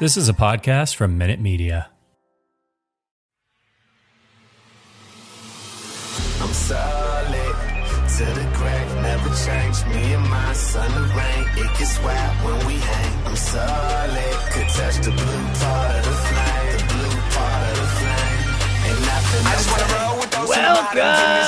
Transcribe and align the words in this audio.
This 0.00 0.16
is 0.16 0.28
a 0.28 0.32
podcast 0.32 0.94
from 0.94 1.18
Minute 1.18 1.40
Media. 1.40 1.90
I'm 6.40 6.52
solid 6.54 7.56
to 8.14 8.24
the 8.24 8.46
crack, 8.54 8.86
never 9.02 9.34
change. 9.34 9.84
Me 9.92 10.14
and 10.14 10.30
my 10.30 10.52
son, 10.52 10.88
the 10.94 11.02
rain, 11.18 11.48
it 11.66 11.78
gets 11.80 11.98
wild 11.98 12.36
when 12.46 12.66
we 12.68 12.74
hang. 12.74 13.26
I'm 13.26 13.34
solid, 13.34 14.36
could 14.52 14.68
touch 14.68 14.98
the 15.02 15.10
blue 15.10 15.44
part 15.58 15.96
of 15.98 16.04
the 16.04 16.14
flame, 16.30 16.78
the 16.78 16.84
blue 16.94 17.18
part 17.34 17.62
of 17.66 17.76
the 17.82 17.88
flame. 17.98 18.38
Ain't 18.86 19.02
nothing 19.02 19.42
I 19.42 19.52
just 19.58 19.68
wanna 19.68 19.88
roll 19.98 20.14
with 20.20 20.30
those 20.30 20.48
Welcome, 20.48 21.42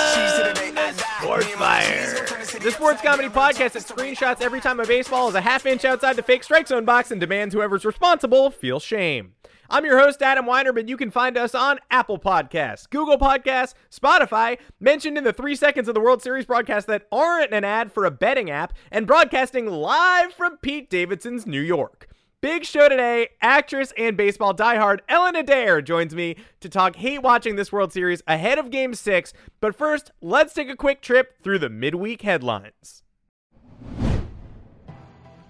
Sports 1.23 1.55
Fire. 1.55 2.40
The 2.61 2.73
sports 2.73 3.01
comedy 3.01 3.31
podcast 3.31 3.73
that 3.73 3.85
screenshots 3.85 4.43
every 4.43 4.61
time 4.61 4.81
a 4.81 4.87
baseball 4.87 5.31
is 5.31 5.35
a 5.35 5.41
half 5.41 5.65
inch 5.65 5.87
outside 5.87 6.17
the 6.17 6.23
fake 6.23 6.45
strike 6.45 6.69
zone 6.69 6.85
box 6.85 7.11
and 7.11 7.19
demands 7.19 7.55
whoever's 7.55 7.87
responsible 7.87 8.51
feel 8.51 8.79
shame. 8.79 9.33
I'm 9.71 9.87
your 9.87 9.99
host, 9.99 10.21
Adam 10.21 10.45
Weinrib, 10.45 10.75
but 10.75 10.87
you 10.87 10.99
can 10.99 11.11
find 11.11 11.39
us 11.39 11.55
on 11.55 11.79
Apple 11.91 12.19
Podcasts, 12.19 12.91
Google 12.91 13.17
Podcasts, 13.17 13.73
Spotify, 13.91 14.59
mentioned 14.79 15.17
in 15.17 15.25
the 15.25 15.33
three 15.33 15.57
seconds 15.57 15.89
of 15.89 15.95
the 15.95 16.03
World 16.03 16.21
Series 16.21 16.45
broadcast 16.45 16.87
that 16.89 17.07
aren't 17.11 17.55
an 17.55 17.65
ad 17.65 17.93
for 17.93 18.05
a 18.05 18.11
betting 18.11 18.51
app, 18.51 18.75
and 18.91 19.07
broadcasting 19.07 19.67
live 19.67 20.35
from 20.35 20.59
Pete 20.59 20.91
Davidson's 20.91 21.47
New 21.47 21.63
York. 21.63 22.10
Big 22.43 22.65
show 22.65 22.89
today. 22.89 23.29
Actress 23.43 23.93
and 23.99 24.17
baseball 24.17 24.55
diehard 24.55 25.01
Ellen 25.11 25.37
Adair 25.37 25.83
joins 25.83 26.15
me 26.15 26.37
to 26.61 26.71
talk 26.71 26.97
hate 26.97 27.23
watching 27.23 27.57
this 27.57 27.71
World 27.71 27.93
Series 27.93 28.23
ahead 28.27 28.59
of 28.59 28.71
Game 28.71 28.95
6. 28.95 29.35
But 29.61 29.77
first, 29.77 30.11
let's 30.23 30.55
take 30.55 30.71
a 30.71 30.77
quick 30.77 31.03
trip 31.03 31.35
through 31.43 31.59
the 31.59 31.69
midweek 31.69 32.23
headlines. 32.23 33.03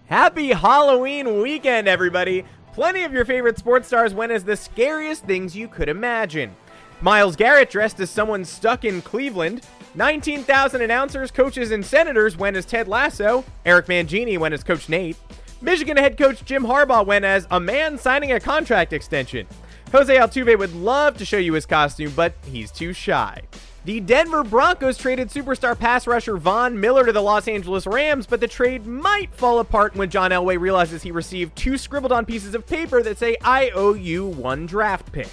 Happy 0.06 0.48
Halloween 0.48 1.41
weekend, 1.41 1.86
everybody! 1.86 2.44
Plenty 2.72 3.05
of 3.05 3.12
your 3.12 3.24
favorite 3.24 3.58
sports 3.58 3.86
stars 3.86 4.12
went 4.12 4.33
as 4.33 4.42
the 4.42 4.56
scariest 4.56 5.24
things 5.24 5.55
you 5.55 5.68
could 5.68 5.88
imagine. 5.88 6.56
Myles 7.00 7.36
Garrett 7.36 7.70
dressed 7.70 8.00
as 8.00 8.11
someone 8.11 8.44
stuck 8.44 8.84
in 8.84 9.00
Cleveland. 9.02 9.64
19,000 9.94 10.83
announcers, 10.83 11.30
coaches, 11.30 11.70
and 11.70 11.86
senators 11.86 12.36
went 12.36 12.56
as 12.56 12.66
Ted 12.66 12.88
Lasso. 12.88 13.44
Eric 13.64 13.86
Mangini 13.86 14.38
went 14.38 14.55
as 14.55 14.64
Coach 14.64 14.88
Nate. 14.88 15.16
Michigan 15.62 15.98
head 15.98 16.16
coach 16.16 16.44
Jim 16.44 16.64
Harbaugh 16.64 17.05
went 17.05 17.25
as 17.25 17.47
a 17.50 17.61
man 17.61 17.98
signing 17.98 18.33
a 18.33 18.41
contract 18.41 18.94
extension. 18.94 19.47
Jose 19.92 20.17
Altuve 20.17 20.58
would 20.58 20.75
love 20.75 21.19
to 21.19 21.25
show 21.25 21.36
you 21.36 21.52
his 21.52 21.67
costume, 21.67 22.12
but 22.17 22.33
he's 22.47 22.70
too 22.70 22.92
shy. 22.94 23.42
The 23.84 24.00
Denver 24.00 24.42
Broncos 24.42 24.97
traded 24.97 25.28
superstar 25.28 25.78
pass 25.78 26.06
rusher 26.06 26.36
Von 26.36 26.78
Miller 26.80 27.05
to 27.05 27.12
the 27.12 27.22
Los 27.22 27.48
Angeles 27.48 27.86
Rams, 27.86 28.27
but 28.27 28.41
the 28.41 28.48
trade 28.48 28.86
might 28.86 29.34
fall 29.34 29.58
apart 29.58 29.94
when 29.94 30.11
John 30.11 30.30
Elway 30.30 30.58
realizes 30.58 31.02
he 31.02 31.11
received 31.11 31.56
two 31.56 31.77
scribbled 31.77 32.12
on 32.12 32.24
pieces 32.24 32.55
of 32.55 32.67
paper 32.67 33.02
that 33.02 33.19
say, 33.19 33.36
I 33.42 33.70
owe 33.70 33.95
you 33.95 34.27
one 34.27 34.67
draft 34.67 35.12
pick. 35.12 35.28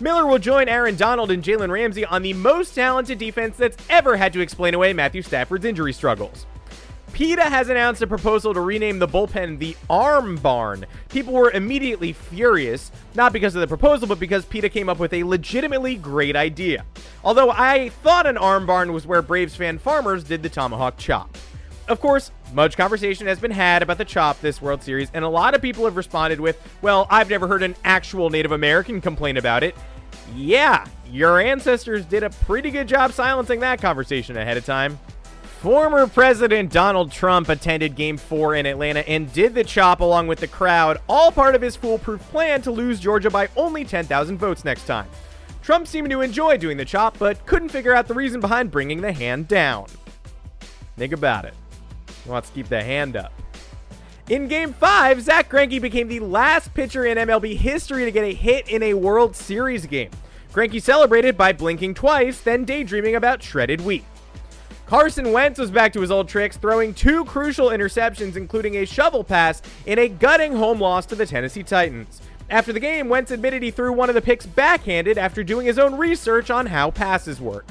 Miller 0.00 0.26
will 0.26 0.38
join 0.38 0.68
Aaron 0.68 0.96
Donald 0.96 1.30
and 1.30 1.42
Jalen 1.42 1.70
Ramsey 1.70 2.04
on 2.04 2.22
the 2.22 2.34
most 2.34 2.74
talented 2.74 3.18
defense 3.18 3.56
that's 3.56 3.78
ever 3.88 4.16
had 4.16 4.32
to 4.34 4.40
explain 4.40 4.74
away 4.74 4.92
Matthew 4.92 5.22
Stafford's 5.22 5.64
injury 5.64 5.94
struggles. 5.94 6.46
PETA 7.16 7.44
has 7.44 7.70
announced 7.70 8.02
a 8.02 8.06
proposal 8.06 8.52
to 8.52 8.60
rename 8.60 8.98
the 8.98 9.08
bullpen 9.08 9.58
the 9.58 9.74
Arm 9.88 10.36
Barn. 10.36 10.84
People 11.08 11.32
were 11.32 11.50
immediately 11.50 12.12
furious, 12.12 12.92
not 13.14 13.32
because 13.32 13.54
of 13.54 13.62
the 13.62 13.66
proposal, 13.66 14.06
but 14.06 14.20
because 14.20 14.44
PETA 14.44 14.68
came 14.68 14.90
up 14.90 14.98
with 14.98 15.14
a 15.14 15.24
legitimately 15.24 15.94
great 15.94 16.36
idea. 16.36 16.84
Although 17.24 17.50
I 17.50 17.88
thought 17.88 18.26
an 18.26 18.36
Arm 18.36 18.66
Barn 18.66 18.92
was 18.92 19.06
where 19.06 19.22
Braves 19.22 19.56
fan 19.56 19.78
farmers 19.78 20.24
did 20.24 20.42
the 20.42 20.50
tomahawk 20.50 20.98
chop. 20.98 21.34
Of 21.88 22.02
course, 22.02 22.32
much 22.52 22.76
conversation 22.76 23.26
has 23.28 23.38
been 23.40 23.50
had 23.50 23.82
about 23.82 23.96
the 23.96 24.04
chop 24.04 24.38
this 24.42 24.60
World 24.60 24.82
Series, 24.82 25.10
and 25.14 25.24
a 25.24 25.28
lot 25.30 25.54
of 25.54 25.62
people 25.62 25.86
have 25.86 25.96
responded 25.96 26.38
with, 26.38 26.60
well, 26.82 27.06
I've 27.08 27.30
never 27.30 27.48
heard 27.48 27.62
an 27.62 27.76
actual 27.82 28.28
Native 28.28 28.52
American 28.52 29.00
complain 29.00 29.38
about 29.38 29.62
it. 29.62 29.74
Yeah, 30.34 30.86
your 31.10 31.40
ancestors 31.40 32.04
did 32.04 32.24
a 32.24 32.28
pretty 32.28 32.70
good 32.70 32.88
job 32.88 33.12
silencing 33.12 33.60
that 33.60 33.80
conversation 33.80 34.36
ahead 34.36 34.58
of 34.58 34.66
time. 34.66 34.98
Former 35.66 36.06
President 36.06 36.70
Donald 36.70 37.10
Trump 37.10 37.48
attended 37.48 37.96
Game 37.96 38.18
4 38.18 38.54
in 38.54 38.66
Atlanta 38.66 39.00
and 39.08 39.32
did 39.32 39.52
the 39.52 39.64
chop 39.64 39.98
along 39.98 40.28
with 40.28 40.38
the 40.38 40.46
crowd, 40.46 40.98
all 41.08 41.32
part 41.32 41.56
of 41.56 41.60
his 41.60 41.74
foolproof 41.74 42.20
plan 42.30 42.62
to 42.62 42.70
lose 42.70 43.00
Georgia 43.00 43.30
by 43.30 43.48
only 43.56 43.84
10,000 43.84 44.38
votes 44.38 44.64
next 44.64 44.86
time. 44.86 45.08
Trump 45.62 45.88
seemed 45.88 46.08
to 46.10 46.20
enjoy 46.20 46.56
doing 46.56 46.76
the 46.76 46.84
chop, 46.84 47.18
but 47.18 47.44
couldn't 47.46 47.70
figure 47.70 47.92
out 47.92 48.06
the 48.06 48.14
reason 48.14 48.40
behind 48.40 48.70
bringing 48.70 49.00
the 49.00 49.12
hand 49.12 49.48
down. 49.48 49.86
Think 50.96 51.12
about 51.12 51.44
it. 51.44 51.54
He 52.22 52.30
wants 52.30 52.48
to 52.50 52.54
keep 52.54 52.68
the 52.68 52.84
hand 52.84 53.16
up. 53.16 53.32
In 54.28 54.46
Game 54.46 54.72
5, 54.72 55.20
Zack 55.20 55.50
Greinke 55.50 55.80
became 55.80 56.06
the 56.06 56.20
last 56.20 56.74
pitcher 56.74 57.06
in 57.06 57.18
MLB 57.18 57.56
history 57.56 58.04
to 58.04 58.12
get 58.12 58.22
a 58.22 58.32
hit 58.32 58.68
in 58.68 58.84
a 58.84 58.94
World 58.94 59.34
Series 59.34 59.84
game. 59.84 60.12
Greinke 60.52 60.80
celebrated 60.80 61.36
by 61.36 61.52
blinking 61.52 61.94
twice, 61.94 62.40
then 62.40 62.64
daydreaming 62.64 63.16
about 63.16 63.42
shredded 63.42 63.80
wheat. 63.80 64.04
Carson 64.86 65.32
Wentz 65.32 65.58
was 65.58 65.72
back 65.72 65.92
to 65.92 66.00
his 66.00 66.12
old 66.12 66.28
tricks, 66.28 66.56
throwing 66.56 66.94
two 66.94 67.24
crucial 67.24 67.70
interceptions, 67.70 68.36
including 68.36 68.76
a 68.76 68.86
shovel 68.86 69.24
pass 69.24 69.60
in 69.84 69.98
a 69.98 70.08
gutting 70.08 70.54
home 70.54 70.80
loss 70.80 71.04
to 71.06 71.16
the 71.16 71.26
Tennessee 71.26 71.64
Titans. 71.64 72.20
After 72.50 72.72
the 72.72 72.78
game, 72.78 73.08
Wentz 73.08 73.32
admitted 73.32 73.64
he 73.64 73.72
threw 73.72 73.92
one 73.92 74.08
of 74.08 74.14
the 74.14 74.22
picks 74.22 74.46
backhanded 74.46 75.18
after 75.18 75.42
doing 75.42 75.66
his 75.66 75.80
own 75.80 75.98
research 75.98 76.50
on 76.52 76.66
how 76.66 76.92
passes 76.92 77.40
work. 77.40 77.66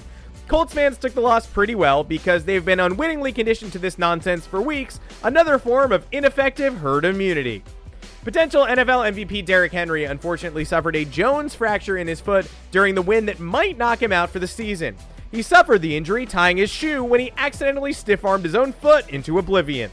Colts 0.50 0.74
fans 0.74 0.98
took 0.98 1.14
the 1.14 1.22
loss 1.22 1.48
pretty 1.48 1.74
well 1.74 2.04
because 2.04 2.44
they've 2.44 2.66
been 2.66 2.82
unwittingly 2.82 3.32
conditioned 3.32 3.72
to 3.72 3.80
this 3.80 3.98
nonsense 3.98 4.46
for 4.46 4.62
weeks, 4.62 5.00
another 5.24 5.58
form 5.58 5.94
of 5.94 6.06
ineffective 6.12 6.78
herd 6.78 7.06
immunity. 7.06 7.64
Potential 8.26 8.66
NFL 8.66 9.14
MVP 9.14 9.46
Derrick 9.46 9.72
Henry 9.72 10.04
unfortunately 10.04 10.66
suffered 10.66 10.98
a 10.98 11.06
Jones 11.06 11.56
fracture 11.56 11.98
in 11.98 12.08
his 12.08 12.20
foot 12.20 12.52
during 12.72 12.94
the 12.94 13.02
win 13.02 13.26
that 13.28 13.40
might 13.40 13.78
knock 13.78 14.02
him 14.02 14.12
out 14.12 14.30
for 14.30 14.40
the 14.40 14.48
season. 14.48 14.98
He 15.36 15.42
suffered 15.42 15.82
the 15.82 15.98
injury 15.98 16.26
tying 16.26 16.56
his 16.56 16.70
shoe 16.70 17.04
when 17.04 17.20
he 17.20 17.34
accidentally 17.38 17.92
stiff 17.92 18.24
armed 18.24 18.46
his 18.46 18.56
own 18.56 18.72
foot 18.72 19.10
into 19.10 19.38
oblivion. 19.38 19.92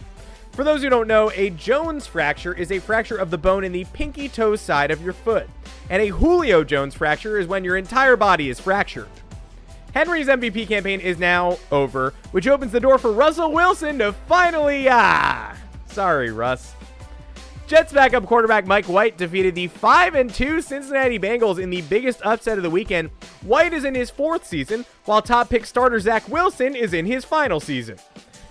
For 0.53 0.62
those 0.62 0.82
who 0.82 0.88
don't 0.88 1.08
know, 1.08 1.32
a 1.34 1.50
Jones 1.50 2.06
fracture 2.06 2.54
is 2.54 2.70
a 2.70 2.78
fracture 2.78 3.16
of 3.16 3.32
the 3.32 3.38
bone 3.38 3.64
in 3.64 3.72
the 3.72 3.84
pinky 3.86 4.28
toe 4.28 4.54
side 4.54 4.92
of 4.92 5.03
your 5.03 5.12
foot, 5.12 5.50
and 5.91 6.00
a 6.00 6.06
Julio 6.06 6.62
Jones 6.62 6.94
fracture 6.94 7.41
is 7.41 7.48
when 7.48 7.64
your 7.64 7.76
entire 7.76 8.14
body 8.16 8.50
is 8.50 8.60
fractured. 8.60 9.08
Henry's 9.92 10.28
MVP 10.28 10.69
campaign 10.69 11.00
is 11.00 11.19
now 11.19 11.59
over, 11.72 12.14
which 12.30 12.47
opens 12.47 12.70
the 12.70 12.78
door 12.78 12.97
for 12.97 13.10
Russell 13.10 13.50
Wilson 13.50 13.98
to 13.98 14.12
finally 14.12 14.86
ah. 14.88 15.56
Sorry, 15.86 16.30
Russ. 16.30 16.72
Jets 17.72 17.91
backup 17.91 18.27
quarterback 18.27 18.66
Mike 18.66 18.84
White 18.84 19.16
defeated 19.16 19.55
the 19.55 19.66
5 19.66 20.15
and 20.15 20.28
2 20.34 20.60
Cincinnati 20.60 21.19
Bengals 21.19 21.59
in 21.59 21.71
the 21.71 21.81
biggest 21.81 22.21
upset 22.22 22.59
of 22.59 22.62
the 22.62 22.69
weekend. 22.69 23.09
White 23.41 23.72
is 23.72 23.87
in 23.87 23.94
his 23.94 24.10
fourth 24.10 24.47
season, 24.47 24.84
while 25.06 25.22
top 25.22 25.49
pick 25.49 25.65
starter 25.65 25.99
Zach 25.99 26.28
Wilson 26.28 26.77
is 26.77 26.93
in 26.93 27.06
his 27.06 27.25
final 27.25 27.60
season. 27.60 27.97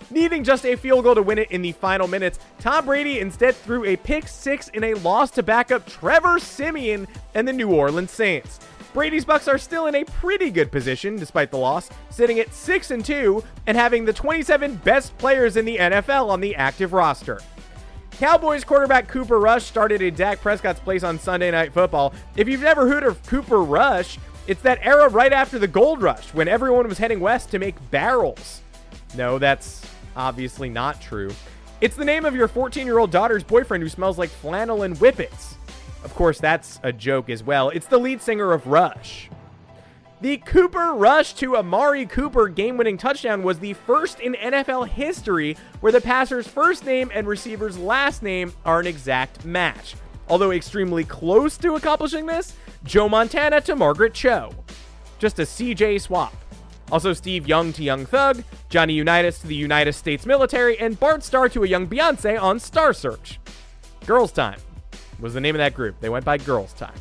Needing 0.09 0.44
just 0.44 0.66
a 0.66 0.76
field 0.76 1.04
goal 1.04 1.14
to 1.14 1.22
win 1.22 1.38
it 1.38 1.52
in 1.52 1.62
the 1.62 1.72
final 1.74 2.08
minutes, 2.08 2.40
Tom 2.58 2.86
Brady 2.86 3.20
instead 3.20 3.56
threw 3.56 3.86
a 3.86 3.96
pick 3.96 4.28
six 4.28 4.70
in 4.70 4.84
a 4.84 4.96
loss 4.96 5.30
to 5.32 5.44
backup 5.44 5.86
Trevor 5.86 6.40
Siemian 6.40 7.08
and 7.35 7.47
the 7.47 7.53
New 7.53 7.72
Orleans 7.72 8.09
Saints. 8.09 8.59
Brady's 8.91 9.24
Bucks 9.24 9.47
are 9.47 9.59
still 9.59 9.85
in 9.85 9.94
a 9.94 10.03
pretty 10.03 10.50
good 10.50 10.72
position 10.72 11.16
despite 11.16 11.52
the 11.52 11.58
loss, 11.58 11.91
sitting 12.09 12.40
at 12.40 12.56
6 12.56 12.90
and 12.90 13.06
2 13.06 13.44
and 13.67 13.78
having 13.78 14.03
the 14.03 14.14
27 14.14 14.76
best 14.78 15.16
players 15.20 15.58
in 15.58 15.64
the 15.64 15.78
NFL 15.78 16.29
on 16.29 16.41
the 16.41 16.56
active 16.56 16.91
roster. 16.91 17.40
Cowboys 18.22 18.64
quarterback 18.64 19.08
Cooper 19.08 19.40
Rush 19.40 19.64
started 19.64 20.00
in 20.00 20.14
Dak 20.14 20.41
Prescott's 20.41 20.79
place 20.79 21.02
on 21.02 21.18
Sunday 21.18 21.50
Night 21.50 21.73
Football. 21.73 22.14
If 22.35 22.47
you've 22.47 22.62
never 22.62 22.88
heard 22.88 23.02
of 23.02 23.26
Cooper 23.26 23.64
Rush, 23.64 24.20
it's 24.46 24.62
that 24.62 24.78
era 24.84 25.09
right 25.09 25.34
after 25.34 25.58
the 25.58 25.68
gold 25.68 26.03
rush 26.03 26.32
when 26.35 26.47
everyone 26.47 26.88
was 26.88 27.00
heading 27.00 27.20
west 27.20 27.50
to 27.50 27.58
make 27.58 27.73
barrels. 27.90 28.62
No, 29.18 29.40
that's 29.40 29.84
obviously 30.16 30.70
not 30.70 31.02
true. 31.02 31.32
It's 31.82 31.96
the 31.96 32.06
name 32.06 32.23
of 32.23 32.35
your 32.35 32.47
14 32.47 32.85
year 32.85 33.00
old 33.00 33.09
daughter's 33.09 33.44
boyfriend 33.44 33.82
who 33.82 33.90
smells 33.90 34.20
like 34.20 34.29
flannel 34.29 34.84
and 34.84 34.96
whippets. 34.97 35.56
Of 36.03 36.14
course, 36.14 36.40
that's 36.40 36.79
a 36.84 36.94
joke 36.94 37.28
as 37.28 37.41
well. 37.41 37.70
It's 37.70 37.88
the 37.88 37.97
lead 37.97 38.22
singer 38.22 38.52
of 38.52 38.67
Rush. 38.67 39.32
The 40.22 40.38
Cooper 40.38 40.94
rush 40.94 41.34
to 41.35 41.58
Amari 41.58 42.06
Cooper 42.06 42.47
game 42.47 42.78
winning 42.78 42.96
touchdown 42.96 43.41
was 43.41 43.58
the 43.58 43.73
first 43.73 44.20
in 44.20 44.35
NFL 44.35 44.88
history 44.88 45.58
where 45.79 45.91
the 45.91 46.00
passer's 46.00 46.47
first 46.47 46.85
name 46.85 47.09
and 47.12 47.26
receiver's 47.28 47.76
last 47.76 48.22
name 48.22 48.53
are 48.64 48.79
an 48.79 48.85
exact 48.85 49.44
match. 49.46 49.96
although 50.29 50.52
extremely 50.52 51.03
close 51.03 51.58
to 51.58 51.73
accomplishing 51.73 52.28
this, 52.28 52.56
Joe 52.84 53.09
Montana 53.09 53.59
to 53.62 53.76
Margaret 53.76 54.14
Cho. 54.14 54.53
Just 55.18 55.40
a 55.40 55.41
CJ 55.41 56.00
swap. 56.00 56.34
Also, 56.91 57.14
Steve 57.14 57.47
Young 57.47 57.74
to 57.74 57.84
Young 57.84 58.06
Thug, 58.06 58.44
Johnny 58.70 58.94
Unitas 58.94 59.40
to 59.40 59.47
the 59.47 59.56
United 59.56 59.94
States 59.94 60.26
military, 60.26 60.78
and 60.79 61.00
Bart 61.00 61.24
Starr 61.24 61.50
to 61.50 61.64
a 61.64 61.67
young 61.67 61.88
Beyonce 61.88 62.40
on 62.40 62.59
Star 62.59 62.94
Search. 62.94 63.40
Girls 64.06 64.32
Tyme 64.32 64.59
was 65.20 65.34
the 65.34 65.41
name 65.41 65.56
of 65.56 65.59
that 65.59 65.74
group. 65.74 66.00
They 66.00 66.09
went 66.09 66.24
by 66.24 66.38
Girls 66.38 66.74
Tyme. 66.74 66.94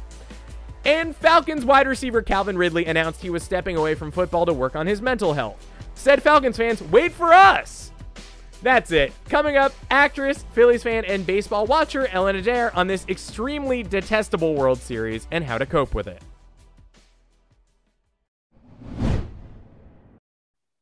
And 0.85 1.15
Falcons 1.15 1.65
wide 1.65 1.87
receiver 1.87 2.23
Calvin 2.23 2.57
Ridley 2.57 2.87
announced 2.87 3.21
he 3.21 3.31
was 3.31 3.43
stepping 3.43 3.77
away 3.77 3.95
from 3.95 4.11
football 4.11 4.47
to 4.47 4.53
work 4.53 4.77
on 4.77 4.87
his 4.87 5.03
mental 5.03 5.35
health. 5.35 5.67
Said 5.95 6.23
Falcons 6.23 6.57
fans, 6.57 6.83
wait 6.85 7.13
for 7.13 7.33
us! 7.33 7.93
That's 8.63 8.91
it. 8.91 9.13
Coming 9.29 9.57
up, 9.57 9.73
actress, 9.91 10.45
Phillies 10.53 10.83
fan, 10.83 11.05
and 11.05 11.27
baseball 11.27 11.67
watcher 11.67 12.07
Ellen 12.09 12.37
Adair 12.37 12.75
on 12.77 12.87
this 12.87 13.07
extremely 13.09 13.83
detestable 13.83 14.55
World 14.55 14.79
Series 14.79 15.27
and 15.31 15.45
how 15.45 15.59
to 15.59 15.67
cope 15.67 15.95
with 15.95 16.07
it. 16.07 16.23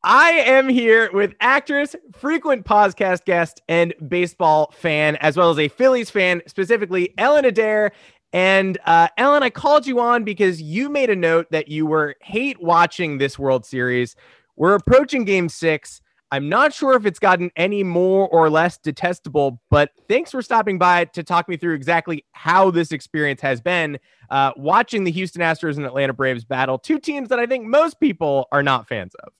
I 0.01 0.31
am 0.31 0.69
here 0.69 1.09
with 1.11 1.35
actress, 1.41 1.95
frequent 2.13 2.65
podcast 2.65 3.25
guest, 3.25 3.61
and 3.67 3.93
baseball 4.07 4.73
fan, 4.73 5.17
as 5.17 5.35
well 5.35 5.49
as 5.51 5.59
a 5.59 5.67
Phillies 5.67 6.09
fan, 6.09 6.41
specifically 6.47 7.13
Ellen 7.17 7.43
Adair. 7.43 7.91
And 8.31 8.77
uh, 8.85 9.07
Ellen, 9.17 9.43
I 9.43 9.49
called 9.49 9.87
you 9.87 9.99
on 9.99 10.23
because 10.23 10.61
you 10.61 10.89
made 10.89 11.09
a 11.09 11.15
note 11.15 11.47
that 11.51 11.67
you 11.67 11.85
were 11.85 12.15
hate 12.21 12.61
watching 12.61 13.17
this 13.17 13.39
World 13.39 13.65
Series. 13.65 14.15
We're 14.55 14.75
approaching 14.75 15.25
game 15.25 15.49
six. 15.49 16.01
I'm 16.31 16.47
not 16.47 16.73
sure 16.73 16.93
if 16.93 17.07
it's 17.07 17.17
gotten 17.17 17.49
any 17.55 17.83
more 17.83 18.27
or 18.27 18.51
less 18.51 18.77
detestable, 18.77 19.59
but 19.71 19.89
thanks 20.07 20.29
for 20.29 20.43
stopping 20.43 20.77
by 20.77 21.05
to 21.05 21.23
talk 21.23 21.49
me 21.49 21.57
through 21.57 21.73
exactly 21.73 22.23
how 22.33 22.69
this 22.69 22.91
experience 22.91 23.41
has 23.41 23.61
been 23.61 23.97
uh, 24.29 24.51
watching 24.55 25.05
the 25.05 25.11
Houston 25.11 25.41
Astros 25.41 25.77
and 25.77 25.85
Atlanta 25.87 26.13
Braves 26.13 26.45
battle, 26.45 26.77
two 26.77 26.99
teams 26.99 27.29
that 27.29 27.39
I 27.39 27.47
think 27.47 27.65
most 27.65 27.99
people 27.99 28.47
are 28.51 28.61
not 28.61 28.87
fans 28.87 29.15
of. 29.23 29.33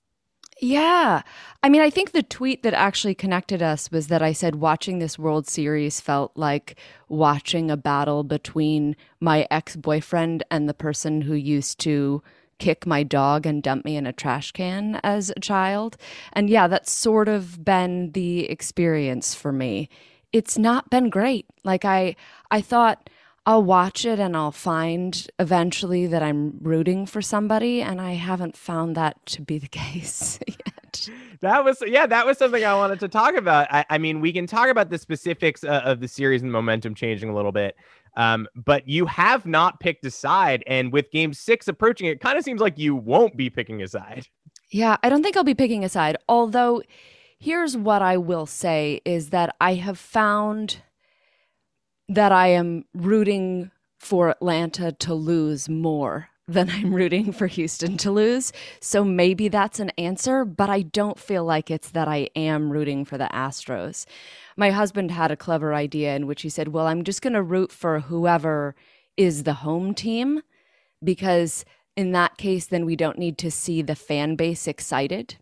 Yeah. 0.61 1.21
I 1.63 1.69
mean, 1.69 1.81
I 1.81 1.89
think 1.89 2.11
the 2.11 2.23
tweet 2.23 2.63
that 2.63 2.73
actually 2.73 3.15
connected 3.15 3.61
us 3.61 3.91
was 3.91 4.07
that 4.07 4.21
I 4.21 4.33
said 4.33 4.55
watching 4.55 4.99
this 4.99 5.17
World 5.17 5.47
Series 5.47 6.01
felt 6.01 6.31
like 6.35 6.75
watching 7.07 7.71
a 7.71 7.77
battle 7.77 8.23
between 8.23 8.95
my 9.21 9.47
ex 9.49 9.75
boyfriend 9.75 10.43
and 10.51 10.67
the 10.67 10.73
person 10.73 11.21
who 11.21 11.33
used 11.33 11.79
to 11.81 12.21
kick 12.57 12.85
my 12.85 13.03
dog 13.03 13.45
and 13.45 13.63
dump 13.63 13.85
me 13.85 13.95
in 13.95 14.05
a 14.05 14.11
trash 14.11 14.51
can 14.51 14.99
as 15.01 15.31
a 15.35 15.39
child. 15.39 15.95
And 16.33 16.49
yeah, 16.49 16.67
that's 16.67 16.91
sort 16.91 17.29
of 17.29 17.63
been 17.63 18.11
the 18.11 18.49
experience 18.49 19.33
for 19.33 19.53
me. 19.53 19.87
It's 20.33 20.57
not 20.57 20.89
been 20.89 21.09
great. 21.09 21.45
Like 21.63 21.85
I 21.85 22.17
I 22.51 22.59
thought 22.59 23.09
I'll 23.49 23.63
watch 23.63 24.05
it 24.05 24.19
and 24.19 24.37
I'll 24.37 24.51
find 24.51 25.27
eventually 25.39 26.05
that 26.05 26.21
I'm 26.21 26.59
rooting 26.61 27.07
for 27.07 27.19
somebody, 27.19 27.81
and 27.81 27.99
I 27.99 28.11
haven't 28.11 28.55
found 28.55 28.95
that 28.95 29.25
to 29.25 29.41
be 29.41 29.57
the 29.57 29.67
case 29.83 30.37
yet. 30.47 31.09
That 31.41 31.65
was 31.65 31.81
yeah, 31.83 32.05
that 32.05 32.27
was 32.27 32.37
something 32.37 32.63
I 32.63 32.75
wanted 32.75 32.99
to 32.99 33.07
talk 33.07 33.35
about. 33.35 33.65
I, 33.73 33.85
I 33.89 33.97
mean, 33.97 34.21
we 34.21 34.31
can 34.31 34.45
talk 34.45 34.69
about 34.69 34.91
the 34.91 34.99
specifics 34.99 35.63
uh, 35.63 35.81
of 35.83 35.99
the 35.99 36.07
series 36.07 36.43
and 36.43 36.51
momentum 36.51 36.93
changing 36.93 37.29
a 37.29 37.35
little 37.35 37.51
bit. 37.51 37.75
Um, 38.15 38.47
but 38.53 38.87
you 38.87 39.07
have 39.07 39.47
not 39.47 39.79
picked 39.79 40.05
a 40.05 40.11
side, 40.11 40.63
and 40.67 40.93
with 40.93 41.09
Game 41.09 41.33
Six 41.33 41.67
approaching, 41.67 42.05
it 42.05 42.21
kind 42.21 42.37
of 42.37 42.43
seems 42.43 42.61
like 42.61 42.77
you 42.77 42.95
won't 42.95 43.35
be 43.35 43.49
picking 43.49 43.81
a 43.81 43.87
side. 43.87 44.27
Yeah, 44.69 44.97
I 45.01 45.09
don't 45.09 45.23
think 45.23 45.35
I'll 45.35 45.43
be 45.43 45.55
picking 45.55 45.83
a 45.83 45.89
side. 45.89 46.17
Although, 46.27 46.83
here's 47.39 47.75
what 47.75 48.03
I 48.03 48.15
will 48.15 48.45
say: 48.45 49.01
is 49.05 49.31
that 49.31 49.55
I 49.59 49.73
have 49.73 49.97
found 49.97 50.83
that 52.09 52.31
I 52.31 52.47
am 52.47 52.85
rooting 52.93 53.71
for 53.99 54.29
Atlanta 54.29 54.91
to 54.91 55.13
lose 55.13 55.69
more 55.69 56.29
than 56.47 56.69
I'm 56.73 56.93
rooting 56.93 57.31
for 57.31 57.47
Houston 57.47 57.95
to 57.97 58.11
lose. 58.11 58.51
So 58.81 59.05
maybe 59.05 59.47
that's 59.47 59.79
an 59.79 59.91
answer, 59.97 60.43
but 60.43 60.69
I 60.69 60.81
don't 60.81 61.19
feel 61.19 61.45
like 61.45 61.69
it's 61.69 61.91
that 61.91 62.07
I 62.07 62.29
am 62.35 62.71
rooting 62.71 63.05
for 63.05 63.17
the 63.17 63.29
Astros. 63.31 64.05
My 64.57 64.71
husband 64.71 65.11
had 65.11 65.31
a 65.31 65.37
clever 65.37 65.73
idea 65.73 66.15
in 66.15 66.27
which 66.27 66.41
he 66.41 66.49
said, 66.49 66.69
Well, 66.69 66.87
I'm 66.87 67.03
just 67.03 67.21
going 67.21 67.33
to 67.33 67.43
root 67.43 67.71
for 67.71 68.01
whoever 68.01 68.75
is 69.15 69.43
the 69.43 69.53
home 69.53 69.93
team 69.93 70.41
because 71.03 71.63
in 71.95 72.11
that 72.13 72.37
case, 72.37 72.65
then 72.65 72.85
we 72.85 72.95
don't 72.95 73.17
need 73.17 73.37
to 73.39 73.51
see 73.51 73.81
the 73.81 73.95
fan 73.95 74.35
base 74.35 74.67
excited 74.67 75.35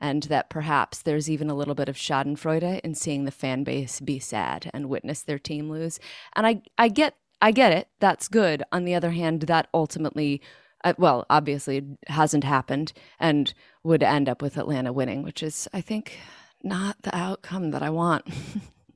and 0.00 0.24
that 0.24 0.50
perhaps 0.50 1.02
there's 1.02 1.30
even 1.30 1.50
a 1.50 1.54
little 1.54 1.74
bit 1.74 1.88
of 1.88 1.96
Schadenfreude 1.96 2.80
in 2.80 2.94
seeing 2.94 3.24
the 3.24 3.30
fan 3.30 3.64
base 3.64 4.00
be 4.00 4.18
sad 4.18 4.70
and 4.72 4.88
witness 4.88 5.22
their 5.22 5.38
team 5.38 5.70
lose. 5.70 5.98
And 6.34 6.46
I, 6.46 6.62
I 6.76 6.88
get, 6.88 7.16
I 7.40 7.52
get 7.52 7.72
it. 7.72 7.88
That's 8.00 8.28
good. 8.28 8.62
On 8.72 8.84
the 8.84 8.94
other 8.94 9.10
hand, 9.10 9.42
that 9.42 9.68
ultimately, 9.74 10.40
uh, 10.84 10.94
well, 10.98 11.26
obviously 11.28 11.84
hasn't 12.06 12.44
happened 12.44 12.92
and 13.18 13.52
would 13.82 14.02
end 14.02 14.28
up 14.28 14.42
with 14.42 14.56
Atlanta 14.56 14.92
winning, 14.92 15.22
which 15.22 15.42
is, 15.42 15.68
I 15.72 15.80
think, 15.80 16.18
not 16.62 17.02
the 17.02 17.16
outcome 17.16 17.70
that 17.70 17.82
I 17.82 17.90
want. 17.90 18.26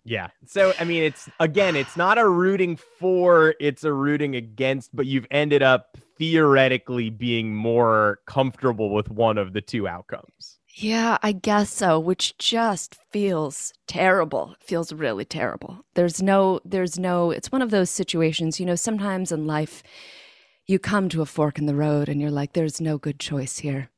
Yeah. 0.05 0.29
So, 0.47 0.73
I 0.81 0.85
mean, 0.85 1.05
it's 1.05 1.29
again, 1.39 1.77
it's 1.77 1.97
not 1.97 2.19
a 2.19 2.29
rooting 2.29 2.77
for, 2.77 3.55
it's 3.61 3.85
a 3.85 3.93
rooting 3.93 4.35
against, 4.35 4.95
but 4.95 5.07
you've 5.07 5.27
ended 5.31 5.63
up 5.63 5.97
theoretically 6.19 7.11
being 7.11 7.55
more 7.55 8.19
comfortable 8.27 8.93
with 8.93 9.11
one 9.11 9.39
of 9.39 9.53
the 9.53 9.61
two 9.61 9.87
outcomes. 9.87 10.59
Yeah, 10.75 11.19
I 11.23 11.33
guess 11.33 11.71
so, 11.73 11.99
which 12.01 12.37
just 12.39 12.97
feels 13.11 13.73
terrible. 13.87 14.57
Feels 14.61 14.93
really 14.93 15.25
terrible. 15.25 15.85
There's 15.95 16.23
no 16.23 16.61
there's 16.65 16.99
no 16.99 17.31
it's 17.31 17.53
one 17.53 17.63
of 17.63 17.71
those 17.71 17.91
situations, 17.91 18.59
you 18.59 18.67
know, 18.67 18.75
sometimes 18.75 19.33
in 19.33 19.47
life 19.47 19.83
you 20.67 20.79
come 20.79 21.09
to 21.11 21.23
a 21.23 21.27
fork 21.27 21.59
in 21.59 21.67
the 21.67 21.75
road 21.75 22.09
and 22.09 22.21
you're 22.21 22.31
like 22.31 22.53
there's 22.55 22.81
no 22.81 22.97
good 22.99 23.19
choice 23.21 23.59
here. 23.59 23.91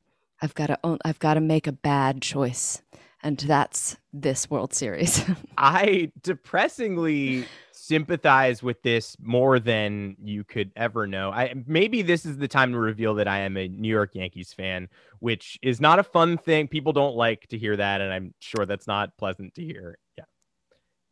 I've 0.42 0.54
got 0.54 0.66
to 0.68 0.78
I've 1.04 1.18
got 1.20 1.34
to 1.34 1.40
make 1.40 1.66
a 1.66 1.72
bad 1.72 2.22
choice. 2.22 2.82
And 3.24 3.38
that's 3.38 3.96
this 4.12 4.50
World 4.50 4.74
Series. 4.74 5.24
I 5.58 6.12
depressingly 6.22 7.46
sympathize 7.72 8.62
with 8.62 8.82
this 8.82 9.16
more 9.18 9.58
than 9.58 10.16
you 10.22 10.44
could 10.44 10.70
ever 10.76 11.06
know. 11.06 11.30
I 11.30 11.54
maybe 11.66 12.02
this 12.02 12.26
is 12.26 12.36
the 12.36 12.48
time 12.48 12.72
to 12.72 12.78
reveal 12.78 13.14
that 13.14 13.26
I 13.26 13.40
am 13.40 13.56
a 13.56 13.66
New 13.66 13.88
York 13.88 14.10
Yankees 14.14 14.52
fan, 14.52 14.88
which 15.20 15.58
is 15.62 15.80
not 15.80 15.98
a 15.98 16.02
fun 16.02 16.36
thing. 16.36 16.68
People 16.68 16.92
don't 16.92 17.16
like 17.16 17.46
to 17.48 17.58
hear 17.58 17.76
that, 17.76 18.02
and 18.02 18.12
I'm 18.12 18.34
sure 18.40 18.66
that's 18.66 18.86
not 18.86 19.16
pleasant 19.16 19.54
to 19.54 19.64
hear. 19.64 19.96
Yeah. 20.18 20.24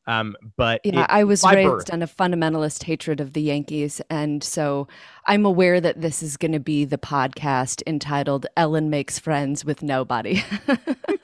Um, 0.06 0.36
but 0.56 0.80
yeah, 0.84 1.04
it, 1.04 1.06
I 1.10 1.24
was 1.24 1.44
raised 1.44 1.70
birth, 1.70 1.92
on 1.92 2.02
a 2.02 2.06
fundamentalist 2.06 2.82
hatred 2.82 3.20
of 3.20 3.32
the 3.32 3.42
Yankees, 3.42 4.00
and 4.10 4.42
so 4.42 4.88
I'm 5.26 5.46
aware 5.46 5.80
that 5.80 6.00
this 6.00 6.22
is 6.22 6.36
going 6.36 6.52
to 6.52 6.60
be 6.60 6.84
the 6.84 6.98
podcast 6.98 7.82
entitled 7.86 8.46
"Ellen 8.56 8.90
Makes 8.90 9.18
Friends 9.18 9.64
with 9.64 9.82
Nobody." 9.82 10.42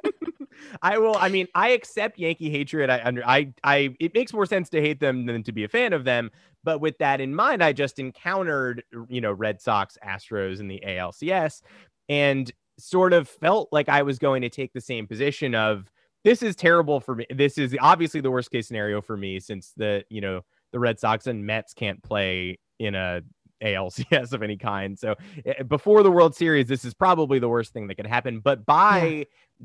I 0.82 0.98
will. 0.98 1.16
I 1.16 1.28
mean, 1.28 1.46
I 1.54 1.70
accept 1.70 2.18
Yankee 2.18 2.50
hatred. 2.50 2.90
I 2.90 3.00
under. 3.04 3.26
I. 3.26 3.52
I. 3.64 3.94
It 4.00 4.14
makes 4.14 4.32
more 4.32 4.46
sense 4.46 4.68
to 4.70 4.80
hate 4.80 5.00
them 5.00 5.26
than 5.26 5.42
to 5.44 5.52
be 5.52 5.64
a 5.64 5.68
fan 5.68 5.92
of 5.92 6.04
them. 6.04 6.30
But 6.64 6.80
with 6.80 6.98
that 6.98 7.20
in 7.20 7.34
mind, 7.34 7.62
I 7.62 7.72
just 7.72 7.98
encountered, 7.98 8.82
you 9.08 9.20
know, 9.20 9.32
Red 9.32 9.60
Sox, 9.60 9.96
Astros 10.04 10.60
in 10.60 10.68
the 10.68 10.82
ALCS, 10.86 11.62
and 12.08 12.52
sort 12.78 13.12
of 13.12 13.28
felt 13.28 13.68
like 13.72 13.88
I 13.88 14.02
was 14.02 14.18
going 14.18 14.42
to 14.42 14.48
take 14.48 14.72
the 14.72 14.80
same 14.80 15.06
position 15.06 15.54
of 15.54 15.90
this 16.24 16.42
is 16.42 16.56
terrible 16.56 17.00
for 17.00 17.14
me. 17.14 17.26
This 17.30 17.58
is 17.58 17.76
obviously 17.80 18.20
the 18.20 18.30
worst 18.30 18.50
case 18.50 18.66
scenario 18.66 19.00
for 19.00 19.16
me 19.16 19.40
since 19.40 19.72
the 19.76 20.04
you 20.10 20.20
know 20.20 20.42
the 20.72 20.78
Red 20.78 20.98
Sox 20.98 21.26
and 21.26 21.46
Mets 21.46 21.74
can't 21.74 22.02
play 22.02 22.58
in 22.78 22.94
a 22.94 23.22
ALCS 23.62 24.32
of 24.32 24.42
any 24.42 24.56
kind. 24.56 24.98
So 24.98 25.14
eh, 25.44 25.62
before 25.62 26.02
the 26.02 26.10
World 26.10 26.34
Series, 26.34 26.66
this 26.66 26.84
is 26.84 26.94
probably 26.94 27.38
the 27.38 27.48
worst 27.48 27.72
thing 27.72 27.88
that 27.88 27.96
could 27.96 28.06
happen. 28.06 28.40
But 28.40 28.66
by 28.66 29.06
yeah. 29.06 29.24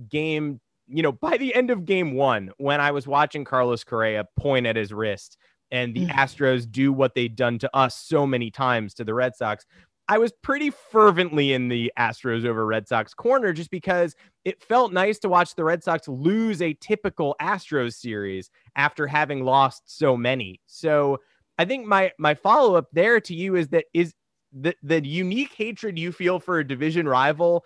game 0.10 0.60
you 0.88 1.04
know, 1.04 1.12
by 1.12 1.38
the 1.38 1.54
end 1.56 1.72
of 1.72 1.86
game 1.86 2.14
one, 2.14 2.52
when 2.58 2.82
I 2.82 2.92
was 2.92 3.08
watching 3.08 3.44
Carlos 3.44 3.84
Correa 3.84 4.26
point 4.38 4.66
at 4.66 4.76
his 4.76 4.94
wrist 4.94 5.38
and 5.72 5.94
the 5.96 6.06
mm. 6.06 6.12
Astros 6.12 6.70
do 6.70 6.94
what 6.94 7.16
they'd 7.16 7.36
done 7.36 7.58
to 7.60 7.76
us 7.76 7.96
so 7.96 8.28
many 8.28 8.52
times 8.52 8.94
to 8.96 9.04
the 9.04 9.14
Red 9.14 9.36
Sox, 9.36 9.66
I 10.08 10.18
was 10.18 10.34
pretty 10.42 10.70
fervently 10.70 11.54
in 11.54 11.70
the 11.70 11.92
Astros 11.98 12.46
over 12.46 12.66
Red 12.66 12.88
Sox 12.88 13.14
corner 13.14 13.54
just 13.54 13.72
because 13.72 14.16
it 14.44 14.62
felt 14.62 14.92
nice 14.92 15.18
to 15.20 15.30
watch 15.30 15.56
the 15.56 15.64
Red 15.64 15.84
Sox 15.84 16.08
lose 16.08 16.62
a 16.62 16.74
typical 16.82 17.36
Astros 17.42 17.94
series 17.94 18.50
after 18.76 19.08
having 19.08 19.46
lost 19.46 19.84
so 19.86 20.18
many. 20.18 20.60
So 20.68 21.20
I 21.58 21.66
think 21.66 21.88
my 21.88 22.12
my 22.18 22.34
follow 22.34 22.76
up 22.76 22.88
there 22.92 23.22
to 23.22 23.34
you 23.34 23.56
is 23.56 23.70
that 23.70 23.86
is 23.94 24.14
the 24.52 24.76
the 24.84 25.06
unique 25.06 25.54
hatred 25.54 25.98
you 25.98 26.12
feel 26.12 26.40
for 26.40 26.60
a 26.60 26.68
division 26.68 27.08
rival 27.08 27.64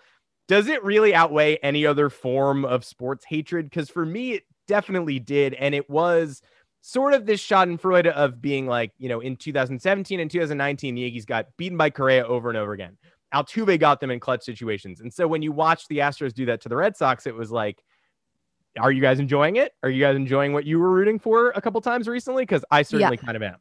does 0.48 0.66
it 0.66 0.82
really 0.82 1.14
outweigh 1.14 1.56
any 1.56 1.86
other 1.86 2.10
form 2.10 2.64
of 2.64 2.84
sports 2.84 3.24
hatred? 3.24 3.66
Because 3.66 3.88
for 3.88 4.04
me, 4.04 4.32
it 4.32 4.44
definitely 4.66 5.18
did. 5.18 5.54
And 5.54 5.74
it 5.74 5.88
was 5.88 6.42
sort 6.80 7.12
of 7.14 7.26
this 7.26 7.46
schadenfreude 7.46 8.06
of 8.06 8.40
being 8.40 8.66
like, 8.66 8.92
you 8.98 9.08
know, 9.08 9.20
in 9.20 9.36
2017 9.36 10.18
and 10.20 10.30
2019, 10.30 10.94
the 10.94 11.00
Yankees 11.02 11.26
got 11.26 11.46
beaten 11.56 11.76
by 11.76 11.90
Correa 11.90 12.26
over 12.26 12.48
and 12.48 12.56
over 12.56 12.72
again. 12.72 12.96
Altuve 13.34 13.78
got 13.78 14.00
them 14.00 14.10
in 14.10 14.20
clutch 14.20 14.42
situations. 14.42 15.00
And 15.00 15.12
so 15.12 15.28
when 15.28 15.42
you 15.42 15.52
watch 15.52 15.86
the 15.88 15.98
Astros 15.98 16.32
do 16.32 16.46
that 16.46 16.62
to 16.62 16.70
the 16.70 16.76
Red 16.76 16.96
Sox, 16.96 17.26
it 17.26 17.34
was 17.34 17.50
like, 17.50 17.84
are 18.78 18.90
you 18.90 19.02
guys 19.02 19.18
enjoying 19.18 19.56
it? 19.56 19.72
Are 19.82 19.90
you 19.90 20.00
guys 20.02 20.16
enjoying 20.16 20.54
what 20.54 20.64
you 20.64 20.78
were 20.78 20.90
rooting 20.90 21.18
for 21.18 21.50
a 21.50 21.60
couple 21.60 21.80
times 21.82 22.08
recently? 22.08 22.44
Because 22.44 22.64
I 22.70 22.82
certainly 22.82 23.18
yeah. 23.20 23.26
kind 23.26 23.36
of 23.36 23.42
am. 23.42 23.56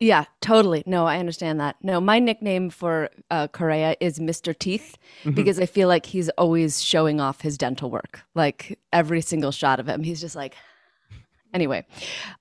Yeah, 0.00 0.24
totally. 0.40 0.82
No, 0.86 1.06
I 1.06 1.18
understand 1.18 1.60
that. 1.60 1.76
No, 1.82 2.00
my 2.00 2.18
nickname 2.18 2.68
for 2.68 3.10
uh, 3.30 3.48
Correa 3.48 3.96
is 4.00 4.18
Mr. 4.18 4.56
Teeth 4.58 4.98
because 5.34 5.60
I 5.60 5.66
feel 5.66 5.88
like 5.88 6.06
he's 6.06 6.28
always 6.30 6.82
showing 6.82 7.20
off 7.20 7.40
his 7.40 7.56
dental 7.56 7.90
work. 7.90 8.22
Like 8.34 8.78
every 8.92 9.20
single 9.20 9.52
shot 9.52 9.80
of 9.80 9.88
him, 9.88 10.02
he's 10.02 10.20
just 10.20 10.36
like. 10.36 10.54
Anyway, 11.54 11.86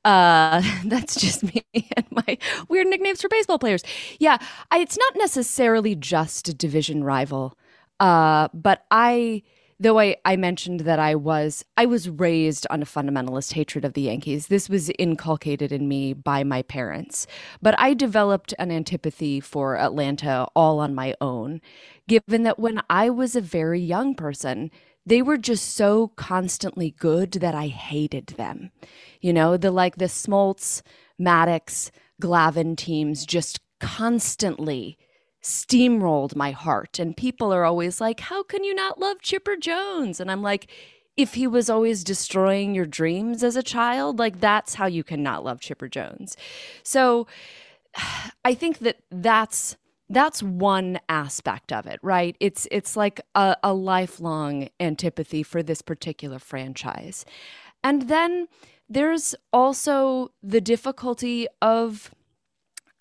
uh, 0.04 0.64
that's 0.86 1.16
just 1.16 1.44
me 1.44 1.64
and 1.96 2.06
my 2.12 2.38
weird 2.68 2.88
nicknames 2.88 3.22
for 3.22 3.30
baseball 3.30 3.60
players. 3.60 3.84
Yeah, 4.20 4.40
I, 4.72 4.80
it's 4.80 4.98
not 4.98 5.16
necessarily 5.16 5.94
just 5.94 6.50
a 6.50 6.54
division 6.54 7.04
rival, 7.04 7.56
uh, 8.00 8.48
but 8.56 8.86
I 8.90 9.44
though 9.80 10.00
I, 10.00 10.18
I 10.26 10.36
mentioned 10.36 10.82
that 10.82 11.00
I 11.00 11.16
was 11.16 11.66
I 11.78 11.86
was 11.86 12.10
raised 12.10 12.66
on 12.70 12.82
a 12.82 12.86
fundamentalist 12.86 13.54
hatred 13.54 13.86
of 13.86 13.94
the 13.94 14.04
Yankees. 14.04 14.48
This 14.48 14.70
was 14.70 14.92
inculcated 15.00 15.72
in 15.72 15.88
me 15.88 16.14
by 16.14 16.44
my 16.44 16.62
parents. 16.62 17.28
But 17.62 17.80
I 17.80 17.94
developed 17.94 18.54
an 18.60 18.72
antipathy 18.72 19.40
for 19.40 19.78
Atlanta 19.78 20.48
all 20.56 20.80
on 20.80 20.96
my 20.96 21.16
own, 21.22 21.62
given 22.08 22.44
that 22.44 22.60
when 22.60 22.82
I 22.90 23.10
was 23.10 23.36
a 23.36 23.42
very 23.42 23.80
young 23.80 24.16
person, 24.16 24.72
they 25.06 25.22
were 25.22 25.38
just 25.38 25.76
so 25.76 26.10
constantly 26.16 26.92
good 26.92 27.32
that 27.34 27.56
I 27.56 27.68
hated 27.68 28.28
them. 28.28 28.72
You 29.22 29.34
know, 29.34 29.58
the 29.58 29.72
like 29.72 29.98
the 29.98 30.06
Smoltz, 30.06 30.82
Maddux, 31.20 31.92
Glavine 32.22 32.78
teams 32.78 33.26
just 33.26 33.60
constantly 33.80 34.98
steamrolled 35.44 36.36
my 36.36 36.52
heart. 36.52 36.98
And 37.00 37.16
people 37.16 37.54
are 37.54 37.66
always 37.66 38.02
like, 38.02 38.22
How 38.22 38.44
can 38.44 38.64
you 38.64 38.74
not 38.74 39.00
love 39.00 39.22
Chipper 39.22 39.58
Jones? 39.58 40.20
And 40.20 40.32
I'm 40.32 40.42
like, 40.42 40.70
if 41.16 41.36
he 41.36 41.46
was 41.46 41.70
always 41.70 42.04
destroying 42.04 42.74
your 42.74 42.86
dreams 42.86 43.44
as 43.44 43.56
a 43.56 43.64
child, 43.64 44.18
like 44.18 44.40
that's 44.40 44.76
how 44.76 44.88
you 44.88 45.04
cannot 45.04 45.44
love 45.44 45.60
Chipper 45.60 45.88
Jones. 45.88 46.36
So 46.82 47.28
I 48.46 48.54
think 48.54 48.80
that 48.80 48.98
that's 49.12 49.78
that's 50.10 50.44
one 50.44 51.00
aspect 51.10 51.72
of 51.72 51.86
it, 51.88 52.00
right? 52.02 52.36
It's 52.40 52.68
it's 52.72 52.96
like 52.96 53.22
a, 53.36 53.56
a 53.64 53.74
lifelong 53.74 54.70
antipathy 54.80 55.44
for 55.44 55.64
this 55.64 55.82
particular 55.82 56.40
franchise. 56.40 57.26
And 57.84 58.04
then 58.04 58.48
there's 58.90 59.36
also 59.52 60.32
the 60.42 60.62
difficulty 60.62 61.48
of 61.62 62.12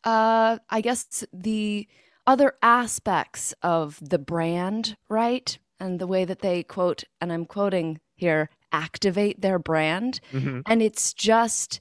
uh 0.05 0.59
I 0.71 0.81
guess 0.81 1.25
the 1.33 1.87
other 2.27 2.55
aspects 2.63 3.55
of 3.63 3.99
the 4.01 4.19
brand, 4.19 4.97
right? 5.09 5.59
And 5.81 5.99
the 5.99 6.07
way 6.07 6.25
that 6.25 6.41
they 6.41 6.63
quote, 6.63 7.05
and 7.21 7.33
I'm 7.33 7.45
quoting 7.45 8.01
here, 8.15 8.51
activate 8.71 9.41
their 9.41 9.59
brand. 9.59 10.21
Mm-hmm. 10.33 10.61
And 10.67 10.83
it's 10.83 11.13
just, 11.13 11.81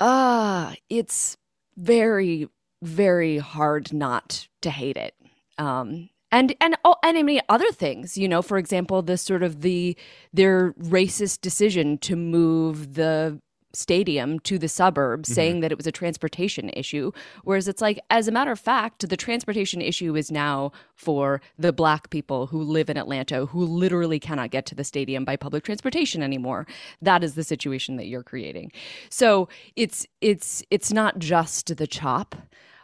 ah, 0.00 0.72
uh, 0.72 0.74
it's 0.88 1.36
very, 1.76 2.48
very 2.82 3.38
hard 3.38 3.92
not 3.92 4.48
to 4.62 4.70
hate 4.70 4.96
it. 4.96 5.14
Um, 5.58 6.10
and 6.34 6.54
and 6.60 6.76
oh, 6.84 6.96
and 7.04 7.14
many 7.14 7.40
other 7.48 7.70
things, 7.70 8.18
you 8.18 8.28
know, 8.28 8.42
for 8.42 8.58
example, 8.58 9.02
the 9.02 9.16
sort 9.16 9.44
of 9.44 9.60
the 9.60 9.96
their 10.32 10.72
racist 10.72 11.40
decision 11.40 11.96
to 11.98 12.16
move 12.16 12.94
the 12.94 13.40
stadium 13.74 14.38
to 14.40 14.58
the 14.58 14.68
suburbs 14.68 15.28
mm-hmm. 15.28 15.34
saying 15.34 15.60
that 15.60 15.72
it 15.72 15.78
was 15.78 15.86
a 15.86 15.92
transportation 15.92 16.70
issue 16.70 17.10
whereas 17.42 17.68
it's 17.68 17.82
like 17.82 17.98
as 18.10 18.28
a 18.28 18.32
matter 18.32 18.52
of 18.52 18.60
fact 18.60 19.08
the 19.08 19.16
transportation 19.16 19.80
issue 19.80 20.16
is 20.16 20.30
now 20.30 20.72
for 20.94 21.40
the 21.58 21.72
black 21.72 22.10
people 22.10 22.46
who 22.46 22.62
live 22.62 22.88
in 22.88 22.96
Atlanta 22.96 23.46
who 23.46 23.64
literally 23.64 24.18
cannot 24.18 24.50
get 24.50 24.66
to 24.66 24.74
the 24.74 24.84
stadium 24.84 25.24
by 25.24 25.36
public 25.36 25.64
transportation 25.64 26.22
anymore 26.22 26.66
that 27.02 27.24
is 27.24 27.34
the 27.34 27.44
situation 27.44 27.96
that 27.96 28.06
you're 28.06 28.22
creating 28.22 28.70
so 29.08 29.48
it's 29.76 30.06
it's 30.20 30.62
it's 30.70 30.92
not 30.92 31.18
just 31.18 31.76
the 31.76 31.86
chop 31.86 32.34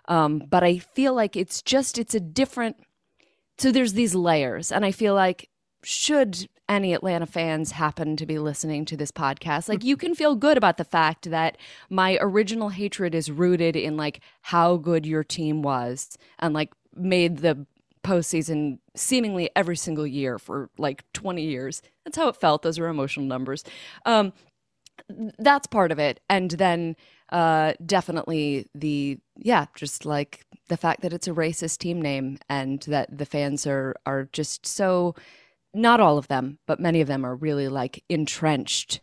um, 0.08 0.42
but 0.50 0.64
I 0.64 0.78
feel 0.78 1.14
like 1.14 1.36
it's 1.36 1.62
just 1.62 1.96
it's 1.96 2.14
a 2.14 2.20
different 2.20 2.76
so 3.58 3.70
there's 3.70 3.92
these 3.92 4.14
layers 4.14 4.72
and 4.72 4.84
I 4.84 4.90
feel 4.90 5.14
like 5.14 5.48
should 5.82 6.48
any 6.70 6.94
Atlanta 6.94 7.26
fans 7.26 7.72
happen 7.72 8.16
to 8.16 8.24
be 8.24 8.38
listening 8.38 8.84
to 8.86 8.96
this 8.96 9.10
podcast, 9.10 9.68
like 9.68 9.82
you 9.82 9.96
can 9.96 10.14
feel 10.14 10.36
good 10.36 10.56
about 10.56 10.76
the 10.76 10.84
fact 10.84 11.28
that 11.30 11.58
my 11.90 12.16
original 12.20 12.68
hatred 12.68 13.12
is 13.14 13.30
rooted 13.30 13.74
in 13.74 13.96
like 13.96 14.20
how 14.42 14.76
good 14.76 15.04
your 15.04 15.24
team 15.24 15.62
was 15.62 16.16
and 16.38 16.54
like 16.54 16.72
made 16.94 17.38
the 17.38 17.66
postseason 18.04 18.78
seemingly 18.94 19.50
every 19.56 19.76
single 19.76 20.06
year 20.06 20.38
for 20.38 20.70
like 20.78 21.04
20 21.12 21.42
years. 21.42 21.82
That's 22.04 22.16
how 22.16 22.28
it 22.28 22.36
felt. 22.36 22.62
Those 22.62 22.78
are 22.78 22.86
emotional 22.86 23.26
numbers. 23.26 23.64
Um, 24.06 24.32
that's 25.38 25.66
part 25.66 25.90
of 25.90 25.98
it. 25.98 26.20
And 26.30 26.52
then 26.52 26.94
uh, 27.30 27.72
definitely 27.84 28.68
the, 28.76 29.18
yeah, 29.36 29.66
just 29.74 30.06
like 30.06 30.46
the 30.68 30.76
fact 30.76 31.02
that 31.02 31.12
it's 31.12 31.26
a 31.26 31.32
racist 31.32 31.78
team 31.78 32.00
name 32.00 32.38
and 32.48 32.80
that 32.82 33.18
the 33.18 33.26
fans 33.26 33.66
are, 33.66 33.96
are 34.06 34.28
just 34.32 34.66
so 34.66 35.16
not 35.74 36.00
all 36.00 36.18
of 36.18 36.28
them, 36.28 36.58
but 36.66 36.80
many 36.80 37.00
of 37.00 37.08
them 37.08 37.24
are 37.24 37.34
really 37.34 37.68
like 37.68 38.04
entrenched 38.08 39.00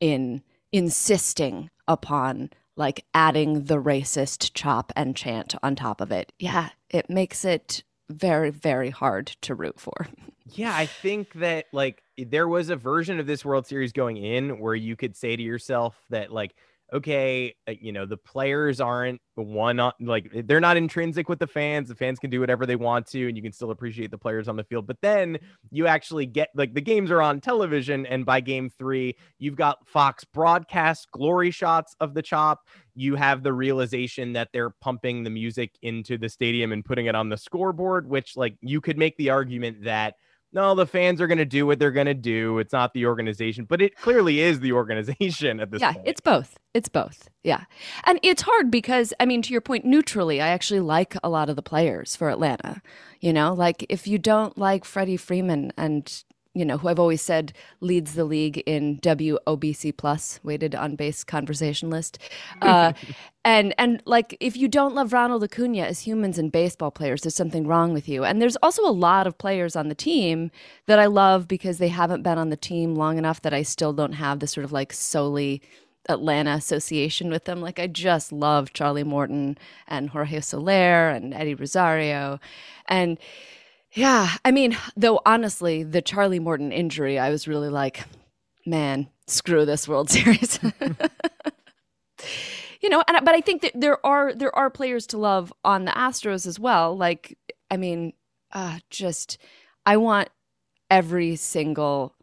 in 0.00 0.42
insisting 0.72 1.70
upon 1.86 2.50
like 2.76 3.04
adding 3.12 3.64
the 3.64 3.82
racist 3.82 4.52
chop 4.54 4.92
and 4.94 5.16
chant 5.16 5.54
on 5.62 5.74
top 5.74 6.00
of 6.00 6.12
it. 6.12 6.32
Yeah, 6.38 6.70
it 6.90 7.10
makes 7.10 7.44
it 7.44 7.82
very, 8.08 8.50
very 8.50 8.90
hard 8.90 9.26
to 9.42 9.54
root 9.54 9.80
for. 9.80 10.08
Yeah, 10.54 10.74
I 10.74 10.86
think 10.86 11.34
that 11.34 11.66
like 11.72 12.02
there 12.16 12.48
was 12.48 12.70
a 12.70 12.76
version 12.76 13.20
of 13.20 13.26
this 13.26 13.44
World 13.44 13.66
Series 13.66 13.92
going 13.92 14.16
in 14.16 14.58
where 14.58 14.74
you 14.74 14.96
could 14.96 15.14
say 15.14 15.36
to 15.36 15.42
yourself 15.42 15.94
that 16.08 16.32
like 16.32 16.54
okay, 16.92 17.54
uh, 17.68 17.72
you 17.80 17.92
know, 17.92 18.06
the 18.06 18.16
players 18.16 18.80
aren't 18.80 19.20
one 19.34 19.78
on 19.78 19.92
like 20.00 20.30
they're 20.46 20.60
not 20.60 20.76
intrinsic 20.76 21.28
with 21.28 21.38
the 21.38 21.46
fans. 21.46 21.88
The 21.88 21.94
fans 21.94 22.18
can 22.18 22.30
do 22.30 22.40
whatever 22.40 22.66
they 22.66 22.76
want 22.76 23.06
to, 23.08 23.28
and 23.28 23.36
you 23.36 23.42
can 23.42 23.52
still 23.52 23.70
appreciate 23.70 24.10
the 24.10 24.18
players 24.18 24.48
on 24.48 24.56
the 24.56 24.64
field. 24.64 24.86
But 24.86 24.98
then 25.00 25.38
you 25.70 25.86
actually 25.86 26.26
get 26.26 26.48
like 26.54 26.74
the 26.74 26.80
games 26.80 27.10
are 27.10 27.22
on 27.22 27.40
television, 27.40 28.06
and 28.06 28.24
by 28.24 28.40
game 28.40 28.70
three, 28.70 29.16
you've 29.38 29.56
got 29.56 29.86
Fox 29.86 30.24
broadcast 30.24 31.08
glory 31.12 31.50
shots 31.50 31.94
of 32.00 32.14
the 32.14 32.22
chop. 32.22 32.66
You 32.94 33.14
have 33.14 33.42
the 33.42 33.52
realization 33.52 34.32
that 34.32 34.48
they're 34.52 34.70
pumping 34.70 35.22
the 35.24 35.30
music 35.30 35.76
into 35.82 36.18
the 36.18 36.28
stadium 36.28 36.72
and 36.72 36.84
putting 36.84 37.06
it 37.06 37.14
on 37.14 37.28
the 37.28 37.36
scoreboard, 37.36 38.08
which 38.08 38.36
like 38.36 38.56
you 38.60 38.80
could 38.80 38.98
make 38.98 39.16
the 39.16 39.30
argument 39.30 39.84
that 39.84 40.14
no, 40.52 40.74
the 40.74 40.86
fans 40.86 41.20
are 41.20 41.26
going 41.26 41.38
to 41.38 41.44
do 41.44 41.66
what 41.66 41.78
they're 41.78 41.90
going 41.90 42.06
to 42.06 42.14
do. 42.14 42.58
It's 42.58 42.72
not 42.72 42.94
the 42.94 43.06
organization, 43.06 43.64
but 43.64 43.82
it 43.82 43.96
clearly 43.96 44.40
is 44.40 44.60
the 44.60 44.72
organization 44.72 45.60
at 45.60 45.70
this 45.70 45.80
yeah, 45.80 45.92
point. 45.92 46.06
it's 46.06 46.20
both. 46.20 46.58
It's 46.74 46.88
both. 46.88 47.28
Yeah. 47.42 47.64
And 48.04 48.18
it's 48.22 48.42
hard 48.42 48.70
because, 48.70 49.12
I 49.20 49.26
mean, 49.26 49.42
to 49.42 49.52
your 49.52 49.60
point, 49.60 49.84
neutrally, 49.84 50.40
I 50.40 50.48
actually 50.48 50.80
like 50.80 51.16
a 51.22 51.28
lot 51.28 51.50
of 51.50 51.56
the 51.56 51.62
players 51.62 52.16
for 52.16 52.30
Atlanta. 52.30 52.80
You 53.20 53.32
know, 53.32 53.52
like 53.52 53.84
if 53.88 54.06
you 54.06 54.18
don't 54.18 54.56
like 54.56 54.84
Freddie 54.84 55.16
Freeman 55.16 55.72
and 55.76 56.24
you 56.58 56.64
know, 56.64 56.78
who 56.78 56.88
I've 56.88 56.98
always 56.98 57.22
said 57.22 57.52
leads 57.80 58.14
the 58.14 58.24
league 58.24 58.58
in 58.66 58.98
WOBC 58.98 59.96
plus 59.96 60.40
weighted 60.42 60.74
on 60.74 60.96
base 60.96 61.24
conversation 61.24 61.90
list. 61.90 62.18
Uh, 62.60 62.92
and 63.44 63.72
and 63.78 64.02
like 64.04 64.36
if 64.40 64.56
you 64.56 64.68
don't 64.68 64.94
love 64.94 65.12
Ronald 65.12 65.44
Acuna 65.44 65.82
as 65.82 66.00
humans 66.00 66.38
and 66.38 66.50
baseball 66.50 66.90
players, 66.90 67.22
there's 67.22 67.34
something 67.34 67.66
wrong 67.66 67.92
with 67.92 68.08
you. 68.08 68.24
And 68.24 68.42
there's 68.42 68.56
also 68.56 68.82
a 68.84 68.90
lot 68.90 69.26
of 69.26 69.38
players 69.38 69.76
on 69.76 69.88
the 69.88 69.94
team 69.94 70.50
that 70.86 70.98
I 70.98 71.06
love 71.06 71.46
because 71.48 71.78
they 71.78 71.88
haven't 71.88 72.22
been 72.22 72.36
on 72.36 72.50
the 72.50 72.56
team 72.56 72.94
long 72.94 73.16
enough 73.16 73.40
that 73.42 73.54
I 73.54 73.62
still 73.62 73.92
don't 73.92 74.12
have 74.12 74.40
the 74.40 74.46
sort 74.46 74.64
of 74.64 74.72
like 74.72 74.92
solely 74.92 75.62
Atlanta 76.08 76.52
association 76.52 77.30
with 77.30 77.44
them. 77.44 77.60
Like 77.60 77.78
I 77.78 77.86
just 77.86 78.32
love 78.32 78.72
Charlie 78.72 79.04
Morton 79.04 79.58
and 79.86 80.10
Jorge 80.10 80.40
Soler 80.40 81.10
and 81.10 81.34
Eddie 81.34 81.54
Rosario. 81.54 82.40
And 82.86 83.18
yeah, 83.98 84.36
I 84.44 84.52
mean, 84.52 84.78
though 84.96 85.20
honestly, 85.26 85.82
the 85.82 86.00
Charlie 86.00 86.38
Morton 86.38 86.70
injury, 86.70 87.18
I 87.18 87.30
was 87.30 87.48
really 87.48 87.68
like, 87.68 88.04
man, 88.64 89.08
screw 89.26 89.64
this 89.66 89.88
World 89.88 90.08
Series. 90.10 90.60
you 92.80 92.88
know, 92.88 93.02
and 93.08 93.24
but 93.24 93.34
I 93.34 93.40
think 93.40 93.62
that 93.62 93.72
there 93.74 94.04
are 94.06 94.32
there 94.32 94.54
are 94.54 94.70
players 94.70 95.04
to 95.08 95.18
love 95.18 95.52
on 95.64 95.84
the 95.84 95.90
Astros 95.90 96.46
as 96.46 96.60
well. 96.60 96.96
Like, 96.96 97.36
I 97.72 97.76
mean, 97.76 98.12
uh, 98.52 98.78
just 98.88 99.36
I 99.84 99.96
want 99.96 100.28
every 100.88 101.34
single 101.34 102.14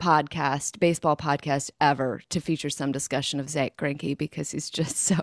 podcast, 0.00 0.80
baseball 0.80 1.16
podcast 1.16 1.70
ever 1.80 2.22
to 2.30 2.40
feature 2.40 2.70
some 2.70 2.90
discussion 2.90 3.38
of 3.38 3.48
Zack 3.48 3.76
Greinke 3.76 4.16
because 4.18 4.50
he's 4.50 4.70
just 4.70 4.96
so 5.06 5.16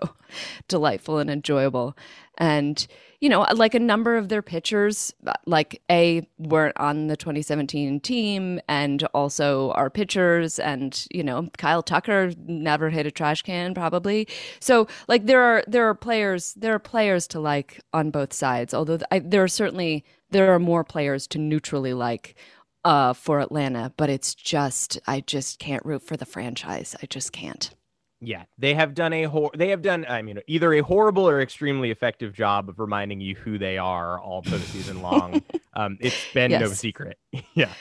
delightful 0.68 1.18
and 1.18 1.28
enjoyable. 1.28 1.96
And 2.38 2.86
you 3.20 3.28
know, 3.28 3.44
like 3.52 3.74
a 3.74 3.80
number 3.80 4.16
of 4.16 4.28
their 4.28 4.42
pitchers, 4.42 5.12
like 5.44 5.82
A, 5.90 6.26
weren't 6.38 6.78
on 6.78 7.08
the 7.08 7.16
2017 7.16 7.98
team, 7.98 8.60
and 8.68 9.02
also 9.12 9.72
our 9.72 9.90
pitchers, 9.90 10.60
and 10.60 11.04
you 11.10 11.24
know, 11.24 11.48
Kyle 11.58 11.82
Tucker 11.82 12.30
never 12.46 12.90
hit 12.90 13.06
a 13.06 13.10
trash 13.10 13.42
can, 13.42 13.74
probably. 13.74 14.28
So, 14.60 14.86
like, 15.08 15.26
there 15.26 15.42
are 15.42 15.64
there 15.66 15.88
are 15.88 15.94
players 15.94 16.54
there 16.54 16.74
are 16.74 16.78
players 16.78 17.26
to 17.28 17.40
like 17.40 17.80
on 17.92 18.10
both 18.10 18.32
sides. 18.32 18.72
Although 18.72 19.00
I, 19.10 19.18
there 19.18 19.42
are 19.42 19.48
certainly 19.48 20.04
there 20.30 20.52
are 20.52 20.58
more 20.58 20.84
players 20.84 21.26
to 21.28 21.38
neutrally 21.38 21.94
like 21.94 22.36
uh, 22.88 23.12
for 23.12 23.38
Atlanta, 23.38 23.92
but 23.98 24.08
it's 24.08 24.34
just 24.34 24.98
I 25.06 25.20
just 25.20 25.58
can't 25.58 25.84
root 25.84 26.02
for 26.02 26.16
the 26.16 26.24
franchise. 26.24 26.96
I 27.02 27.06
just 27.06 27.32
can't. 27.32 27.70
Yeah, 28.20 28.44
they 28.56 28.72
have 28.74 28.94
done 28.94 29.12
a 29.12 29.24
hor- 29.24 29.52
they 29.54 29.68
have 29.68 29.82
done 29.82 30.06
I 30.08 30.22
mean 30.22 30.40
either 30.48 30.72
a 30.72 30.80
horrible 30.80 31.28
or 31.28 31.42
extremely 31.42 31.90
effective 31.90 32.32
job 32.32 32.70
of 32.70 32.80
reminding 32.80 33.20
you 33.20 33.36
who 33.36 33.58
they 33.58 33.76
are 33.76 34.18
all 34.18 34.42
postseason 34.42 35.02
long. 35.02 35.42
um, 35.74 35.98
it's 36.00 36.32
been 36.32 36.50
no 36.50 36.66
secret. 36.68 37.18
yeah. 37.54 37.72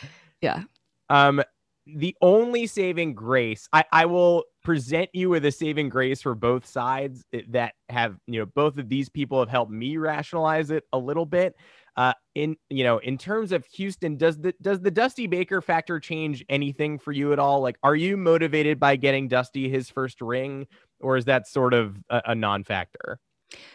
Yeah. 0.41 0.63
Um, 1.09 1.41
the 1.85 2.13
only 2.21 2.67
saving 2.67 3.13
grace, 3.13 3.69
I, 3.71 3.85
I 3.93 4.05
will 4.07 4.43
present 4.61 5.09
you 5.13 5.29
with 5.29 5.45
a 5.45 5.51
saving 5.53 5.87
grace 5.87 6.21
for 6.21 6.35
both 6.35 6.65
sides 6.65 7.23
that 7.47 7.75
have, 7.87 8.17
you 8.27 8.41
know, 8.41 8.45
both 8.45 8.77
of 8.77 8.89
these 8.89 9.07
people 9.07 9.39
have 9.39 9.47
helped 9.47 9.71
me 9.71 9.95
rationalize 9.95 10.69
it 10.69 10.83
a 10.91 10.97
little 10.97 11.25
bit. 11.25 11.55
Uh, 11.97 12.13
in 12.35 12.55
you 12.69 12.83
know, 12.83 12.99
in 12.99 13.17
terms 13.17 13.51
of 13.51 13.65
Houston, 13.73 14.17
does 14.17 14.37
the 14.37 14.53
does 14.61 14.79
the 14.79 14.91
Dusty 14.91 15.25
Baker 15.25 15.61
factor 15.61 15.99
change 15.99 16.45
anything 16.47 16.99
for 16.99 17.11
you 17.11 17.33
at 17.33 17.39
all? 17.39 17.59
Like, 17.59 17.77
are 17.81 17.95
you 17.95 18.15
motivated 18.15 18.79
by 18.79 18.95
getting 18.95 19.27
Dusty 19.27 19.67
his 19.67 19.89
first 19.89 20.21
ring, 20.21 20.67
or 20.99 21.17
is 21.17 21.25
that 21.25 21.47
sort 21.47 21.73
of 21.73 21.97
a, 22.11 22.21
a 22.27 22.35
non-factor? 22.35 23.19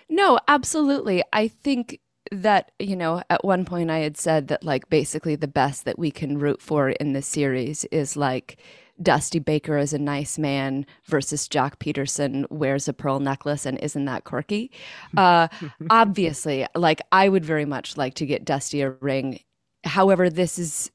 No, 0.09 0.39
absolutely. 0.47 1.25
I 1.33 1.49
think 1.49 1.99
that, 2.31 2.71
you 2.79 2.95
know, 2.95 3.23
at 3.29 3.45
one 3.45 3.65
point 3.65 3.91
I 3.91 3.99
had 3.99 4.17
said 4.17 4.49
that, 4.49 4.63
like, 4.63 4.89
basically 4.89 5.35
the 5.35 5.49
best 5.49 5.85
that 5.85 5.99
we 5.99 6.13
can 6.13 6.39
root 6.39 6.63
for 6.63 6.91
in 6.91 7.15
this 7.15 7.27
series 7.27 7.85
is 7.87 8.17
like 8.17 8.59
Dusty 9.01 9.39
Baker 9.39 9.79
is 9.79 9.93
a 9.93 9.99
nice 9.99 10.39
man 10.39 10.87
versus 11.07 11.49
Joc 11.49 11.77
Pederson 11.79 12.51
wears 12.51 12.89
a 12.89 12.93
pearl 12.93 13.21
necklace 13.21 13.65
and 13.67 13.79
isn't 13.81 14.05
that 14.05 14.25
quirky. 14.25 14.71
Uh, 15.17 15.47
obviously, 15.91 16.67
like, 16.75 17.01
I 17.13 17.29
would 17.29 17.45
very 17.45 17.65
much 17.65 17.97
like 17.97 18.15
to 18.15 18.27
get 18.27 18.45
Dusty 18.45 18.81
a 18.81 18.91
ring. 18.91 19.41
However, 19.85 20.31
this 20.31 20.59
is. 20.59 20.91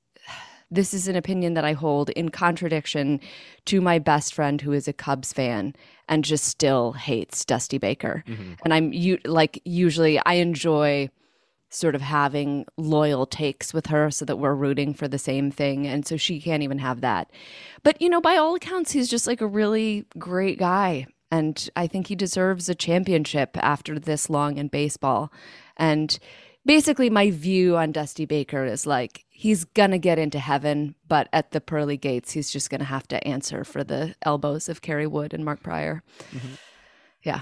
This 0.69 0.93
is 0.93 1.07
an 1.07 1.15
opinion 1.15 1.53
that 1.53 1.63
I 1.63 1.71
hold 1.71 2.09
in 2.09 2.27
contradiction 2.27 3.21
to 3.67 3.79
my 3.79 3.99
best 3.99 4.33
friend 4.33 4.59
who 4.59 4.73
is 4.73 4.85
a 4.85 4.91
Cubs 4.91 5.31
fan 5.31 5.73
and 6.09 6.25
just 6.25 6.43
still 6.43 6.91
hates 6.91 7.45
Dusty 7.45 7.77
Baker. 7.77 8.25
And 8.65 8.73
I'm 8.73 8.91
you 8.91 9.17
like 9.23 9.61
usually 9.63 10.19
I 10.25 10.33
enjoy 10.33 11.09
sort 11.77 11.93
of 11.93 12.01
having 12.01 12.65
loyal 12.75 13.27
takes 13.27 13.73
with 13.73 13.85
her 13.87 14.09
so 14.09 14.25
that 14.25 14.37
we're 14.37 14.55
rooting 14.55 14.93
for 14.93 15.07
the 15.07 15.19
same 15.19 15.51
thing 15.51 15.85
and 15.85 16.07
so 16.07 16.17
she 16.17 16.41
can't 16.41 16.63
even 16.63 16.79
have 16.79 17.01
that. 17.01 17.29
But 17.83 18.01
you 18.01 18.09
know, 18.09 18.19
by 18.19 18.35
all 18.35 18.55
accounts 18.55 18.91
he's 18.91 19.09
just 19.09 19.27
like 19.27 19.41
a 19.41 19.47
really 19.47 20.05
great 20.17 20.57
guy 20.57 21.05
and 21.29 21.69
I 21.75 21.85
think 21.85 22.07
he 22.07 22.15
deserves 22.15 22.67
a 22.67 22.75
championship 22.75 23.57
after 23.57 23.99
this 23.99 24.29
long 24.29 24.57
in 24.57 24.69
baseball. 24.69 25.31
And 25.75 26.17
basically 26.65 27.11
my 27.11 27.29
view 27.29 27.77
on 27.77 27.91
Dusty 27.91 28.25
Baker 28.25 28.65
is 28.65 28.87
like 28.87 29.25
he's 29.29 29.63
gonna 29.63 29.99
get 29.99 30.17
into 30.17 30.39
heaven, 30.39 30.95
but 31.07 31.29
at 31.31 31.51
the 31.51 31.61
pearly 31.61 31.97
gates 31.97 32.31
he's 32.31 32.49
just 32.49 32.71
gonna 32.71 32.85
have 32.85 33.07
to 33.09 33.27
answer 33.27 33.63
for 33.63 33.83
the 33.83 34.15
elbows 34.23 34.67
of 34.67 34.81
Kerry 34.81 35.05
Wood 35.05 35.31
and 35.31 35.45
Mark 35.45 35.61
Prior. 35.61 36.01
Mm-hmm. 36.31 36.55
Yeah. 37.21 37.41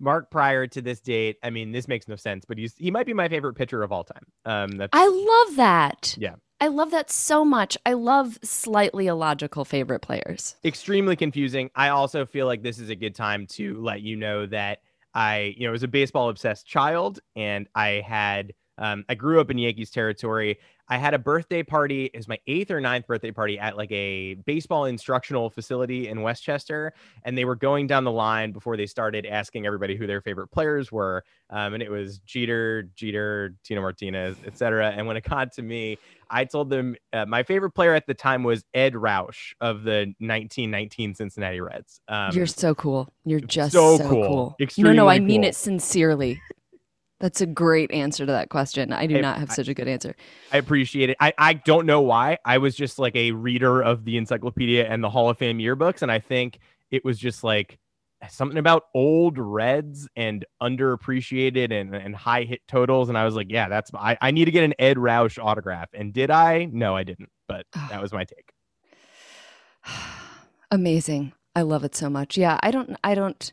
Mark 0.00 0.30
Prior 0.30 0.66
to 0.66 0.82
this 0.82 1.00
date, 1.00 1.36
I 1.42 1.50
mean, 1.50 1.72
this 1.72 1.86
makes 1.86 2.08
no 2.08 2.16
sense, 2.16 2.44
but 2.44 2.58
he's 2.58 2.74
he 2.76 2.90
might 2.90 3.06
be 3.06 3.14
my 3.14 3.28
favorite 3.28 3.54
pitcher 3.54 3.82
of 3.82 3.92
all 3.92 4.04
time. 4.04 4.24
Um, 4.44 4.70
that's 4.72 4.90
I 4.92 5.06
love 5.06 5.56
that. 5.56 6.16
Yeah. 6.18 6.36
I 6.62 6.68
love 6.68 6.90
that 6.90 7.10
so 7.10 7.42
much. 7.44 7.78
I 7.86 7.94
love 7.94 8.38
slightly 8.42 9.06
illogical 9.06 9.64
favorite 9.64 10.00
players. 10.00 10.56
extremely 10.62 11.16
confusing. 11.16 11.70
I 11.74 11.88
also 11.88 12.26
feel 12.26 12.46
like 12.46 12.62
this 12.62 12.78
is 12.78 12.90
a 12.90 12.94
good 12.94 13.14
time 13.14 13.46
to 13.52 13.80
let 13.80 14.02
you 14.02 14.16
know 14.16 14.44
that 14.46 14.80
I, 15.14 15.54
you 15.56 15.66
know, 15.66 15.72
was 15.72 15.82
a 15.82 15.88
baseball 15.88 16.28
obsessed 16.28 16.66
child 16.66 17.20
and 17.34 17.66
I 17.74 18.02
had, 18.06 18.52
um, 18.76 19.04
I 19.08 19.14
grew 19.14 19.40
up 19.40 19.50
in 19.50 19.56
Yankees 19.56 19.90
territory. 19.90 20.58
I 20.90 20.98
had 20.98 21.14
a 21.14 21.18
birthday 21.18 21.62
party. 21.62 22.06
It 22.06 22.16
was 22.16 22.26
my 22.26 22.38
eighth 22.48 22.72
or 22.72 22.80
ninth 22.80 23.06
birthday 23.06 23.30
party 23.30 23.58
at 23.60 23.76
like 23.76 23.92
a 23.92 24.34
baseball 24.34 24.86
instructional 24.86 25.48
facility 25.48 26.08
in 26.08 26.20
Westchester. 26.20 26.92
And 27.24 27.38
they 27.38 27.44
were 27.44 27.54
going 27.54 27.86
down 27.86 28.02
the 28.02 28.10
line 28.10 28.50
before 28.50 28.76
they 28.76 28.86
started 28.86 29.24
asking 29.24 29.66
everybody 29.66 29.96
who 29.96 30.08
their 30.08 30.20
favorite 30.20 30.48
players 30.48 30.90
were. 30.90 31.22
Um, 31.48 31.74
and 31.74 31.82
it 31.82 31.90
was 31.90 32.18
Jeter, 32.18 32.90
Jeter, 32.96 33.54
Tino 33.62 33.80
Martinez, 33.80 34.36
etc. 34.44 34.90
And 34.90 35.06
when 35.06 35.16
it 35.16 35.22
got 35.22 35.52
to 35.52 35.62
me, 35.62 35.96
I 36.28 36.44
told 36.44 36.70
them 36.70 36.96
uh, 37.12 37.24
my 37.24 37.44
favorite 37.44 37.70
player 37.70 37.94
at 37.94 38.06
the 38.06 38.14
time 38.14 38.42
was 38.42 38.64
Edd 38.74 38.94
Roush 38.94 39.54
of 39.60 39.84
the 39.84 40.14
1919 40.18 41.14
Cincinnati 41.14 41.60
Reds. 41.60 42.00
Um, 42.08 42.30
You're 42.32 42.46
so 42.46 42.74
cool. 42.74 43.08
You're 43.24 43.40
just 43.40 43.72
so 43.72 43.96
so, 43.96 44.08
cool. 44.08 44.56
cool. 44.58 44.84
No, 44.84 44.92
no, 44.92 45.08
I 45.08 45.20
mean 45.20 45.44
it 45.44 45.54
sincerely. 45.54 46.40
That's 47.20 47.40
a 47.42 47.46
great 47.46 47.92
answer 47.92 48.26
to 48.26 48.32
that 48.32 48.48
question. 48.48 48.92
I 48.92 49.06
do 49.06 49.18
I- 49.18 49.20
not 49.20 49.38
have 49.38 49.50
I- 49.50 49.54
such 49.54 49.68
a 49.68 49.74
good 49.74 49.86
answer. 49.88 50.16
I 50.52 50.56
appreciate 50.56 51.10
it. 51.10 51.16
I, 51.20 51.32
I 51.38 51.52
don't 51.52 51.86
know 51.86 52.00
why. 52.00 52.38
I 52.44 52.58
was 52.58 52.74
just 52.74 52.98
like 52.98 53.14
a 53.14 53.30
reader 53.32 53.82
of 53.82 54.04
the 54.04 54.16
encyclopedia 54.16 54.86
and 54.88 55.04
the 55.04 55.10
Hall 55.10 55.28
of 55.30 55.38
Fame 55.38 55.58
yearbooks. 55.58 56.02
And 56.02 56.10
I 56.10 56.18
think 56.18 56.58
it 56.90 57.04
was 57.04 57.18
just 57.18 57.44
like 57.44 57.78
something 58.28 58.58
about 58.58 58.84
old 58.94 59.38
Reds 59.38 60.08
and 60.16 60.44
underappreciated 60.62 61.70
and, 61.72 61.94
and 61.94 62.16
high 62.16 62.42
hit 62.44 62.60
totals. 62.66 63.08
And 63.10 63.16
I 63.16 63.24
was 63.24 63.34
like, 63.34 63.46
yeah, 63.50 63.68
that's, 63.68 63.90
I, 63.94 64.16
I 64.20 64.30
need 64.30 64.46
to 64.46 64.50
get 64.50 64.64
an 64.64 64.74
Edd 64.78 64.96
Roush 64.96 65.42
autograph. 65.42 65.88
And 65.94 66.12
did 66.12 66.30
I? 66.30 66.66
No, 66.72 66.96
I 66.96 67.04
didn't. 67.04 67.28
But 67.48 67.66
that 67.90 68.00
was 68.00 68.12
my 68.12 68.24
take. 68.24 68.50
Amazing. 70.70 71.32
I 71.54 71.62
love 71.62 71.84
it 71.84 71.94
so 71.94 72.08
much. 72.08 72.38
Yeah, 72.38 72.58
I 72.62 72.70
don't 72.70 72.96
I 73.02 73.14
don't 73.14 73.52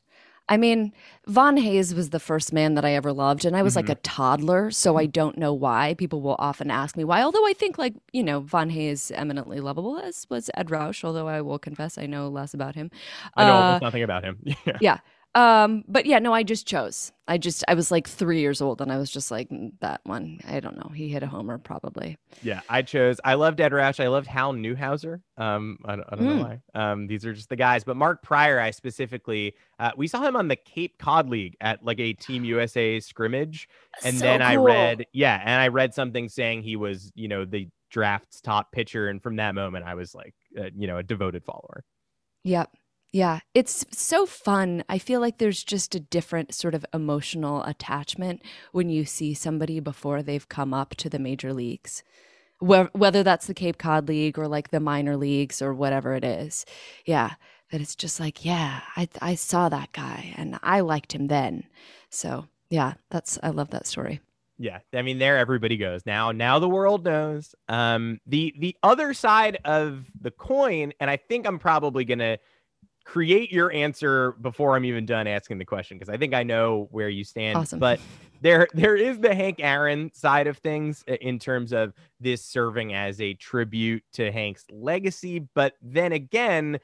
I 0.49 0.55
mean, 0.57 0.93
Von 1.27 1.57
Hayes 1.57 1.93
was 1.93 2.11
the 2.11 2.19
first 2.19 2.53
man 2.53 2.75
that 2.75 2.85
I 2.85 2.93
ever 2.93 3.11
loved, 3.11 3.43
and 3.43 3.55
I 3.55 3.61
was 3.63 3.75
like 3.75 3.89
a 3.89 3.95
toddler, 3.95 4.71
so 4.71 4.95
I 4.97 5.05
don't 5.05 5.37
know 5.37 5.53
why. 5.53 5.93
People 5.95 6.21
will 6.21 6.37
often 6.39 6.71
ask 6.71 6.95
me 6.95 7.03
why, 7.03 7.21
although 7.21 7.45
I 7.45 7.53
think, 7.53 7.77
like, 7.77 7.95
you 8.13 8.23
know, 8.23 8.39
Von 8.39 8.69
Hayes 8.69 9.11
eminently 9.11 9.59
lovable, 9.59 9.99
as 9.99 10.25
was 10.29 10.49
Edd 10.55 10.67
Roush, 10.69 11.03
although 11.03 11.27
I 11.27 11.41
will 11.41 11.59
confess 11.59 11.97
I 11.97 12.05
know 12.05 12.29
less 12.29 12.53
about 12.53 12.75
him. 12.75 12.89
I 13.35 13.45
know 13.45 13.55
Uh, 13.55 13.61
almost 13.61 13.81
nothing 13.81 14.03
about 14.03 14.23
him. 14.23 14.39
yeah. 14.43 14.77
yeah. 14.79 14.97
Um, 15.37 15.83
but 15.87 16.07
yeah, 16.07 16.17
no, 16.17 16.33
I 16.33 16.41
just 16.41 16.65
chose. 16.65 17.11
I 17.27 17.37
just 17.37 17.63
I 17.67 17.75
was 17.75 17.91
like 17.91 18.07
three 18.07 18.39
years 18.39 18.59
old 18.59 18.81
and 18.81 18.91
I 18.91 18.97
was 18.97 19.11
just 19.11 19.29
like 19.29 19.49
"Mm, 19.49 19.73
that 19.81 20.01
one. 20.03 20.39
I 20.47 20.59
don't 20.59 20.77
know. 20.77 20.89
He 20.95 21.09
hit 21.09 21.21
a 21.21 21.27
homer 21.27 21.57
probably. 21.59 22.17
Yeah, 22.41 22.61
I 22.69 22.81
chose. 22.81 23.19
I 23.23 23.35
loved 23.35 23.61
Edd 23.61 23.71
Roush. 23.71 24.03
I 24.03 24.07
loved 24.07 24.25
Hal 24.25 24.53
Newhouser. 24.53 25.21
Um, 25.37 25.77
I, 25.85 25.95
don't- 25.97 26.07
I 26.11 26.15
don't 26.15 26.25
know 26.25 26.43
Mm. 26.43 26.59
why. 26.73 26.91
Um, 26.91 27.05
these 27.07 27.23
are 27.25 27.33
just 27.33 27.49
the 27.49 27.55
guys. 27.55 27.83
But 27.83 27.97
Mark 27.97 28.23
Prior, 28.23 28.59
I 28.59 28.71
specifically, 28.71 29.53
uh, 29.77 29.91
we 29.95 30.07
saw 30.07 30.21
him 30.21 30.35
on 30.35 30.47
the 30.47 30.55
Cape 30.55 30.97
Cod 30.97 31.29
League 31.29 31.55
at 31.61 31.83
like 31.85 31.99
a 31.99 32.13
Team 32.13 32.43
USA 32.45 32.99
scrimmage, 32.99 33.69
and 34.03 34.17
So 34.17 34.25
then 34.25 34.41
I 34.41 34.55
read, 34.55 35.05
yeah, 35.13 35.39
and 35.39 35.61
I 35.61 35.67
read 35.67 35.93
something 35.93 36.29
saying 36.29 36.63
he 36.63 36.75
was, 36.77 37.11
you 37.13 37.27
know, 37.27 37.45
the 37.45 37.67
draft's 37.91 38.41
top 38.41 38.71
pitcher, 38.71 39.07
and 39.09 39.21
from 39.21 39.35
that 39.35 39.53
moment, 39.53 39.85
I 39.85 39.93
was 39.93 40.15
like, 40.15 40.33
uh, 40.59 40.69
you 40.75 40.87
know, 40.87 40.97
a 40.97 41.03
devoted 41.03 41.43
follower. 41.43 41.83
Yep. 42.43 42.71
Yeah, 43.11 43.39
it's 43.53 43.85
so 43.91 44.25
fun. 44.25 44.83
I 44.89 44.97
feel 44.97 45.21
like 45.21 45.37
there's 45.37 45.63
just 45.63 45.95
a 45.95 45.99
different 45.99 46.53
sort 46.53 46.75
of 46.75 46.85
emotional 46.93 47.63
attachment 47.63 48.41
when 48.73 48.89
you 48.89 49.05
see 49.05 49.33
somebody 49.33 49.79
before 49.79 50.21
they've 50.21 50.47
come 50.47 50.73
up 50.73 50.95
to 50.97 51.09
the 51.09 51.19
major 51.19 51.53
leagues. 51.53 52.03
Whe- 52.59 52.89
Whether 52.93 53.23
that's 53.23 53.47
the 53.47 53.53
Cape 53.53 53.77
Cod 53.77 54.07
League 54.07 54.37
or 54.37 54.47
like 54.47 54.69
the 54.71 54.79
minor 54.79 55.15
leagues 55.15 55.61
or 55.61 55.73
whatever 55.73 56.15
it 56.15 56.25
is. 56.25 56.65
Yeah, 57.05 57.33
that 57.71 57.81
it's 57.81 57.95
just 57.95 58.19
like, 58.19 58.43
yeah, 58.43 58.81
I 58.95 59.07
I 59.21 59.35
saw 59.35 59.69
that 59.69 59.93
guy 59.93 60.33
and 60.37 60.59
I 60.61 60.81
liked 60.81 61.13
him 61.13 61.27
then. 61.27 61.63
So, 62.09 62.47
yeah, 62.69 62.95
that's 63.09 63.39
I 63.41 63.49
love 63.49 63.69
that 63.71 63.87
story. 63.87 64.19
Yeah, 64.59 64.79
I 64.93 65.03
mean, 65.03 65.19
there 65.19 65.37
everybody 65.37 65.77
goes 65.77 66.05
now. 66.05 66.31
Now 66.31 66.59
the 66.59 66.69
world 66.69 67.05
knows. 67.05 67.53
Um, 67.69 68.19
the 68.25 68.53
the 68.59 68.75
other 68.83 69.13
side 69.13 69.59
of 69.65 70.05
the 70.19 70.31
coin, 70.31 70.93
and 70.99 71.09
I 71.09 71.17
think 71.17 71.45
I'm 71.47 71.59
probably 71.59 72.05
gonna 72.05 72.37
create 73.07 73.53
your 73.53 73.71
answer 73.71 74.33
before 74.41 74.75
I'm 74.75 74.83
even 74.83 75.05
done 75.05 75.27
asking 75.27 75.59
the 75.59 75.65
question 75.65 75.97
because 75.97 76.13
I 76.13 76.17
think 76.17 76.33
I 76.33 76.43
know 76.43 76.89
where 76.91 77.07
you 77.07 77.23
stand. 77.23 77.57
Awesome. 77.57 77.79
But 77.79 78.01
there 78.41 78.67
there 78.73 78.97
is 78.97 79.17
the 79.19 79.33
Hank 79.33 79.59
Aaron 79.59 80.11
side 80.13 80.45
of 80.45 80.57
things 80.57 81.05
in 81.21 81.39
terms 81.39 81.71
of 81.71 81.93
this 82.19 82.43
serving 82.43 82.93
as 82.93 83.21
a 83.21 83.33
tribute 83.35 84.03
to 84.13 84.29
Hank's 84.29 84.65
legacy. 84.69 85.39
But 85.53 85.75
then 85.81 86.11
again, 86.11 86.79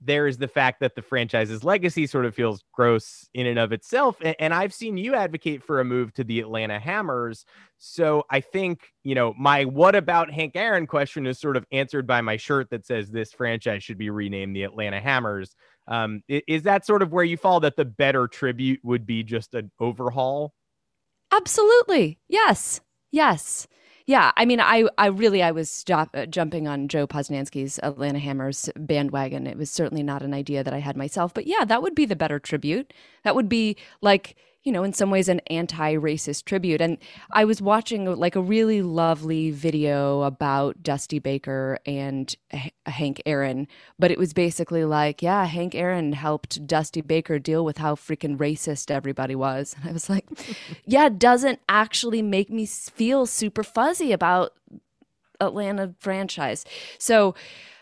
there 0.00 0.26
is 0.26 0.38
the 0.38 0.48
fact 0.48 0.80
that 0.80 0.94
the 0.94 1.02
franchise's 1.02 1.64
legacy 1.64 2.06
sort 2.06 2.24
of 2.24 2.34
feels 2.34 2.62
gross 2.72 3.28
in 3.34 3.46
and 3.46 3.58
of 3.58 3.72
itself. 3.72 4.16
And, 4.22 4.36
and 4.38 4.54
I've 4.54 4.72
seen 4.72 4.96
you 4.96 5.14
advocate 5.14 5.62
for 5.62 5.80
a 5.80 5.84
move 5.84 6.12
to 6.14 6.24
the 6.24 6.40
Atlanta 6.40 6.78
Hammers. 6.78 7.44
So 7.78 8.24
I 8.30 8.40
think, 8.40 8.92
you 9.02 9.14
know, 9.14 9.34
my 9.38 9.64
what 9.64 9.94
about 9.94 10.30
Hank 10.30 10.52
Aaron 10.54 10.86
question 10.86 11.26
is 11.26 11.38
sort 11.38 11.56
of 11.56 11.64
answered 11.72 12.06
by 12.06 12.20
my 12.20 12.36
shirt 12.36 12.70
that 12.70 12.86
says 12.86 13.10
this 13.10 13.32
franchise 13.32 13.82
should 13.82 13.98
be 13.98 14.10
renamed 14.10 14.54
the 14.54 14.62
Atlanta 14.62 15.00
Hammers. 15.00 15.54
Um, 15.88 16.22
is 16.28 16.62
that 16.64 16.84
sort 16.84 17.02
of 17.02 17.12
where 17.12 17.24
you 17.24 17.36
fall 17.36 17.60
that 17.60 17.76
the 17.76 17.84
better 17.84 18.28
tribute 18.28 18.80
would 18.84 19.06
be 19.06 19.22
just 19.22 19.54
an 19.54 19.70
overhaul? 19.80 20.52
Absolutely. 21.32 22.18
Yes. 22.28 22.80
Yes. 23.10 23.66
Yeah, 24.08 24.32
I 24.38 24.46
mean, 24.46 24.58
I, 24.58 24.88
I 24.96 25.08
really, 25.08 25.42
I 25.42 25.50
was 25.50 25.68
stop, 25.68 26.08
uh, 26.14 26.24
jumping 26.24 26.66
on 26.66 26.88
Joe 26.88 27.06
Posnanski's 27.06 27.78
Atlanta 27.82 28.18
Hammers 28.18 28.70
bandwagon. 28.74 29.46
It 29.46 29.58
was 29.58 29.70
certainly 29.70 30.02
not 30.02 30.22
an 30.22 30.32
idea 30.32 30.64
that 30.64 30.72
I 30.72 30.78
had 30.78 30.96
myself, 30.96 31.34
but 31.34 31.46
yeah, 31.46 31.66
that 31.66 31.82
would 31.82 31.94
be 31.94 32.06
the 32.06 32.16
better 32.16 32.38
tribute. 32.38 32.94
That 33.22 33.34
would 33.34 33.50
be 33.50 33.76
like 34.00 34.34
you 34.64 34.72
know, 34.72 34.82
in 34.82 34.92
some 34.92 35.10
ways 35.10 35.28
an 35.28 35.40
anti-racist 35.48 36.44
tribute. 36.44 36.80
And 36.80 36.98
I 37.30 37.44
was 37.44 37.62
watching 37.62 38.04
like 38.16 38.36
a 38.36 38.40
really 38.40 38.82
lovely 38.82 39.50
video 39.50 40.22
about 40.22 40.82
Dusty 40.82 41.18
Baker 41.18 41.78
and 41.86 42.34
H- 42.52 42.72
Hank 42.86 43.22
Aaron, 43.24 43.68
but 43.98 44.10
it 44.10 44.18
was 44.18 44.32
basically 44.32 44.84
like, 44.84 45.22
yeah, 45.22 45.44
Hank 45.46 45.74
Aaron 45.74 46.12
helped 46.12 46.66
Dusty 46.66 47.00
Baker 47.00 47.38
deal 47.38 47.64
with 47.64 47.78
how 47.78 47.94
freaking 47.94 48.36
racist 48.36 48.90
everybody 48.90 49.34
was. 49.34 49.74
And 49.80 49.88
I 49.88 49.92
was 49.92 50.10
like, 50.10 50.26
yeah, 50.84 51.06
it 51.06 51.18
doesn't 51.18 51.60
actually 51.68 52.22
make 52.22 52.50
me 52.50 52.66
feel 52.66 53.26
super 53.26 53.62
fuzzy 53.62 54.12
about 54.12 54.52
Atlanta 55.40 55.94
franchise. 56.00 56.64
So, 56.98 57.34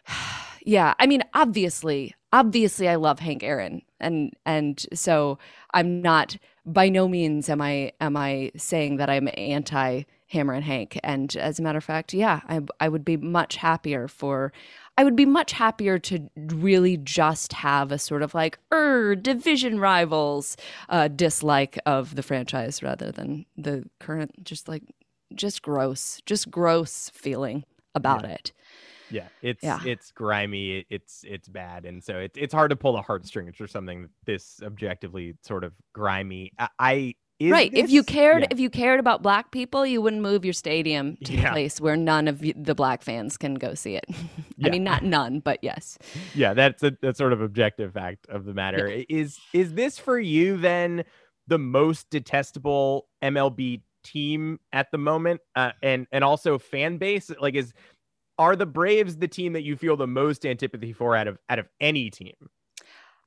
yeah, 0.64 0.94
I 0.98 1.06
mean, 1.06 1.22
obviously, 1.34 2.14
obviously, 2.32 2.88
I 2.88 2.96
love 2.96 3.18
Hank 3.20 3.42
Aaron, 3.42 3.82
and 4.00 4.32
and 4.44 4.84
so 4.94 5.38
I'm 5.74 6.00
not 6.02 6.36
by 6.64 6.88
no 6.88 7.08
means 7.08 7.48
am 7.48 7.60
I 7.60 7.92
am 8.00 8.16
I 8.16 8.52
saying 8.56 8.96
that 8.96 9.10
I'm 9.10 9.28
anti 9.36 10.02
Hammer 10.28 10.54
and 10.54 10.64
Hank. 10.64 10.98
And 11.04 11.34
as 11.36 11.58
a 11.58 11.62
matter 11.62 11.78
of 11.78 11.84
fact, 11.84 12.12
yeah, 12.14 12.40
I 12.48 12.60
I 12.80 12.88
would 12.88 13.04
be 13.04 13.16
much 13.16 13.56
happier 13.56 14.08
for 14.08 14.52
I 14.98 15.04
would 15.04 15.16
be 15.16 15.26
much 15.26 15.52
happier 15.52 15.98
to 16.00 16.28
really 16.36 16.96
just 16.96 17.52
have 17.52 17.92
a 17.92 17.98
sort 17.98 18.22
of 18.22 18.34
like 18.34 18.58
er 18.72 19.14
division 19.14 19.78
rivals 19.78 20.56
uh, 20.88 21.08
dislike 21.08 21.78
of 21.86 22.14
the 22.16 22.22
franchise 22.22 22.82
rather 22.82 23.12
than 23.12 23.44
the 23.56 23.84
current 24.00 24.42
just 24.42 24.68
like 24.68 24.82
just 25.34 25.62
gross, 25.62 26.20
just 26.24 26.50
gross 26.50 27.10
feeling 27.12 27.64
about 27.94 28.24
Yeah. 28.24 28.30
it. 28.34 28.52
Yeah, 29.10 29.28
it's 29.42 29.62
Yeah. 29.62 29.80
it's 29.84 30.10
grimy, 30.12 30.84
it's 30.90 31.24
it's 31.26 31.48
bad, 31.48 31.84
and 31.84 32.02
so 32.02 32.18
it's 32.18 32.36
it's 32.36 32.52
hard 32.54 32.70
to 32.70 32.76
pull 32.76 32.92
the 32.94 33.02
heartstrings 33.02 33.56
for 33.56 33.66
something 33.66 34.08
this 34.24 34.60
objectively 34.62 35.34
sort 35.42 35.64
of 35.64 35.72
grimy. 35.92 36.52
I, 36.58 36.68
I 36.78 37.14
right. 37.52 37.70
If 37.72 37.90
you 37.90 38.02
cared, 38.02 38.42
yeah. 38.42 38.48
if 38.50 38.58
you 38.58 38.70
cared 38.70 38.98
about 38.98 39.22
black 39.22 39.50
people, 39.50 39.84
you 39.86 40.00
wouldn't 40.02 40.22
move 40.22 40.44
your 40.44 40.54
stadium 40.54 41.16
to 41.24 41.32
the 41.32 41.38
Yeah. 41.42 41.52
place 41.52 41.80
where 41.80 41.96
none 41.96 42.28
of 42.28 42.40
the 42.40 42.74
black 42.74 43.02
fans 43.02 43.36
can 43.36 43.54
go 43.54 43.74
see 43.74 43.94
it. 43.96 44.06
I 44.64 44.70
mean, 44.70 44.84
not 44.84 45.02
none, 45.04 45.40
but 45.40 45.58
yes. 45.62 45.98
yeah, 46.34 46.54
that's 46.54 46.82
a 46.82 46.96
that's 47.02 47.18
sort 47.18 47.32
of 47.32 47.40
objective 47.42 47.92
fact 47.92 48.26
of 48.28 48.44
the 48.44 48.54
matter. 48.54 49.04
Is 49.08 49.38
is 49.52 49.74
this 49.74 49.98
for 49.98 50.18
you 50.18 50.56
then 50.56 51.04
the 51.46 51.58
most 51.58 52.10
detestable 52.10 53.06
MLB 53.22 53.82
team 54.02 54.58
at 54.72 54.90
the 54.90 54.98
moment, 54.98 55.40
uh, 55.54 55.72
and 55.82 56.06
and 56.12 56.24
also 56.24 56.58
fan 56.58 56.96
base? 56.96 57.30
Like, 57.40 57.54
is 57.54 57.72
are 58.38 58.56
the 58.56 58.66
Braves 58.66 59.16
the 59.16 59.28
team 59.28 59.52
that 59.54 59.62
you 59.62 59.76
feel 59.76 59.96
the 59.96 60.06
most 60.06 60.44
antipathy 60.44 60.92
for 60.92 61.16
out 61.16 61.28
of 61.28 61.38
out 61.48 61.58
of 61.58 61.68
any 61.80 62.10
team? 62.10 62.34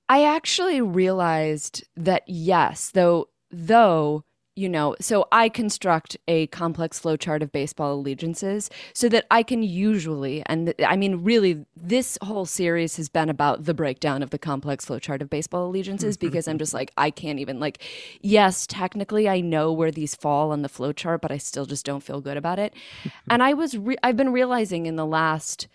I 0.07 0.23
actually 0.23 0.81
realized 0.81 1.85
that 1.95 2.23
yes, 2.27 2.91
though 2.91 3.29
though 3.51 4.23
you 4.59 4.67
know, 4.67 4.93
so 4.99 5.25
I 5.31 5.47
construct 5.47 6.17
a 6.27 6.47
complex 6.47 6.99
flowchart 6.99 7.41
of 7.41 7.49
baseball 7.53 7.93
allegiances 7.93 8.69
so 8.93 9.07
that 9.07 9.25
I 9.31 9.41
can 9.41 9.63
usually, 9.63 10.43
and 10.47 10.73
I 10.85 10.97
mean, 10.97 11.23
really, 11.23 11.65
this 11.77 12.17
whole 12.21 12.45
series 12.45 12.97
has 12.97 13.07
been 13.07 13.29
about 13.29 13.63
the 13.63 13.73
breakdown 13.73 14.21
of 14.21 14.31
the 14.31 14.37
complex 14.37 14.85
flowchart 14.85 15.21
of 15.21 15.29
baseball 15.29 15.65
allegiances 15.67 16.17
because 16.25 16.45
I'm 16.45 16.57
just 16.57 16.73
like, 16.73 16.91
I 16.97 17.09
can't 17.09 17.39
even, 17.39 17.61
like, 17.61 17.81
yes, 18.19 18.67
technically 18.67 19.29
I 19.29 19.39
know 19.39 19.71
where 19.71 19.91
these 19.91 20.13
fall 20.13 20.51
on 20.51 20.61
the 20.61 20.69
flowchart, 20.69 21.21
but 21.21 21.31
I 21.31 21.37
still 21.37 21.65
just 21.65 21.85
don't 21.85 22.03
feel 22.03 22.19
good 22.19 22.35
about 22.35 22.59
it. 22.59 22.73
and 23.29 23.41
I 23.41 23.53
was, 23.53 23.77
re- 23.77 23.97
I've 24.03 24.17
been 24.17 24.33
realizing 24.33 24.87
in 24.87 24.97
the 24.97 25.05
last, 25.05 25.69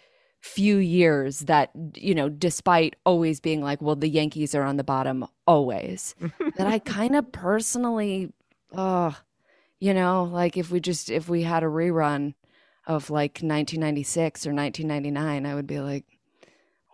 few 0.44 0.76
years 0.76 1.40
that 1.40 1.70
you 1.94 2.14
know 2.14 2.28
despite 2.28 2.96
always 3.06 3.40
being 3.40 3.62
like 3.62 3.80
well 3.80 3.96
the 3.96 4.10
yankees 4.10 4.54
are 4.54 4.62
on 4.62 4.76
the 4.76 4.84
bottom 4.84 5.26
always 5.46 6.14
that 6.58 6.66
i 6.66 6.78
kind 6.78 7.16
of 7.16 7.32
personally 7.32 8.30
oh 8.76 9.16
you 9.80 9.94
know 9.94 10.24
like 10.24 10.56
if 10.56 10.70
we 10.70 10.80
just 10.80 11.10
if 11.10 11.28
we 11.28 11.42
had 11.42 11.62
a 11.62 11.66
rerun 11.66 12.34
of 12.86 13.10
like 13.10 13.40
1996 13.40 14.46
or 14.46 14.52
1999 14.52 15.46
i 15.46 15.54
would 15.54 15.66
be 15.66 15.80
like 15.80 16.04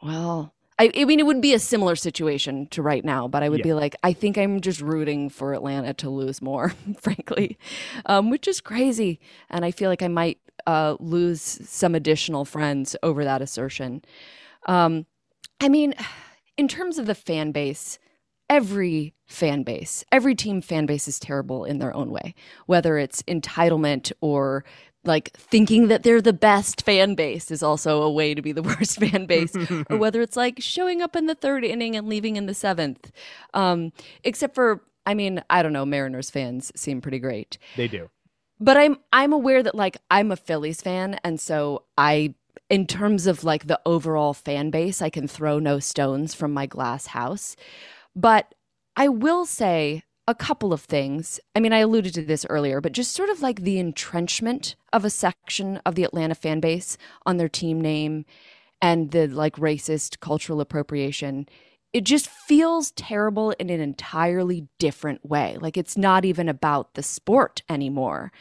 well 0.03 0.55
I, 0.79 0.91
I 0.97 1.05
mean, 1.05 1.21
it 1.21 1.27
would 1.27 1.43
be 1.43 1.53
a 1.53 1.59
similar 1.59 1.95
situation 1.95 2.67
to 2.69 2.81
right 2.81 3.05
now, 3.05 3.29
but 3.29 3.43
I 3.43 3.51
would 3.51 3.59
Yeah. 3.59 3.65
be 3.65 3.75
like, 3.75 3.95
I 4.03 4.15
think 4.15 4.39
I'm 4.39 4.63
just 4.63 4.81
rooting 4.81 5.29
for 5.29 5.53
Atlanta 5.53 5.93
to 5.93 6.09
lose 6.09 6.41
more, 6.41 6.71
frankly, 6.99 7.59
um, 8.07 8.31
which 8.31 8.49
is 8.49 8.63
crazy. 8.63 9.21
And 9.51 9.63
I 9.63 9.73
feel 9.73 9.91
like 9.91 10.01
I 10.01 10.09
might 10.09 10.39
uh, 10.67 10.97
lose 10.99 11.43
some 11.43 11.95
additional 11.95 12.47
friends 12.47 12.97
over 13.03 13.25
that 13.25 13.43
assertion. 13.43 14.03
Um, 14.67 15.05
I 15.61 15.69
mean, 15.69 15.93
in 16.57 16.67
terms 16.67 16.99
of 16.99 17.05
the 17.05 17.15
fan 17.15 17.53
base, 17.53 17.99
every 18.51 19.15
fan 19.27 19.63
base, 19.63 20.05
every 20.13 20.35
team 20.35 20.61
fan 20.61 20.85
base 20.85 21.07
is 21.09 21.19
terrible 21.19 21.65
in 21.65 21.79
their 21.79 21.95
own 21.95 22.11
way, 22.11 22.35
whether 22.67 22.99
it's 22.99 23.23
entitlement 23.23 24.13
or 24.21 24.65
like 25.05 25.31
thinking 25.35 25.89
that 25.89 26.03
they're 26.03 26.21
the 26.21 26.33
best 26.33 26.83
fan 26.83 27.15
base 27.15 27.51
is 27.51 27.63
also 27.63 28.03
a 28.03 28.11
way 28.11 28.35
to 28.35 28.43
be 28.43 28.53
the 28.53 28.63
worst 28.71 28.99
fan 28.99 29.25
base, 29.25 29.57
or 29.89 29.97
whether 29.97 30.21
it's 30.21 30.37
like 30.37 30.57
showing 30.61 31.01
up 31.01 31.17
in 31.17 31.25
the 31.27 31.35
third 31.35 31.65
inning 31.65 31.97
and 31.97 32.07
leaving 32.09 32.37
in 32.37 32.45
the 32.47 32.53
seventh. 32.53 33.11
Um, 33.55 33.93
except 34.25 34.55
for, 34.55 34.83
I 35.07 35.15
mean, 35.15 35.43
I 35.49 35.63
don't 35.63 35.73
know, 35.73 35.87
Mariners 35.87 36.29
fans 36.29 36.71
seem 36.77 37.01
pretty 37.01 37.19
great 37.21 37.57
They 37.77 37.89
do. 37.89 38.11
but 38.59 38.77
i'm 38.77 38.99
i'm 39.13 39.33
aware 39.33 39.63
that 39.63 39.75
like 39.75 39.97
i'm 40.11 40.31
a 40.31 40.37
phillies 40.37 40.83
fan 40.83 41.19
and 41.25 41.41
so 41.41 41.85
i 41.97 42.35
in 42.69 42.87
terms 42.87 43.27
of 43.27 43.43
like 43.43 43.67
the 43.69 43.81
overall 43.87 44.35
fan 44.35 44.69
base 44.71 45.01
i 45.01 45.09
can 45.09 45.27
throw 45.27 45.59
no 45.59 45.79
stones 45.79 46.35
from 46.35 46.53
my 46.53 46.67
glass 46.67 47.07
house 47.07 47.57
but 48.15 48.55
i 48.97 49.09
will 49.09 49.45
say 49.47 50.03
a 50.27 50.35
couple 50.35 50.73
of 50.73 50.83
things 50.83 51.41
i 51.55 51.61
mean 51.61 51.73
i 51.73 51.79
alluded 51.79 52.15
to 52.15 52.23
this 52.23 52.47
earlier 52.49 52.81
but 52.81 52.93
just 52.93 53.13
sort 53.13 53.31
of 53.31 53.43
like 53.43 53.63
the 53.63 53.79
entrenchment 53.79 54.77
of 54.93 55.05
a 55.05 55.11
section 55.11 55.79
of 55.87 55.95
the 55.95 56.05
atlanta 56.05 56.35
fan 56.35 56.61
base 56.61 56.97
on 57.27 57.37
their 57.37 57.49
team 57.49 57.81
name 57.81 58.25
and 58.83 59.11
the 59.11 59.27
like 59.27 59.57
racist 59.57 60.21
cultural 60.21 60.61
appropriation 60.61 61.47
it 61.93 62.05
just 62.05 62.29
feels 62.29 62.93
terrible 62.93 63.51
in 63.53 63.69
an 63.69 63.81
entirely 63.81 64.69
different 64.79 65.29
way. 65.29 65.57
Like 65.61 65.77
it's 65.77 65.97
not 65.97 66.25
even 66.25 66.49
about 66.49 66.95
the 66.95 67.03
sport 67.03 67.63
anymore. 67.69 68.33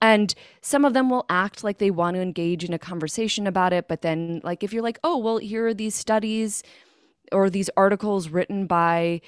And 0.00 0.34
some 0.60 0.84
of 0.84 0.92
them 0.92 1.08
will 1.08 1.24
act 1.30 1.64
like 1.64 1.78
they 1.78 1.90
want 1.90 2.16
to 2.16 2.20
engage 2.20 2.64
in 2.64 2.74
a 2.74 2.78
conversation 2.78 3.46
about 3.46 3.72
it, 3.72 3.88
but 3.88 4.02
then, 4.02 4.42
like, 4.44 4.62
if 4.62 4.70
you're 4.70 4.82
like, 4.82 4.98
oh, 5.02 5.16
well, 5.16 5.38
here 5.38 5.66
are 5.68 5.74
these 5.74 5.94
studies 5.94 6.62
or 7.32 7.50
these 7.50 7.70
articles 7.76 8.28
written 8.28 8.66
by 8.66 9.20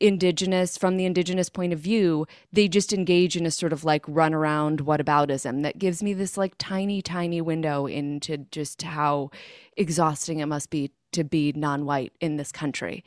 indigenous 0.00 0.76
from 0.76 0.96
the 0.96 1.04
indigenous 1.04 1.48
point 1.48 1.72
of 1.72 1.78
view 1.78 2.26
they 2.52 2.66
just 2.66 2.92
engage 2.92 3.36
in 3.36 3.46
a 3.46 3.50
sort 3.50 3.72
of 3.72 3.84
like 3.84 4.04
run 4.08 4.34
around 4.34 4.80
whataboutism 4.80 5.62
that 5.62 5.78
gives 5.78 6.02
me 6.02 6.12
this 6.12 6.36
like 6.36 6.54
tiny 6.58 7.00
tiny 7.00 7.40
window 7.40 7.86
into 7.86 8.38
just 8.50 8.82
how 8.82 9.30
exhausting 9.76 10.40
it 10.40 10.46
must 10.46 10.70
be 10.70 10.90
to 11.12 11.22
be 11.22 11.52
non-white 11.52 12.12
in 12.20 12.36
this 12.36 12.50
country 12.50 13.04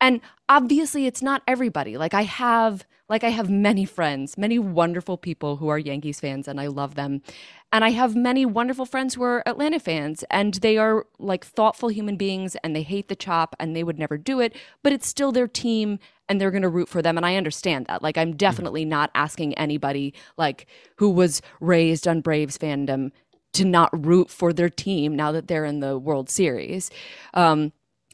and 0.00 0.20
obviously 0.48 1.06
it's 1.06 1.22
not 1.22 1.42
everybody. 1.46 1.96
Like 1.96 2.14
i 2.14 2.22
have 2.22 2.86
like 3.08 3.22
i 3.22 3.28
have 3.28 3.48
many 3.48 3.84
friends 3.84 4.36
many 4.36 4.58
wonderful 4.58 5.16
people 5.16 5.56
who 5.56 5.68
are 5.68 5.78
yankees 5.78 6.18
fans 6.20 6.48
and 6.48 6.60
i 6.60 6.66
love 6.66 6.94
them. 6.94 7.22
And 7.72 7.84
i 7.84 7.90
have 7.90 8.16
many 8.16 8.44
wonderful 8.46 8.86
friends 8.86 9.14
who 9.14 9.22
are 9.22 9.42
atlanta 9.46 9.78
fans 9.78 10.24
and 10.30 10.54
they 10.54 10.76
are 10.78 11.06
like 11.18 11.44
thoughtful 11.44 11.88
human 11.88 12.16
beings 12.16 12.56
and 12.62 12.74
they 12.74 12.82
hate 12.82 13.08
the 13.08 13.16
chop 13.16 13.54
and 13.60 13.74
they 13.74 13.84
would 13.84 13.98
never 13.98 14.16
do 14.18 14.40
it 14.40 14.54
but 14.82 14.92
it's 14.92 15.06
still 15.06 15.32
their 15.32 15.48
team 15.48 15.98
and 16.28 16.40
they're 16.40 16.50
going 16.50 16.62
to 16.62 16.68
root 16.68 16.88
for 16.88 17.00
them 17.02 17.16
and 17.16 17.24
i 17.26 17.36
understand 17.36 17.86
that. 17.86 18.02
Like 18.02 18.18
i'm 18.18 18.36
definitely 18.36 18.84
not 18.84 19.10
asking 19.14 19.54
anybody 19.54 20.14
like 20.36 20.66
who 20.96 21.10
was 21.10 21.42
raised 21.60 22.08
on 22.08 22.20
braves 22.20 22.58
fandom 22.58 23.10
to 23.52 23.64
not 23.64 23.90
root 24.06 24.30
for 24.30 24.52
their 24.52 24.68
team 24.68 25.16
now 25.16 25.32
that 25.32 25.48
they're 25.48 25.64
in 25.64 25.80
the 25.80 25.98
world 25.98 26.28
series. 26.28 26.90
Um 27.34 27.72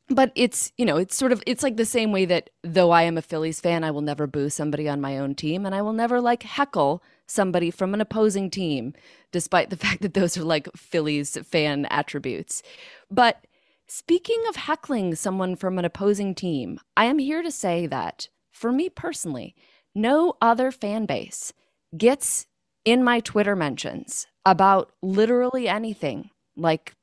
but 0.09 0.33
it's 0.35 0.73
you 0.77 0.85
know 0.85 0.97
it's 0.97 1.17
sort 1.17 1.33
of 1.33 1.43
it's 1.47 1.63
like 1.63 1.77
the 1.77 1.85
same 1.85 2.13
way 2.13 2.25
that 2.25 2.51
though 2.63 2.91
i 2.91 3.03
am 3.03 3.17
a 3.17 3.23
phillies 3.23 3.61
fan 3.61 3.85
i 3.85 3.91
will 3.91 4.01
never 4.01 4.27
boo 4.27 4.51
somebody 4.51 4.89
on 4.89 5.01
my 5.01 5.17
own 5.17 5.35
team 5.35 5.65
and 5.65 5.75
i 5.75 5.81
will 5.81 5.93
never 5.93 6.21
like 6.21 6.43
heckle 6.43 7.03
somebody 7.27 7.71
from 7.71 7.95
an 7.95 8.01
opposing 8.01 8.51
team 8.51 8.93
despite 9.31 9.71
the 9.71 9.77
fact 9.85 10.03
that 10.03 10.15
those 10.15 10.37
are 10.37 10.45
like 10.45 10.69
phillies 10.77 11.37
fan 11.39 11.87
attributes. 11.87 12.63
But 13.11 13.47
speaking 13.93 14.43
of 14.49 14.57
heckling 14.57 15.15
someone 15.15 15.55
from 15.57 15.79
an 15.79 15.85
opposing 15.85 16.35
team 16.35 16.79
i 16.97 17.05
am 17.05 17.19
here 17.19 17.43
to 17.43 17.51
say 17.51 17.87
that 17.87 18.29
for 18.51 18.73
me 18.73 18.89
personally 18.89 19.55
no 19.95 20.33
other 20.41 20.71
fan 20.71 21.05
base 21.05 21.53
gets 21.99 22.47
in 22.87 23.05
my 23.05 23.21
twitter 23.21 23.55
mentions 23.55 24.27
about 24.47 24.91
literally 25.03 25.69
anything 25.69 26.31
like 26.57 26.95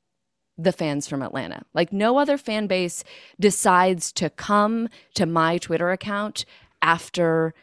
the 0.62 0.72
fans 0.72 1.08
from 1.08 1.22
Atlanta. 1.22 1.64
Like 1.74 1.92
no 1.92 2.18
other 2.18 2.36
fan 2.36 2.66
base 2.66 3.04
decides 3.38 4.12
to 4.12 4.30
come 4.30 4.88
to 5.14 5.26
my 5.26 5.58
Twitter 5.58 5.90
account 5.90 6.44
after 6.82 7.54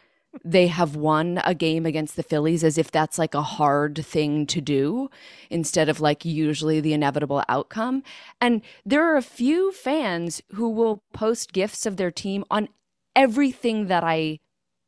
they 0.44 0.66
have 0.66 0.94
won 0.94 1.40
a 1.44 1.54
game 1.54 1.86
against 1.86 2.16
the 2.16 2.22
Phillies 2.22 2.62
as 2.62 2.78
if 2.78 2.90
that's 2.90 3.18
like 3.18 3.34
a 3.34 3.42
hard 3.42 4.04
thing 4.04 4.46
to 4.46 4.60
do 4.60 5.10
instead 5.50 5.88
of 5.88 6.00
like 6.00 6.24
usually 6.24 6.80
the 6.80 6.92
inevitable 6.92 7.42
outcome. 7.48 8.02
And 8.40 8.62
there 8.84 9.04
are 9.04 9.16
a 9.16 9.22
few 9.22 9.72
fans 9.72 10.42
who 10.54 10.68
will 10.68 11.02
post 11.12 11.52
gifts 11.52 11.86
of 11.86 11.96
their 11.96 12.10
team 12.10 12.44
on 12.50 12.68
everything 13.16 13.86
that 13.86 14.04
I 14.04 14.40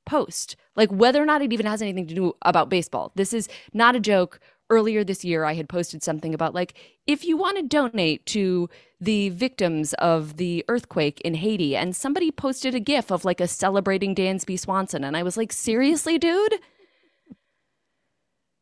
post. 0.04 0.56
Like 0.76 0.90
whether 0.90 1.22
or 1.22 1.26
not 1.26 1.42
it 1.42 1.52
even 1.52 1.66
has 1.66 1.82
anything 1.82 2.06
to 2.08 2.14
do 2.14 2.34
about 2.42 2.68
baseball. 2.68 3.12
This 3.14 3.32
is 3.32 3.48
not 3.72 3.96
a 3.96 4.00
joke. 4.00 4.40
Earlier 4.70 5.02
this 5.02 5.24
year, 5.24 5.44
I 5.44 5.54
had 5.54 5.68
posted 5.68 6.02
something 6.02 6.32
about 6.32 6.54
like, 6.54 6.74
if 7.06 7.24
you 7.24 7.36
want 7.36 7.56
to 7.56 7.62
donate 7.64 8.24
to 8.26 8.70
the 9.00 9.30
victims 9.30 9.94
of 9.94 10.36
the 10.36 10.64
earthquake 10.68 11.20
in 11.22 11.34
Haiti, 11.34 11.74
and 11.74 11.96
somebody 11.96 12.30
posted 12.30 12.74
a 12.74 12.80
gif 12.80 13.10
of 13.10 13.24
like 13.24 13.40
a 13.40 13.48
celebrating 13.48 14.14
Dansby 14.14 14.58
Swanson. 14.58 15.02
And 15.02 15.16
I 15.16 15.22
was 15.22 15.36
like, 15.36 15.52
seriously, 15.52 16.18
dude? 16.18 16.54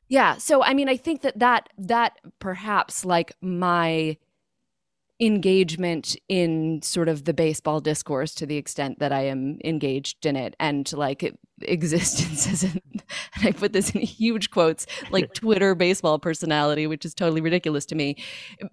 Yeah. 0.08 0.38
So, 0.38 0.62
I 0.62 0.72
mean, 0.74 0.88
I 0.88 0.96
think 0.96 1.20
that 1.22 1.38
that, 1.38 1.68
that 1.76 2.18
perhaps 2.38 3.04
like 3.04 3.32
my 3.42 4.16
engagement 5.20 6.16
in 6.28 6.80
sort 6.82 7.08
of 7.08 7.24
the 7.24 7.34
baseball 7.34 7.80
discourse 7.80 8.34
to 8.36 8.46
the 8.46 8.56
extent 8.56 9.00
that 9.00 9.12
I 9.12 9.22
am 9.22 9.58
engaged 9.64 10.24
in 10.24 10.36
it 10.36 10.54
and 10.60 10.90
like 10.92 11.34
existence 11.62 12.46
as 12.52 12.62
an, 12.62 12.80
and 13.34 13.48
I 13.48 13.50
put 13.50 13.72
this 13.72 13.90
in 13.90 14.00
huge 14.00 14.50
quotes 14.50 14.86
like 15.10 15.34
Twitter 15.34 15.74
baseball 15.74 16.20
personality, 16.20 16.86
which 16.86 17.04
is 17.04 17.14
totally 17.14 17.40
ridiculous 17.40 17.84
to 17.86 17.96
me. 17.96 18.16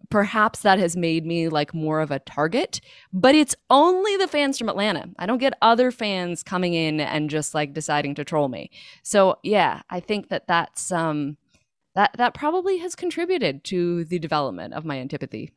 Perhaps 0.09 0.59
that 0.61 0.77
has 0.77 0.95
made 0.95 1.25
me 1.25 1.49
like 1.49 1.73
more 1.73 1.99
of 1.99 2.11
a 2.11 2.19
target, 2.19 2.79
but 3.11 3.33
it's 3.33 3.55
only 3.71 4.15
the 4.17 4.27
fans 4.27 4.59
from 4.59 4.69
Atlanta. 4.69 5.09
I 5.17 5.25
don't 5.25 5.39
get 5.39 5.57
other 5.63 5.89
fans 5.89 6.43
coming 6.43 6.75
in 6.75 6.99
and 6.99 7.29
just 7.29 7.55
like 7.55 7.73
deciding 7.73 8.13
to 8.15 8.23
troll 8.23 8.49
me. 8.49 8.69
So 9.01 9.39
yeah, 9.41 9.81
I 9.89 9.99
think 9.99 10.29
that 10.29 10.47
that's 10.47 10.91
um 10.91 11.37
that 11.95 12.11
that 12.17 12.35
probably 12.35 12.77
has 12.79 12.95
contributed 12.95 13.63
to 13.63 14.03
the 14.05 14.19
development 14.19 14.75
of 14.75 14.85
my 14.85 14.99
antipathy. 14.99 15.51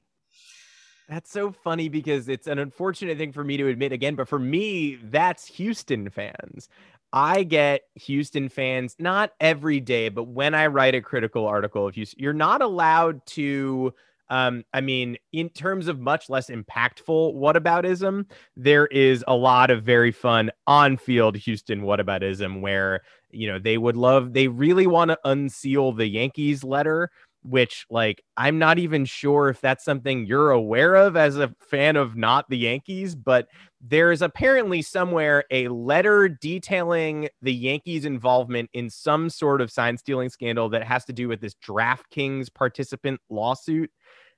That's 1.09 1.31
so 1.31 1.53
funny 1.53 1.89
because 1.89 2.29
it's 2.29 2.47
an 2.47 2.59
unfortunate 2.59 3.17
thing 3.17 3.33
for 3.33 3.43
me 3.43 3.57
to 3.57 3.67
admit 3.69 3.93
again, 3.93 4.15
but 4.15 4.29
for 4.29 4.39
me, 4.39 4.99
that's 5.05 5.47
Houston 5.47 6.11
fans. 6.11 6.69
I 7.15 7.45
get 7.45 7.83
Houston 7.95 8.51
fans 8.51 8.95
not 8.99 9.33
every 9.41 9.81
day, 9.81 10.11
but 10.11 10.25
when 10.25 10.55
I 10.55 10.67
write 10.67 10.95
a 10.95 11.01
critical 11.01 11.47
article 11.47 11.87
of 11.87 11.95
Houston, 11.95 12.23
you're 12.23 12.35
not 12.35 12.61
allowed 12.61 13.25
to. 13.29 13.95
Um, 14.31 14.65
I 14.75 14.83
mean, 14.83 15.17
in 15.33 15.49
terms 15.49 15.89
of 15.89 15.99
much 15.99 16.29
less 16.29 16.51
impactful 16.51 17.35
whataboutism, 17.35 18.27
there 18.59 18.85
is 18.89 19.25
a 19.27 19.35
lot 19.35 19.71
of 19.71 19.85
very 19.85 20.13
fun 20.13 20.51
on-field 20.67 21.35
Houston 21.37 21.81
whataboutism 21.81 22.61
where 22.61 23.01
you 23.31 23.51
know 23.51 23.59
they 23.59 23.79
would 23.79 23.97
love, 23.97 24.35
they 24.35 24.49
really 24.49 24.87
want 24.87 25.11
to 25.11 25.19
unseal 25.25 25.93
the 25.93 26.07
Yankees 26.07 26.63
letter, 26.63 27.11
which 27.43 27.87
like 27.91 28.23
I'm 28.37 28.59
not 28.59 28.79
even 28.79 29.05
sure 29.05 29.49
if 29.49 29.61
that's 29.61 29.85
something 29.85 30.27
you're 30.27 30.51
aware 30.51 30.95
of 30.95 31.17
as 31.17 31.37
a 31.37 31.55
fan 31.61 31.97
of 31.97 32.17
not 32.17 32.47
the 32.49 32.59
Yankees, 32.59 33.15
but 33.15 33.49
there's 33.81 34.23
apparently 34.23 34.83
somewhere 34.83 35.45
a 35.51 35.69
letter 35.69 36.29
detailing 36.29 37.29
the 37.43 37.55
Yankees' 37.55 38.05
involvement 38.05 38.71
in 38.73 38.91
some 38.91 39.31
sort 39.31 39.61
of 39.61 39.71
sign 39.71 39.97
stealing 39.97 40.29
scandal 40.29 40.69
that 40.71 40.85
has 40.85 41.05
to 41.07 41.13
do 41.13 41.29
with 41.29 41.41
this 41.41 41.55
DraftKings 41.65 42.53
participant 42.53 43.21
lawsuit. 43.31 43.91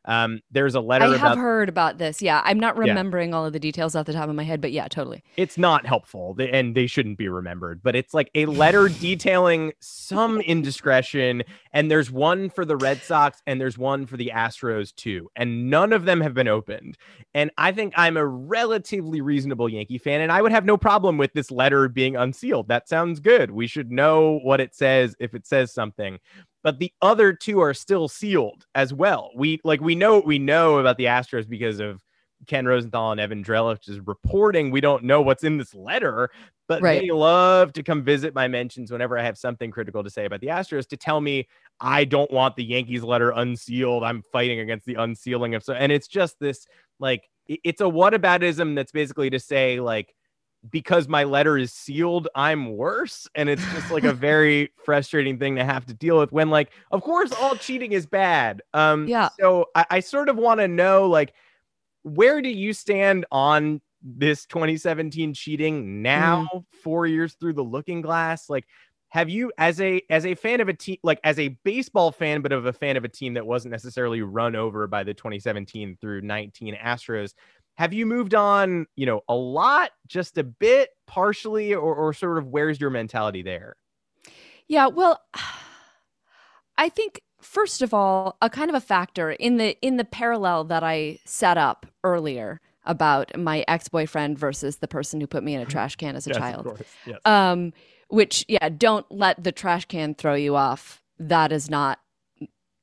Um, 0.06 0.40
there's 0.50 0.74
a 0.74 0.80
letter. 0.80 1.04
I 1.04 1.16
have 1.16 1.36
heard 1.36 1.68
about 1.68 1.98
this. 1.98 2.22
Yeah, 2.22 2.40
I'm 2.44 2.58
not 2.58 2.76
remembering 2.76 3.30
yeah. 3.30 3.36
all 3.36 3.46
of 3.46 3.52
the 3.52 3.60
details 3.60 3.94
off 3.94 4.06
the 4.06 4.12
top 4.12 4.28
of 4.28 4.34
my 4.34 4.44
head, 4.44 4.60
but 4.60 4.72
yeah, 4.72 4.88
totally. 4.88 5.22
It's 5.36 5.58
not 5.58 5.86
helpful, 5.86 6.36
and 6.38 6.74
they 6.74 6.86
shouldn't 6.86 7.18
be 7.18 7.28
remembered. 7.28 7.82
But 7.82 7.96
it's 7.96 8.14
like 8.14 8.30
a 8.34 8.46
letter 8.46 8.88
detailing 8.88 9.72
some 9.80 10.40
indiscretion, 10.40 11.42
and 11.72 11.90
there's 11.90 12.10
one 12.10 12.48
for 12.48 12.64
the 12.64 12.76
Red 12.76 13.02
Sox, 13.02 13.42
and 13.46 13.60
there's 13.60 13.76
one 13.76 14.06
for 14.06 14.16
the 14.16 14.32
Astros 14.34 14.94
too, 14.94 15.30
and 15.36 15.68
none 15.68 15.92
of 15.92 16.04
them 16.04 16.20
have 16.20 16.34
been 16.34 16.48
opened. 16.48 16.96
And 17.34 17.50
I 17.58 17.72
think 17.72 17.92
I'm 17.96 18.16
a 18.16 18.26
relatively 18.26 19.20
reasonable 19.20 19.68
Yankee 19.68 19.98
fan, 19.98 20.22
and 20.22 20.32
I 20.32 20.40
would 20.40 20.52
have 20.52 20.64
no 20.64 20.76
problem 20.76 21.18
with 21.18 21.32
this 21.34 21.50
letter 21.50 21.88
being 21.88 22.16
unsealed. 22.16 22.68
That 22.68 22.88
sounds 22.88 23.20
good. 23.20 23.50
We 23.50 23.66
should 23.66 23.90
know 23.90 24.40
what 24.42 24.60
it 24.60 24.74
says 24.74 25.14
if 25.20 25.34
it 25.34 25.46
says 25.46 25.72
something 25.72 26.18
but 26.62 26.78
the 26.78 26.92
other 27.00 27.32
two 27.32 27.60
are 27.60 27.74
still 27.74 28.08
sealed 28.08 28.66
as 28.74 28.92
well. 28.92 29.30
We 29.34 29.60
like 29.64 29.80
we 29.80 29.94
know 29.94 30.16
what 30.16 30.26
we 30.26 30.38
know 30.38 30.78
about 30.78 30.96
the 30.96 31.06
Astros 31.06 31.48
because 31.48 31.80
of 31.80 32.02
Ken 32.46 32.66
Rosenthal 32.66 33.12
and 33.12 33.20
Evan 33.20 33.44
Drellich's 33.44 34.00
reporting. 34.00 34.70
We 34.70 34.80
don't 34.80 35.04
know 35.04 35.20
what's 35.20 35.44
in 35.44 35.58
this 35.58 35.74
letter, 35.74 36.30
but 36.68 36.82
right. 36.82 37.00
they 37.00 37.10
love 37.10 37.72
to 37.74 37.82
come 37.82 38.02
visit 38.02 38.34
my 38.34 38.48
mentions 38.48 38.90
whenever 38.90 39.18
I 39.18 39.22
have 39.22 39.36
something 39.36 39.70
critical 39.70 40.02
to 40.02 40.10
say 40.10 40.24
about 40.24 40.40
the 40.40 40.48
Astros 40.48 40.88
to 40.88 40.96
tell 40.96 41.20
me 41.20 41.48
I 41.80 42.04
don't 42.04 42.30
want 42.30 42.56
the 42.56 42.64
Yankees 42.64 43.02
letter 43.02 43.30
unsealed. 43.30 44.04
I'm 44.04 44.22
fighting 44.22 44.60
against 44.60 44.86
the 44.86 44.94
unsealing 44.94 45.54
of 45.54 45.62
so, 45.62 45.74
and 45.74 45.90
it's 45.90 46.08
just 46.08 46.38
this 46.40 46.66
like 46.98 47.28
it's 47.46 47.80
a 47.80 47.84
whataboutism 47.84 48.74
that's 48.76 48.92
basically 48.92 49.30
to 49.30 49.40
say 49.40 49.80
like 49.80 50.14
because 50.68 51.08
my 51.08 51.24
letter 51.24 51.56
is 51.56 51.72
sealed, 51.72 52.28
I'm 52.34 52.76
worse. 52.76 53.26
And 53.34 53.48
it's 53.48 53.64
just 53.72 53.90
like 53.90 54.04
a 54.04 54.12
very 54.30 54.72
frustrating 54.84 55.38
thing 55.38 55.56
to 55.56 55.64
have 55.64 55.86
to 55.86 55.94
deal 55.94 56.18
with 56.18 56.32
when, 56.32 56.50
like, 56.50 56.70
of 56.90 57.02
course, 57.02 57.32
all 57.32 57.56
cheating 57.56 57.92
is 57.92 58.06
bad. 58.06 58.62
Um, 58.74 59.08
yeah. 59.08 59.30
So 59.38 59.66
I, 59.74 59.86
I 59.90 60.00
sort 60.00 60.28
of 60.28 60.36
want 60.36 60.60
to 60.60 60.68
know, 60.68 61.06
like, 61.06 61.32
where 62.02 62.42
do 62.42 62.48
you 62.48 62.72
stand 62.72 63.26
on 63.30 63.80
this 64.02 64.46
2017 64.46 65.34
cheating 65.34 66.02
now, 66.02 66.48
mm. 66.52 66.64
four 66.82 67.06
years 67.06 67.34
through 67.34 67.54
the 67.54 67.64
looking 67.64 68.02
glass? 68.02 68.50
Like, 68.50 68.66
have 69.10 69.28
you 69.28 69.52
as 69.58 69.80
a 69.80 70.00
as 70.08 70.24
a 70.24 70.34
fan 70.34 70.60
of 70.60 70.68
a 70.68 70.72
team 70.72 70.96
like 71.02 71.20
as 71.24 71.38
a 71.38 71.48
baseball 71.64 72.12
fan 72.12 72.40
but 72.42 72.52
of 72.52 72.66
a 72.66 72.72
fan 72.72 72.96
of 72.96 73.04
a 73.04 73.08
team 73.08 73.34
that 73.34 73.44
wasn't 73.44 73.70
necessarily 73.70 74.22
run 74.22 74.54
over 74.54 74.86
by 74.86 75.02
the 75.02 75.12
2017 75.12 75.98
through 76.00 76.20
19 76.22 76.76
Astros 76.76 77.34
have 77.80 77.94
you 77.94 78.04
moved 78.04 78.34
on, 78.34 78.86
you 78.94 79.06
know, 79.06 79.22
a 79.26 79.34
lot, 79.34 79.92
just 80.06 80.36
a 80.36 80.44
bit, 80.44 80.90
partially, 81.06 81.72
or, 81.72 81.94
or 81.94 82.12
sort 82.12 82.36
of 82.36 82.46
where's 82.48 82.78
your 82.78 82.90
mentality 82.90 83.40
there? 83.40 83.74
Yeah, 84.68 84.88
well, 84.88 85.18
I 86.76 86.90
think 86.90 87.22
first 87.40 87.80
of 87.80 87.94
all, 87.94 88.36
a 88.42 88.50
kind 88.50 88.68
of 88.68 88.76
a 88.76 88.82
factor 88.82 89.30
in 89.30 89.56
the 89.56 89.78
in 89.80 89.96
the 89.96 90.04
parallel 90.04 90.64
that 90.64 90.82
I 90.82 91.20
set 91.24 91.56
up 91.56 91.86
earlier 92.04 92.60
about 92.84 93.34
my 93.38 93.64
ex-boyfriend 93.66 94.38
versus 94.38 94.76
the 94.76 94.88
person 94.88 95.18
who 95.18 95.26
put 95.26 95.42
me 95.42 95.54
in 95.54 95.62
a 95.62 95.66
trash 95.74 95.96
can 95.96 96.16
as 96.16 96.26
a 96.26 96.30
yes, 96.30 96.38
child. 96.38 96.82
Yes. 97.06 97.18
Um, 97.24 97.72
which 98.08 98.44
yeah, 98.46 98.68
don't 98.68 99.06
let 99.10 99.42
the 99.42 99.52
trash 99.52 99.86
can 99.86 100.14
throw 100.14 100.34
you 100.34 100.54
off. 100.54 101.02
That 101.18 101.50
is 101.50 101.70
not 101.70 101.98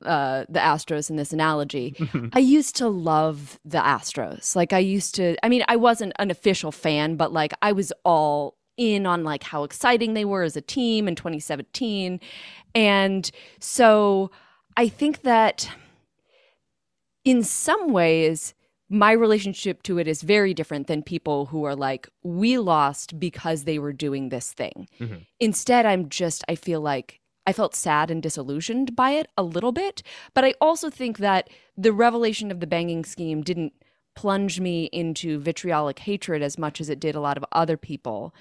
uh, 0.05 0.45
the 0.49 0.59
Astros 0.59 1.09
in 1.09 1.15
this 1.15 1.33
analogy, 1.33 1.95
I 2.33 2.39
used 2.39 2.75
to 2.77 2.87
love 2.87 3.59
the 3.65 3.79
Astros. 3.79 4.55
Like 4.55 4.73
I 4.73 4.79
used 4.79 5.15
to, 5.15 5.35
I 5.43 5.49
mean, 5.49 5.63
I 5.67 5.75
wasn't 5.75 6.13
an 6.19 6.31
official 6.31 6.71
fan, 6.71 7.15
but 7.15 7.33
like 7.33 7.53
I 7.61 7.71
was 7.71 7.91
all 8.03 8.57
in 8.77 9.05
on 9.05 9.23
like 9.23 9.43
how 9.43 9.63
exciting 9.63 10.13
they 10.13 10.25
were 10.25 10.43
as 10.43 10.55
a 10.55 10.61
team 10.61 11.07
in 11.07 11.15
2017. 11.15 12.19
And 12.75 13.31
so 13.59 14.31
I 14.75 14.87
think 14.87 15.23
that 15.23 15.69
in 17.25 17.43
some 17.43 17.91
ways, 17.91 18.53
my 18.89 19.11
relationship 19.11 19.83
to 19.83 19.97
it 19.97 20.07
is 20.07 20.21
very 20.21 20.53
different 20.53 20.87
than 20.87 21.03
people 21.03 21.47
who 21.47 21.65
are 21.65 21.75
like, 21.75 22.07
we 22.23 22.57
lost 22.57 23.19
because 23.19 23.65
they 23.65 23.79
were 23.79 23.91
doing 23.91 24.29
this 24.29 24.53
thing. 24.53 24.87
Mm-hmm. 24.99 25.17
Instead, 25.39 25.85
I'm 25.85 26.07
just, 26.07 26.43
I 26.47 26.55
feel 26.55 26.79
like 26.79 27.19
I 27.47 27.53
felt 27.53 27.73
sad 27.73 28.11
and 28.11 28.21
disillusioned 28.21 28.95
by 28.95 29.11
it 29.11 29.29
a 29.37 29.41
little 29.41 29.71
bit. 29.71 30.03
But 30.33 30.43
I 30.43 30.53
also 30.59 30.89
think 30.89 31.17
that 31.19 31.49
the 31.77 31.93
revelation 31.93 32.51
of 32.51 32.59
the 32.59 32.67
banging 32.67 33.05
scheme 33.05 33.41
didn't 33.41 33.73
plunge 34.15 34.59
me 34.59 34.85
into 34.85 35.39
vitriolic 35.39 35.99
hatred 35.99 36.41
as 36.41 36.57
much 36.57 36.81
as 36.81 36.89
it 36.89 36.99
did 36.99 37.15
a 37.15 37.21
lot 37.21 37.37
of 37.37 37.45
other 37.53 37.77
people. 37.77 38.35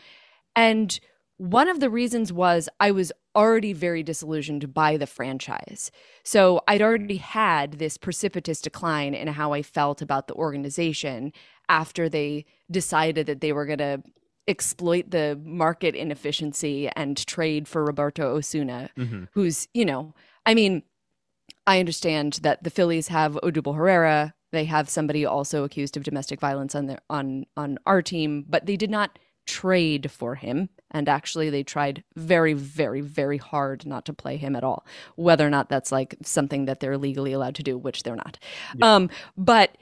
And 0.57 0.99
one 1.37 1.69
of 1.69 1.81
the 1.81 1.91
reasons 1.91 2.33
was 2.33 2.69
I 2.81 2.91
was 2.91 3.13
already 3.37 3.75
very 3.75 4.03
disillusioned 4.03 4.73
by 4.75 4.97
the 4.97 5.07
franchise. 5.07 5.93
So 6.25 6.63
I'd 6.67 6.83
already 6.83 7.19
had 7.19 7.73
this 7.73 7.99
precipitous 7.99 8.61
decline 8.61 9.15
in 9.15 9.29
how 9.29 9.53
I 9.53 9.63
felt 9.63 10.03
about 10.03 10.27
the 10.27 10.35
organization 10.35 11.33
after 11.69 12.09
they 12.09 12.47
decided 12.71 13.27
that 13.27 13.41
they 13.41 13.53
were 13.53 13.67
going 13.67 13.79
to 13.79 14.03
exploit 14.49 15.11
the 15.11 15.39
market 15.45 15.95
inefficiency 15.95 16.89
and 16.95 17.27
trade 17.27 17.67
for 17.67 17.85
Roberto 17.85 18.37
Osuna, 18.37 18.91
mm-hmm. 18.97 19.25
who's, 19.33 19.69
you 19.75 19.85
know, 19.85 20.15
I 20.45 20.55
mean, 20.55 20.83
I 21.67 21.81
understand 21.81 22.35
that 22.43 22.63
the 22.63 22.71
Phillies 22.71 23.09
have 23.09 23.35
Odubel 23.43 23.77
Herrera. 23.77 24.35
They 24.53 24.65
have 24.67 24.89
somebody 24.89 25.25
also 25.25 25.65
accused 25.65 25.97
of 25.97 26.05
domestic 26.05 26.41
violence 26.41 26.75
on 26.75 26.87
their 26.87 27.01
on 27.11 27.47
on 27.57 27.79
our 27.87 28.01
team, 28.03 28.45
but 28.49 28.67
they 28.67 28.77
did 28.77 28.91
not 28.91 29.19
trade 29.47 30.11
for 30.11 30.37
him. 30.37 30.69
And 30.91 31.09
actually, 31.09 31.51
they 31.51 31.65
tried 31.65 32.05
very, 32.15 32.53
very, 32.53 33.01
very 33.01 33.39
hard 33.39 33.85
not 33.85 34.05
to 34.07 34.13
play 34.13 34.37
him 34.37 34.55
at 34.55 34.63
all. 34.63 34.87
Whether 35.17 35.47
or 35.47 35.51
not 35.51 35.69
that's 35.69 35.91
like 35.91 36.17
something 36.23 36.67
that 36.67 36.81
they're 36.81 36.99
legally 36.99 37.33
allowed 37.33 37.57
to 37.57 37.63
do, 37.63 37.77
which 37.77 38.05
they're 38.05 38.17
not. 38.17 38.39
Yeah. 38.77 38.95
Um, 38.95 39.11
but 39.37 39.77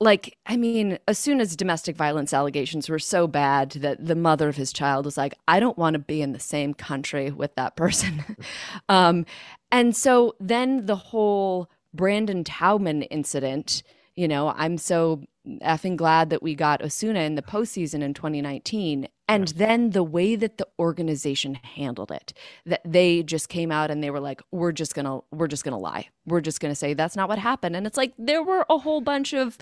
like 0.00 0.36
i 0.46 0.56
mean 0.56 0.98
as 1.08 1.18
soon 1.18 1.40
as 1.40 1.56
domestic 1.56 1.96
violence 1.96 2.32
allegations 2.32 2.88
were 2.88 2.98
so 2.98 3.26
bad 3.26 3.70
that 3.72 4.04
the 4.04 4.14
mother 4.14 4.48
of 4.48 4.56
his 4.56 4.72
child 4.72 5.04
was 5.04 5.16
like 5.16 5.34
i 5.48 5.60
don't 5.60 5.78
want 5.78 5.94
to 5.94 5.98
be 5.98 6.22
in 6.22 6.32
the 6.32 6.40
same 6.40 6.74
country 6.74 7.30
with 7.30 7.54
that 7.56 7.76
person 7.76 8.24
um, 8.88 9.24
and 9.72 9.96
so 9.96 10.34
then 10.40 10.86
the 10.86 10.96
whole 10.96 11.70
brandon 11.94 12.44
taubman 12.44 13.06
incident 13.10 13.82
you 14.16 14.28
know 14.28 14.52
i'm 14.56 14.78
so 14.78 15.22
effing 15.62 15.96
glad 15.96 16.30
that 16.30 16.42
we 16.42 16.54
got 16.54 16.82
osuna 16.82 17.20
in 17.20 17.34
the 17.34 17.42
postseason 17.42 18.02
in 18.02 18.14
2019 18.14 19.08
And 19.30 19.48
then 19.48 19.90
the 19.90 20.02
way 20.02 20.36
that 20.36 20.56
the 20.56 20.66
organization 20.78 21.54
handled 21.54 22.10
it, 22.10 22.32
that 22.64 22.80
they 22.84 23.22
just 23.22 23.48
came 23.50 23.70
out 23.70 23.90
and 23.90 24.02
they 24.02 24.10
were 24.10 24.20
like, 24.20 24.40
"We're 24.50 24.72
just 24.72 24.94
gonna, 24.94 25.20
we're 25.30 25.48
just 25.48 25.64
gonna 25.64 25.78
lie. 25.78 26.08
We're 26.26 26.40
just 26.40 26.60
gonna 26.60 26.74
say 26.74 26.94
that's 26.94 27.14
not 27.16 27.28
what 27.28 27.38
happened." 27.38 27.76
And 27.76 27.86
it's 27.86 27.98
like 27.98 28.14
there 28.18 28.42
were 28.42 28.64
a 28.70 28.78
whole 28.78 29.02
bunch 29.02 29.34
of 29.34 29.58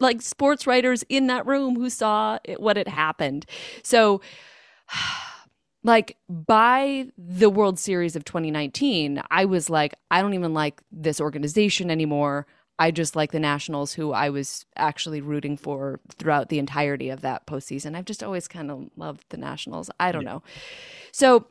like 0.00 0.22
sports 0.22 0.66
writers 0.66 1.04
in 1.08 1.26
that 1.28 1.46
room 1.46 1.76
who 1.76 1.90
saw 1.90 2.38
it, 2.44 2.60
what 2.60 2.76
had 2.76 2.88
happened. 2.88 3.46
So, 3.82 4.20
like 5.82 6.16
by 6.28 7.06
the 7.18 7.50
World 7.50 7.78
Series 7.78 8.16
of 8.16 8.24
2019, 8.24 9.22
I 9.30 9.44
was 9.44 9.68
like, 9.68 9.94
I 10.10 10.22
don't 10.22 10.34
even 10.34 10.54
like 10.54 10.80
this 10.90 11.20
organization 11.20 11.90
anymore. 11.90 12.46
I 12.78 12.90
just 12.90 13.14
like 13.14 13.30
the 13.30 13.38
Nationals, 13.38 13.92
who 13.92 14.12
I 14.12 14.30
was 14.30 14.66
actually 14.76 15.20
rooting 15.20 15.56
for 15.56 16.00
throughout 16.18 16.48
the 16.48 16.58
entirety 16.58 17.08
of 17.08 17.20
that 17.20 17.46
postseason. 17.46 17.94
I've 17.94 18.04
just 18.04 18.22
always 18.22 18.48
kind 18.48 18.70
of 18.70 18.90
loved 18.96 19.24
the 19.28 19.36
Nationals. 19.36 19.90
I 20.00 20.10
don't 20.10 20.22
yeah. 20.22 20.32
know. 20.32 20.42
So, 21.12 21.46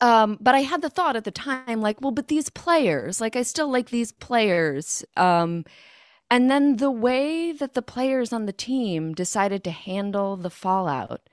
um, 0.00 0.38
but 0.40 0.54
I 0.54 0.60
had 0.60 0.80
the 0.80 0.88
thought 0.88 1.16
at 1.16 1.24
the 1.24 1.30
time, 1.30 1.80
like, 1.80 2.00
well, 2.00 2.10
but 2.10 2.28
these 2.28 2.48
players, 2.48 3.20
like, 3.20 3.36
I 3.36 3.42
still 3.42 3.70
like 3.70 3.90
these 3.90 4.12
players. 4.12 5.04
Um, 5.16 5.64
and 6.30 6.50
then 6.50 6.76
the 6.76 6.90
way 6.90 7.52
that 7.52 7.74
the 7.74 7.82
players 7.82 8.32
on 8.32 8.46
the 8.46 8.52
team 8.52 9.14
decided 9.14 9.62
to 9.64 9.70
handle 9.70 10.36
the 10.36 10.50
fallout, 10.50 11.28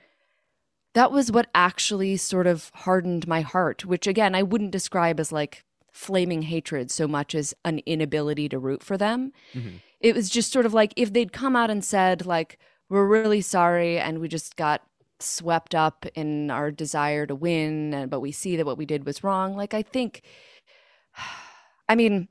that 0.94 1.12
was 1.12 1.32
what 1.32 1.50
actually 1.56 2.18
sort 2.18 2.46
of 2.46 2.70
hardened 2.74 3.28
my 3.28 3.42
heart, 3.42 3.86
which 3.86 4.06
again, 4.06 4.36
I 4.36 4.44
wouldn't 4.44 4.72
describe 4.72 5.20
as 5.20 5.32
like 5.32 5.64
flaming 5.92 6.44
hatred 6.44 6.92
so 6.92 7.08
much 7.08 7.34
as 7.34 7.54
an 7.66 7.80
inability 7.86 8.50
to 8.50 8.60
root 8.60 8.84
for 8.84 8.98
them. 8.98 9.32
Mm-hmm. 9.54 9.78
It 10.00 10.16
was 10.16 10.30
just 10.30 10.52
sort 10.52 10.66
of 10.66 10.74
like 10.74 10.94
if 10.96 11.14
they'd 11.14 11.34
come 11.34 11.56
out 11.56 11.72
and 11.72 11.84
said, 11.84 12.26
like, 12.26 12.60
we're 12.90 13.08
really 13.08 13.42
sorry 13.42 13.98
and 13.98 14.20
we 14.20 14.28
just 14.28 14.56
got 14.56 14.84
swept 15.20 15.74
up 15.74 16.06
in 16.14 16.52
our 16.52 16.70
desire 16.70 17.26
to 17.26 17.34
win, 17.34 18.08
but 18.10 18.20
we 18.20 18.32
see 18.32 18.58
that 18.58 18.66
what 18.66 18.78
we 18.78 18.86
did 18.86 19.06
was 19.06 19.24
wrong. 19.24 19.56
Like, 19.56 19.74
I 19.74 19.82
think, 19.82 20.22
I 21.90 21.96
mean, 21.96 22.28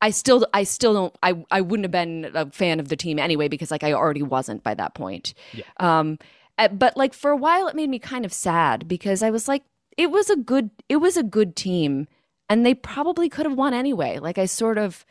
I 0.00 0.10
still, 0.10 0.46
I 0.54 0.62
still 0.64 0.94
don't, 0.94 1.16
I, 1.22 1.44
I 1.50 1.60
wouldn't 1.60 1.84
have 1.84 1.90
been 1.90 2.30
a 2.34 2.50
fan 2.50 2.80
of 2.80 2.88
the 2.88 2.96
team 2.96 3.18
anyway 3.18 3.48
because 3.48 3.70
like 3.70 3.82
I 3.82 3.92
already 3.92 4.22
wasn't 4.22 4.62
by 4.62 4.74
that 4.74 4.94
point. 4.94 5.34
Yeah. 5.52 5.64
Um, 5.80 6.18
eh, 6.58 6.68
but 6.68 6.96
like 6.96 7.14
for 7.14 7.30
a 7.30 7.36
while, 7.36 7.68
it 7.68 7.74
made 7.74 7.90
me 7.90 7.98
kind 7.98 8.24
of 8.24 8.32
sad 8.32 8.86
because 8.86 9.22
I 9.22 9.30
was 9.30 9.48
like, 9.48 9.64
it 9.96 10.10
was 10.10 10.30
a 10.30 10.36
good, 10.36 10.70
it 10.88 10.96
was 10.96 11.16
a 11.16 11.22
good 11.22 11.56
team 11.56 12.06
and 12.48 12.64
they 12.64 12.74
probably 12.74 13.28
could 13.28 13.46
have 13.46 13.56
won 13.56 13.74
anyway. 13.74 14.18
Like 14.18 14.38
I 14.38 14.46
sort 14.46 14.78
of 14.78 15.04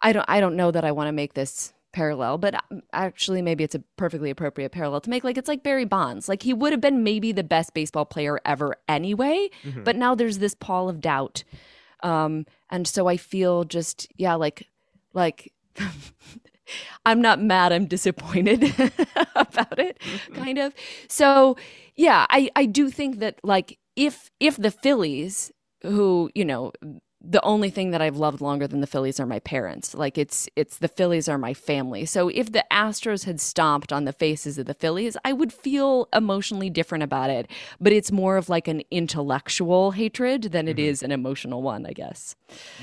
I 0.00 0.12
don't 0.12 0.26
I 0.28 0.40
don't 0.40 0.56
know 0.56 0.70
that 0.70 0.84
I 0.84 0.92
want 0.92 1.08
to 1.08 1.12
make 1.12 1.34
this 1.34 1.72
parallel, 1.92 2.38
but 2.38 2.54
um, 2.70 2.82
actually 2.92 3.42
maybe 3.42 3.64
it's 3.64 3.74
a 3.74 3.82
perfectly 3.96 4.30
appropriate 4.30 4.70
parallel 4.70 5.00
to 5.00 5.10
make. 5.10 5.24
Like 5.24 5.38
it's 5.38 5.48
like 5.48 5.62
Barry 5.62 5.84
Bonds. 5.84 6.28
Like 6.28 6.42
he 6.42 6.54
would 6.54 6.72
have 6.72 6.80
been 6.80 7.02
maybe 7.02 7.32
the 7.32 7.44
best 7.44 7.74
baseball 7.74 8.04
player 8.04 8.40
ever 8.44 8.76
anyway, 8.88 9.50
mm-hmm. 9.64 9.82
but 9.82 9.96
now 9.96 10.14
there's 10.14 10.38
this 10.38 10.54
pall 10.54 10.88
of 10.88 11.00
doubt. 11.00 11.44
Um 12.02 12.46
and 12.70 12.86
so 12.86 13.06
I 13.06 13.16
feel 13.16 13.64
just 13.64 14.08
yeah, 14.16 14.34
like 14.34 14.66
like 15.14 15.52
I'm 17.06 17.20
not 17.20 17.40
mad, 17.40 17.72
I'm 17.72 17.86
disappointed 17.86 18.62
about 19.34 19.78
it 19.78 19.98
mm-hmm. 20.00 20.34
kind 20.34 20.58
of. 20.58 20.74
So, 21.08 21.56
yeah, 21.96 22.26
I 22.30 22.50
I 22.56 22.66
do 22.66 22.90
think 22.90 23.18
that 23.20 23.40
like 23.42 23.78
if 23.96 24.30
if 24.40 24.56
the 24.56 24.70
Phillies 24.70 25.52
who, 25.82 26.30
you 26.34 26.44
know, 26.44 26.72
the 27.20 27.42
only 27.44 27.68
thing 27.68 27.90
that 27.90 28.00
I've 28.00 28.16
loved 28.16 28.40
longer 28.40 28.68
than 28.68 28.80
the 28.80 28.86
Phillies 28.86 29.18
are 29.18 29.26
my 29.26 29.40
parents. 29.40 29.92
Like 29.92 30.16
it's 30.16 30.48
it's 30.54 30.78
the 30.78 30.88
Phillies 30.88 31.28
are 31.28 31.38
my 31.38 31.52
family. 31.52 32.06
So 32.06 32.28
if 32.28 32.52
the 32.52 32.64
Astros 32.70 33.24
had 33.24 33.40
stomped 33.40 33.92
on 33.92 34.04
the 34.04 34.12
faces 34.12 34.56
of 34.56 34.66
the 34.66 34.74
Phillies, 34.74 35.16
I 35.24 35.32
would 35.32 35.52
feel 35.52 36.08
emotionally 36.12 36.70
different 36.70 37.02
about 37.02 37.30
it. 37.30 37.50
But 37.80 37.92
it's 37.92 38.12
more 38.12 38.36
of 38.36 38.48
like 38.48 38.68
an 38.68 38.82
intellectual 38.90 39.90
hatred 39.90 40.42
than 40.42 40.68
it 40.68 40.76
mm-hmm. 40.76 40.86
is 40.86 41.02
an 41.02 41.10
emotional 41.10 41.62
one, 41.62 41.86
I 41.86 41.92
guess. 41.92 42.36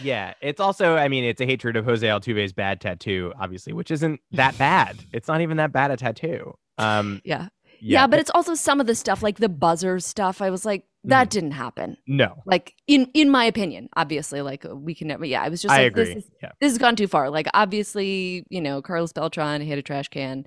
Yeah, 0.04 0.34
it's 0.42 0.60
also 0.60 0.96
I 0.96 1.08
mean 1.08 1.24
it's 1.24 1.42
a 1.42 1.46
hatred 1.46 1.78
of 1.78 1.86
Jose 1.86 2.06
Altuve's 2.06 2.52
bad 2.52 2.82
tattoo, 2.82 3.32
obviously, 3.40 3.72
which 3.72 3.90
isn't 3.92 4.20
that 4.32 4.58
bad. 4.58 4.98
it's 5.14 5.30
not 5.30 5.42
even 5.42 5.58
that 5.58 5.72
bad 5.72 5.92
a 5.92 5.98
tattoo. 5.98 6.56
Um, 6.78 7.22
yeah. 7.26 7.48
Yeah. 7.86 8.02
yeah, 8.02 8.08
but 8.08 8.20
it's 8.20 8.32
also 8.32 8.56
some 8.56 8.82
of 8.82 8.88
the 8.88 8.96
stuff 8.96 9.22
like 9.22 9.38
the 9.38 9.48
buzzer 9.48 10.00
stuff. 10.00 10.42
I 10.42 10.50
was 10.50 10.66
like, 10.66 10.86
that 11.04 11.28
mm. 11.28 11.30
didn't 11.30 11.52
happen. 11.52 11.98
No. 12.08 12.42
Like 12.44 12.74
in 12.88 13.12
in 13.14 13.30
my 13.30 13.46
opinion, 13.46 13.90
obviously, 13.96 14.42
like 14.42 14.66
we 14.68 14.96
can 14.96 15.08
never. 15.08 15.24
Yeah, 15.24 15.44
I 15.44 15.50
was 15.50 15.62
just. 15.62 15.72
I 15.72 15.84
like, 15.84 15.88
agree. 15.92 16.16
This, 16.16 16.24
is, 16.24 16.32
yeah. 16.42 16.52
this 16.60 16.72
has 16.72 16.80
gone 16.80 16.96
too 16.96 17.06
far. 17.06 17.30
Like 17.30 17.46
obviously, 17.54 18.44
you 18.50 18.60
know, 18.60 18.82
Carlos 18.82 19.14
Beltran 19.14 19.62
hit 19.62 19.78
a 19.78 19.84
trash 19.84 20.08
can. 20.08 20.46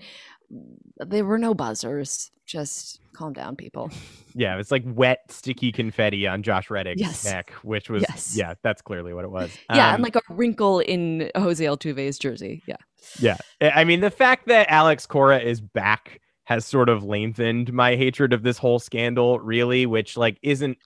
There 0.97 1.25
were 1.25 1.39
no 1.39 1.55
buzzers. 1.55 2.33
Just 2.45 3.01
calm 3.13 3.33
down, 3.33 3.55
people. 3.57 3.91
Yeah, 4.35 4.59
it's 4.59 4.71
like 4.71 4.85
wet, 4.87 5.23
sticky 5.31 5.73
confetti 5.73 6.29
on 6.29 6.45
Josh 6.45 6.71
Reddick's 6.71 7.01
yes. 7.01 7.25
neck, 7.25 7.51
which 7.63 7.91
was 7.91 8.05
yes. 8.09 8.37
yeah, 8.37 8.55
that's 8.63 8.83
clearly 8.83 9.13
what 9.13 9.25
it 9.25 9.33
was. 9.33 9.51
Yeah, 9.75 9.89
um, 9.89 9.95
and 9.97 10.05
like 10.05 10.15
a 10.15 10.21
wrinkle 10.29 10.79
in 10.79 11.33
Jose 11.35 11.65
Altuve's 11.65 12.21
jersey. 12.21 12.63
Yeah. 12.65 12.77
Yeah, 13.19 13.39
I 13.61 13.83
mean 13.83 14.01
the 14.01 14.13
fact 14.13 14.47
that 14.47 14.71
Alex 14.71 15.07
Cora 15.07 15.41
is 15.41 15.61
back 15.61 16.21
has 16.49 16.65
sort 16.65 16.89
of 16.89 17.05
lengthened 17.05 17.71
my 17.75 17.95
hatred 17.95 18.33
of 18.33 18.43
this 18.43 18.57
whole 18.57 18.79
scandal, 18.79 19.39
really, 19.39 19.85
which 19.85 20.17
like 20.17 20.39
isn't 20.41 20.79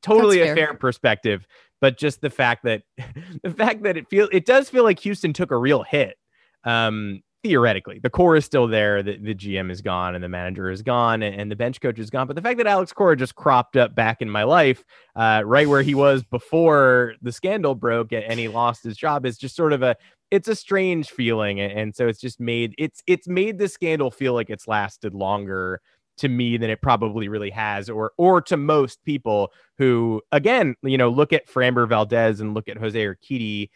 totally 0.00 0.38
fair. 0.38 0.52
a 0.52 0.56
fair 0.56 0.74
perspective, 0.74 1.44
but 1.80 1.98
just 1.98 2.20
the 2.20 2.30
fact 2.30 2.62
that 2.62 2.82
the 3.42 3.50
fact 3.50 3.82
that 3.82 3.96
it 3.96 4.08
feel 4.08 4.28
it 4.30 4.46
does 4.46 4.70
feel 4.70 4.84
like 4.84 5.00
Houston 5.00 5.32
took 5.32 5.50
a 5.50 5.56
real 5.56 5.82
hit. 5.82 6.16
Um, 6.62 7.20
theoretically, 7.42 7.98
the 8.00 8.10
core 8.10 8.36
is 8.36 8.44
still 8.44 8.68
there, 8.68 9.02
the, 9.02 9.16
the 9.16 9.34
GM 9.34 9.72
is 9.72 9.80
gone, 9.80 10.14
and 10.14 10.22
the 10.22 10.28
manager 10.28 10.70
is 10.70 10.82
gone, 10.82 11.22
and, 11.22 11.40
and, 11.40 11.50
the 11.50 11.56
bench 11.56 11.80
coach 11.80 11.98
is 11.98 12.10
gone. 12.10 12.26
But 12.26 12.36
the 12.36 12.42
fact 12.42 12.58
that 12.58 12.66
Alex 12.66 12.92
Cora 12.92 13.16
just 13.16 13.34
cropped 13.34 13.76
up 13.76 13.96
back 13.96 14.20
in 14.20 14.30
my 14.30 14.44
life, 14.44 14.84
uh, 15.16 15.42
right 15.44 15.68
where 15.68 15.82
he 15.82 15.94
was 15.94 16.22
before 16.22 17.14
the 17.22 17.32
scandal 17.32 17.74
broke 17.74 18.12
and 18.12 18.38
he 18.38 18.48
lost 18.48 18.84
his 18.84 18.96
job, 18.96 19.26
is 19.26 19.38
just 19.38 19.56
sort 19.56 19.72
of 19.72 19.82
a 19.82 19.96
it's 20.30 20.48
a 20.48 20.54
strange 20.54 21.10
feeling 21.10 21.60
and 21.60 21.94
so 21.94 22.06
it's 22.06 22.20
just 22.20 22.40
made 22.40 22.74
it's 22.78 23.02
it's 23.06 23.28
made 23.28 23.58
the 23.58 23.68
scandal 23.68 24.10
feel 24.10 24.34
like 24.34 24.50
it's 24.50 24.68
lasted 24.68 25.14
longer 25.14 25.80
to 26.18 26.28
me 26.28 26.56
than 26.56 26.68
it 26.68 26.82
probably 26.82 27.28
really 27.28 27.50
has 27.50 27.88
or 27.88 28.12
or 28.18 28.40
to 28.40 28.56
most 28.56 29.02
people 29.04 29.52
who 29.78 30.20
again 30.32 30.74
you 30.82 30.98
know 30.98 31.08
look 31.08 31.32
at 31.32 31.48
Framber 31.48 31.88
Valdez 31.88 32.40
and 32.40 32.54
look 32.54 32.68
at 32.68 32.76
Jose 32.76 32.98
Urquidy 32.98 33.70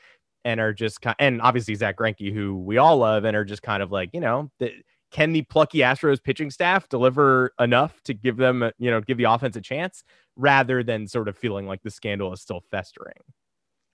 and 0.44 0.60
are 0.60 0.72
just 0.72 1.00
kind 1.00 1.16
and 1.18 1.40
obviously 1.40 1.74
Zack 1.74 1.96
Greinke 1.96 2.32
who 2.32 2.56
we 2.58 2.78
all 2.78 2.98
love 2.98 3.24
and 3.24 3.36
are 3.36 3.44
just 3.44 3.62
kind 3.62 3.82
of 3.82 3.92
like 3.92 4.10
you 4.12 4.20
know 4.20 4.50
the, 4.58 4.70
can 5.10 5.32
the 5.32 5.42
plucky 5.42 5.78
Astros 5.78 6.22
pitching 6.22 6.50
staff 6.50 6.88
deliver 6.88 7.52
enough 7.60 8.02
to 8.04 8.14
give 8.14 8.36
them 8.36 8.70
you 8.78 8.90
know 8.90 9.00
give 9.00 9.18
the 9.18 9.24
offense 9.24 9.56
a 9.56 9.60
chance 9.60 10.02
rather 10.36 10.82
than 10.82 11.06
sort 11.06 11.28
of 11.28 11.36
feeling 11.36 11.66
like 11.66 11.82
the 11.82 11.90
scandal 11.90 12.32
is 12.32 12.40
still 12.40 12.62
festering? 12.70 13.14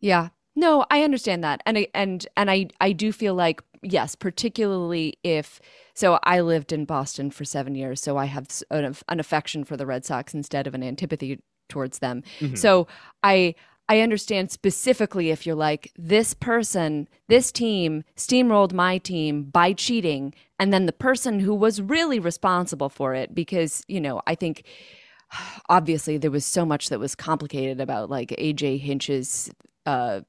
Yeah 0.01 0.29
no, 0.59 0.85
I 0.91 1.05
understand 1.05 1.45
that. 1.45 1.63
And 1.65 1.79
I 1.79 1.87
and 1.95 2.27
and 2.37 2.51
I 2.51 2.67
I 2.81 2.91
do 2.91 3.13
feel 3.13 3.35
like 3.35 3.63
yes, 3.81 4.17
particularly 4.17 5.15
if 5.23 5.61
so 5.95 6.19
I 6.25 6.41
lived 6.41 6.73
in 6.73 6.85
Boston 6.85 7.31
for 7.31 7.45
7 7.45 7.77
years, 7.77 8.03
so 8.03 8.17
I 8.17 8.25
have 8.25 8.49
an, 8.71 8.97
an 9.09 9.21
affection 9.21 9.63
for 9.63 9.77
the 9.77 9.87
Red 9.87 10.05
Sox 10.05 10.35
instead 10.35 10.67
of 10.67 10.75
an 10.75 10.83
antipathy 10.83 11.41
towards 11.69 12.01
them. 12.01 12.25
Mm-hmm. 12.41 12.57
So 12.57 12.89
I 13.23 13.55
I 13.89 14.01
understand 14.01 14.51
specifically 14.51 15.31
if 15.31 15.47
you're 15.47 15.55
like, 15.55 15.93
this 15.97 16.35
person, 16.35 17.09
this 17.29 17.53
team 17.53 18.03
steamrolled 18.17 18.73
my 18.73 18.99
team 18.99 19.45
by 19.45 19.73
cheating. 19.73 20.35
And 20.59 20.73
then 20.73 20.87
the 20.87 20.93
person 20.93 21.39
who 21.39 21.55
was 21.55 21.81
really 21.81 22.19
responsible 22.19 22.89
for 22.89 23.15
it, 23.15 23.33
because, 23.33 23.85
you 23.87 24.01
know, 24.01 24.21
I 24.27 24.35
think 24.35 24.65
obviously 25.69 26.19
there 26.19 26.33
was 26.33 26.45
so 26.45 26.67
much 26.67 26.89
that 26.89 26.99
was 26.99 27.15
complicated 27.15 27.81
about 27.81 28.11
like 28.11 28.31
AJ 28.31 28.81
Hinch's 28.81 29.51
uh, 29.87 30.21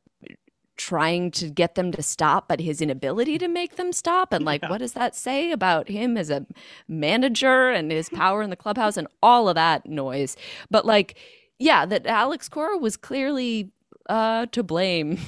trying 0.79 1.29
to 1.29 1.49
get 1.49 1.75
them 1.75 1.91
to 1.91 2.01
stop, 2.01 2.47
but 2.47 2.61
his 2.61 2.81
inability 2.81 3.37
to 3.37 3.49
make 3.49 3.75
them 3.75 3.91
stop. 3.91 4.31
And 4.31 4.45
like, 4.45 4.61
yeah. 4.63 4.69
what 4.69 4.79
does 4.79 4.93
that 4.93 5.13
say 5.13 5.51
about 5.51 5.89
him 5.89 6.17
as 6.17 6.29
a 6.29 6.45
manager 6.87 7.69
and 7.69 7.91
his 7.91 8.09
power 8.09 8.41
in 8.41 8.49
the 8.49 8.55
clubhouse 8.55 8.95
and 8.95 9.07
all 9.21 9.49
of 9.49 9.55
that 9.55 9.85
noise? 9.85 10.37
But 10.71 10.85
like, 10.85 11.17
yeah, 11.59 11.85
that 11.85 12.07
Alex 12.07 12.47
Cora 12.47 12.77
was 12.77 12.95
clearly 12.95 13.71
uh, 14.07 14.47
to 14.47 14.63
blame. 14.63 15.19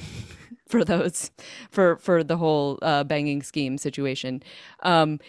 for 0.68 0.86
those 0.86 1.30
for 1.70 1.98
for 1.98 2.24
the 2.24 2.38
whole 2.38 2.78
uh, 2.80 3.04
banging 3.04 3.42
scheme 3.42 3.76
situation 3.76 4.42
um, 4.82 5.20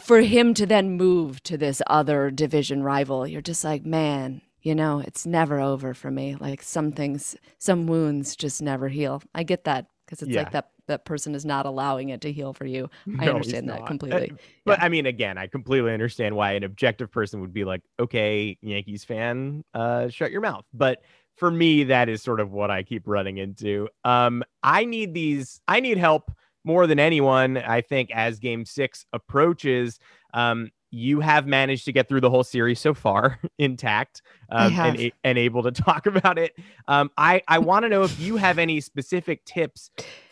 for 0.00 0.20
him 0.20 0.52
to 0.52 0.66
then 0.66 0.96
move 0.96 1.40
to 1.44 1.56
this 1.56 1.80
other 1.86 2.28
division 2.28 2.82
rival 2.82 3.24
you're 3.24 3.40
just 3.40 3.62
like 3.62 3.86
man 3.86 4.42
you 4.62 4.74
know, 4.74 5.00
it's 5.00 5.26
never 5.26 5.60
over 5.60 5.94
for 5.94 6.10
me. 6.10 6.36
Like 6.36 6.62
some 6.62 6.92
things, 6.92 7.36
some 7.58 7.86
wounds 7.86 8.36
just 8.36 8.60
never 8.60 8.88
heal. 8.88 9.22
I 9.34 9.42
get 9.42 9.64
that 9.64 9.86
because 10.04 10.22
it's 10.22 10.32
yeah. 10.32 10.42
like 10.42 10.52
that 10.52 10.70
that 10.86 11.04
person 11.04 11.34
is 11.34 11.44
not 11.44 11.66
allowing 11.66 12.08
it 12.08 12.22
to 12.22 12.32
heal 12.32 12.52
for 12.52 12.64
you. 12.64 12.90
I 13.18 13.26
no, 13.26 13.34
understand 13.34 13.68
that 13.68 13.86
completely. 13.86 14.32
But 14.64 14.78
yeah. 14.78 14.84
I 14.86 14.88
mean, 14.88 15.06
again, 15.06 15.38
I 15.38 15.46
completely 15.46 15.92
understand 15.92 16.34
why 16.34 16.52
an 16.52 16.64
objective 16.64 17.10
person 17.10 17.40
would 17.40 17.52
be 17.52 17.64
like, 17.64 17.82
okay, 18.00 18.58
Yankees 18.60 19.04
fan, 19.04 19.64
uh, 19.74 20.08
shut 20.08 20.30
your 20.30 20.40
mouth. 20.40 20.64
But 20.74 21.02
for 21.36 21.50
me, 21.50 21.84
that 21.84 22.08
is 22.08 22.22
sort 22.22 22.40
of 22.40 22.52
what 22.52 22.70
I 22.70 22.82
keep 22.82 23.06
running 23.06 23.38
into. 23.38 23.88
Um, 24.04 24.42
I 24.62 24.84
need 24.84 25.14
these, 25.14 25.60
I 25.68 25.80
need 25.80 25.96
help 25.96 26.30
more 26.64 26.86
than 26.86 26.98
anyone, 26.98 27.56
I 27.56 27.80
think, 27.80 28.10
as 28.10 28.38
game 28.38 28.64
six 28.64 29.06
approaches. 29.12 29.98
Um, 30.34 30.70
you 30.90 31.20
have 31.20 31.46
managed 31.46 31.84
to 31.84 31.92
get 31.92 32.08
through 32.08 32.20
the 32.20 32.30
whole 32.30 32.44
series 32.44 32.80
so 32.80 32.94
far 32.94 33.38
intact 33.58 34.22
um, 34.50 34.72
and, 34.72 35.12
and 35.24 35.38
able 35.38 35.62
to 35.62 35.70
talk 35.82 36.06
about 36.06 36.38
it. 36.38 36.54
Um, 36.86 37.10
I, 37.16 37.42
I 37.48 37.58
want 37.58 37.84
to 37.84 37.88
know 37.88 38.02
if 38.02 38.18
you 38.18 38.36
have 38.36 38.58
any 38.58 38.80
specific 38.80 39.44
tips 39.44 39.90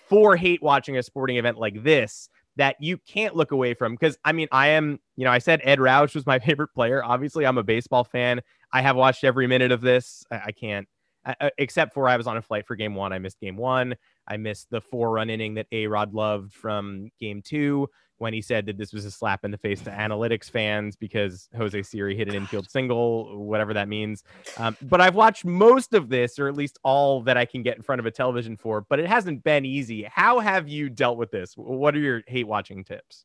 for 0.08 0.36
hate 0.36 0.62
watching 0.62 0.96
a 0.96 1.02
sporting 1.02 1.36
event 1.36 1.58
like 1.58 1.82
this 1.82 2.28
that 2.56 2.76
you 2.80 2.96
can't 2.98 3.36
look 3.36 3.52
away 3.52 3.74
from. 3.74 3.92
Because 3.92 4.16
I 4.24 4.32
mean, 4.32 4.48
I 4.50 4.68
am, 4.68 4.98
you 5.16 5.24
know, 5.24 5.30
I 5.30 5.38
said 5.38 5.60
Edd 5.62 5.78
Roush 5.78 6.14
was 6.14 6.26
my 6.26 6.38
favorite 6.40 6.68
player. 6.68 7.04
Obviously, 7.04 7.44
I'm 7.46 7.58
a 7.58 7.62
baseball 7.62 8.04
fan. 8.04 8.40
I 8.72 8.82
have 8.82 8.96
watched 8.96 9.24
every 9.24 9.46
minute 9.46 9.72
of 9.72 9.80
this. 9.80 10.24
I, 10.30 10.36
I 10.46 10.52
can't, 10.52 10.88
uh, 11.24 11.50
except 11.58 11.92
for 11.92 12.08
I 12.08 12.16
was 12.16 12.26
on 12.26 12.36
a 12.36 12.42
flight 12.42 12.66
for 12.66 12.76
game 12.76 12.94
one. 12.94 13.12
I 13.12 13.18
missed 13.18 13.40
game 13.40 13.56
one. 13.56 13.94
I 14.26 14.36
missed 14.38 14.70
the 14.70 14.80
four 14.80 15.10
run 15.10 15.28
inning 15.28 15.54
that 15.54 15.66
A 15.70 15.86
Rod 15.86 16.14
loved 16.14 16.52
from 16.52 17.10
game 17.20 17.42
two 17.42 17.88
when 18.18 18.32
he 18.32 18.40
said 18.40 18.66
that 18.66 18.78
this 18.78 18.92
was 18.92 19.04
a 19.04 19.10
slap 19.10 19.44
in 19.44 19.50
the 19.50 19.58
face 19.58 19.80
to 19.82 19.90
analytics 19.90 20.50
fans 20.50 20.96
because 20.96 21.48
Jose 21.56 21.82
Siri 21.82 22.16
hit 22.16 22.28
an 22.28 22.34
infield 22.34 22.70
single, 22.70 23.44
whatever 23.44 23.74
that 23.74 23.88
means. 23.88 24.24
Um, 24.56 24.76
but 24.82 25.00
I've 25.00 25.14
watched 25.14 25.44
most 25.44 25.92
of 25.94 26.08
this, 26.08 26.38
or 26.38 26.48
at 26.48 26.54
least 26.54 26.78
all 26.82 27.22
that 27.22 27.36
I 27.36 27.44
can 27.44 27.62
get 27.62 27.76
in 27.76 27.82
front 27.82 28.00
of 28.00 28.06
a 28.06 28.10
television 28.10 28.56
for, 28.56 28.80
but 28.80 28.98
it 28.98 29.06
hasn't 29.06 29.44
been 29.44 29.64
easy. 29.64 30.06
How 30.10 30.40
have 30.40 30.68
you 30.68 30.88
dealt 30.88 31.18
with 31.18 31.30
this? 31.30 31.54
What 31.56 31.94
are 31.94 32.00
your 32.00 32.22
hate 32.26 32.46
watching 32.46 32.84
tips? 32.84 33.24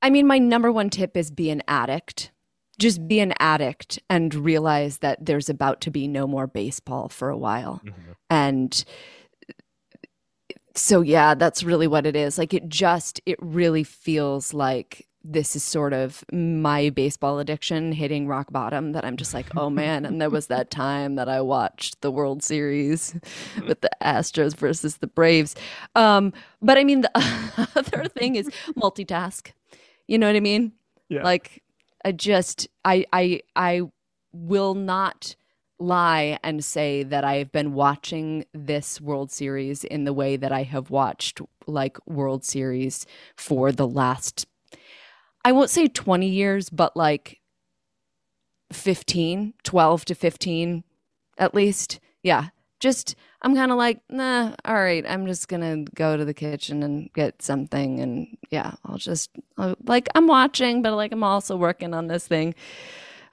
I 0.00 0.10
mean, 0.10 0.26
my 0.26 0.38
number 0.38 0.70
one 0.70 0.90
tip 0.90 1.16
is 1.16 1.30
be 1.30 1.50
an 1.50 1.62
addict. 1.68 2.30
Just 2.78 3.08
be 3.08 3.18
an 3.18 3.34
addict 3.40 3.98
and 4.08 4.32
realize 4.32 4.98
that 4.98 5.26
there's 5.26 5.48
about 5.48 5.80
to 5.82 5.90
be 5.90 6.06
no 6.06 6.28
more 6.28 6.46
baseball 6.46 7.08
for 7.08 7.28
a 7.28 7.36
while. 7.36 7.82
Mm-hmm. 7.84 8.12
And 8.30 8.84
so 10.78 11.00
yeah, 11.00 11.34
that's 11.34 11.62
really 11.62 11.86
what 11.86 12.06
it 12.06 12.16
is. 12.16 12.38
Like 12.38 12.54
it 12.54 12.68
just 12.68 13.20
it 13.26 13.38
really 13.40 13.84
feels 13.84 14.54
like 14.54 15.06
this 15.24 15.56
is 15.56 15.64
sort 15.64 15.92
of 15.92 16.24
my 16.32 16.90
baseball 16.90 17.38
addiction 17.38 17.92
hitting 17.92 18.26
rock 18.26 18.50
bottom 18.50 18.92
that 18.92 19.04
I'm 19.04 19.16
just 19.16 19.34
like, 19.34 19.46
oh 19.56 19.68
man. 19.68 20.06
And 20.06 20.20
there 20.20 20.30
was 20.30 20.46
that 20.46 20.70
time 20.70 21.16
that 21.16 21.28
I 21.28 21.40
watched 21.40 22.00
the 22.00 22.10
World 22.10 22.42
Series 22.42 23.14
with 23.66 23.80
the 23.80 23.90
Astros 24.02 24.56
versus 24.56 24.98
the 24.98 25.06
Braves. 25.06 25.54
Um, 25.94 26.32
but 26.62 26.78
I 26.78 26.84
mean, 26.84 27.02
the 27.02 27.10
other 27.76 28.08
thing 28.08 28.36
is 28.36 28.48
multitask. 28.76 29.52
You 30.06 30.18
know 30.18 30.26
what 30.26 30.36
I 30.36 30.40
mean? 30.40 30.72
Yeah. 31.08 31.22
Like, 31.22 31.62
I 32.04 32.12
just, 32.12 32.68
I, 32.84 33.04
I, 33.12 33.40
I 33.54 33.82
will 34.32 34.74
not 34.74 35.36
lie 35.78 36.38
and 36.42 36.64
say 36.64 37.02
that 37.04 37.24
I've 37.24 37.52
been 37.52 37.74
watching 37.74 38.44
this 38.52 39.00
World 39.00 39.30
Series 39.30 39.84
in 39.84 40.04
the 40.04 40.12
way 40.12 40.36
that 40.36 40.52
I 40.52 40.64
have 40.64 40.90
watched 40.90 41.40
like 41.66 41.98
World 42.06 42.44
Series 42.44 43.06
for 43.36 43.72
the 43.72 43.86
last 43.86 44.46
I 45.44 45.52
won't 45.52 45.70
say 45.70 45.86
20 45.86 46.28
years, 46.28 46.68
but 46.68 46.96
like 46.96 47.40
15, 48.72 49.54
12 49.62 50.04
to 50.04 50.14
15 50.14 50.84
at 51.38 51.54
least. 51.54 52.00
Yeah. 52.22 52.48
Just 52.80 53.14
I'm 53.40 53.54
kind 53.54 53.72
of 53.72 53.78
like, 53.78 54.00
nah, 54.08 54.54
all 54.64 54.74
right, 54.74 55.04
I'm 55.08 55.26
just 55.26 55.48
going 55.48 55.62
to 55.86 55.90
go 55.92 56.16
to 56.16 56.24
the 56.24 56.34
kitchen 56.34 56.82
and 56.82 57.12
get 57.12 57.40
something 57.40 58.00
and 58.00 58.36
yeah, 58.50 58.74
I'll 58.84 58.98
just 58.98 59.30
I'll, 59.56 59.76
like 59.84 60.08
I'm 60.14 60.26
watching, 60.26 60.82
but 60.82 60.94
like 60.94 61.12
I'm 61.12 61.24
also 61.24 61.56
working 61.56 61.94
on 61.94 62.08
this 62.08 62.26
thing. 62.26 62.54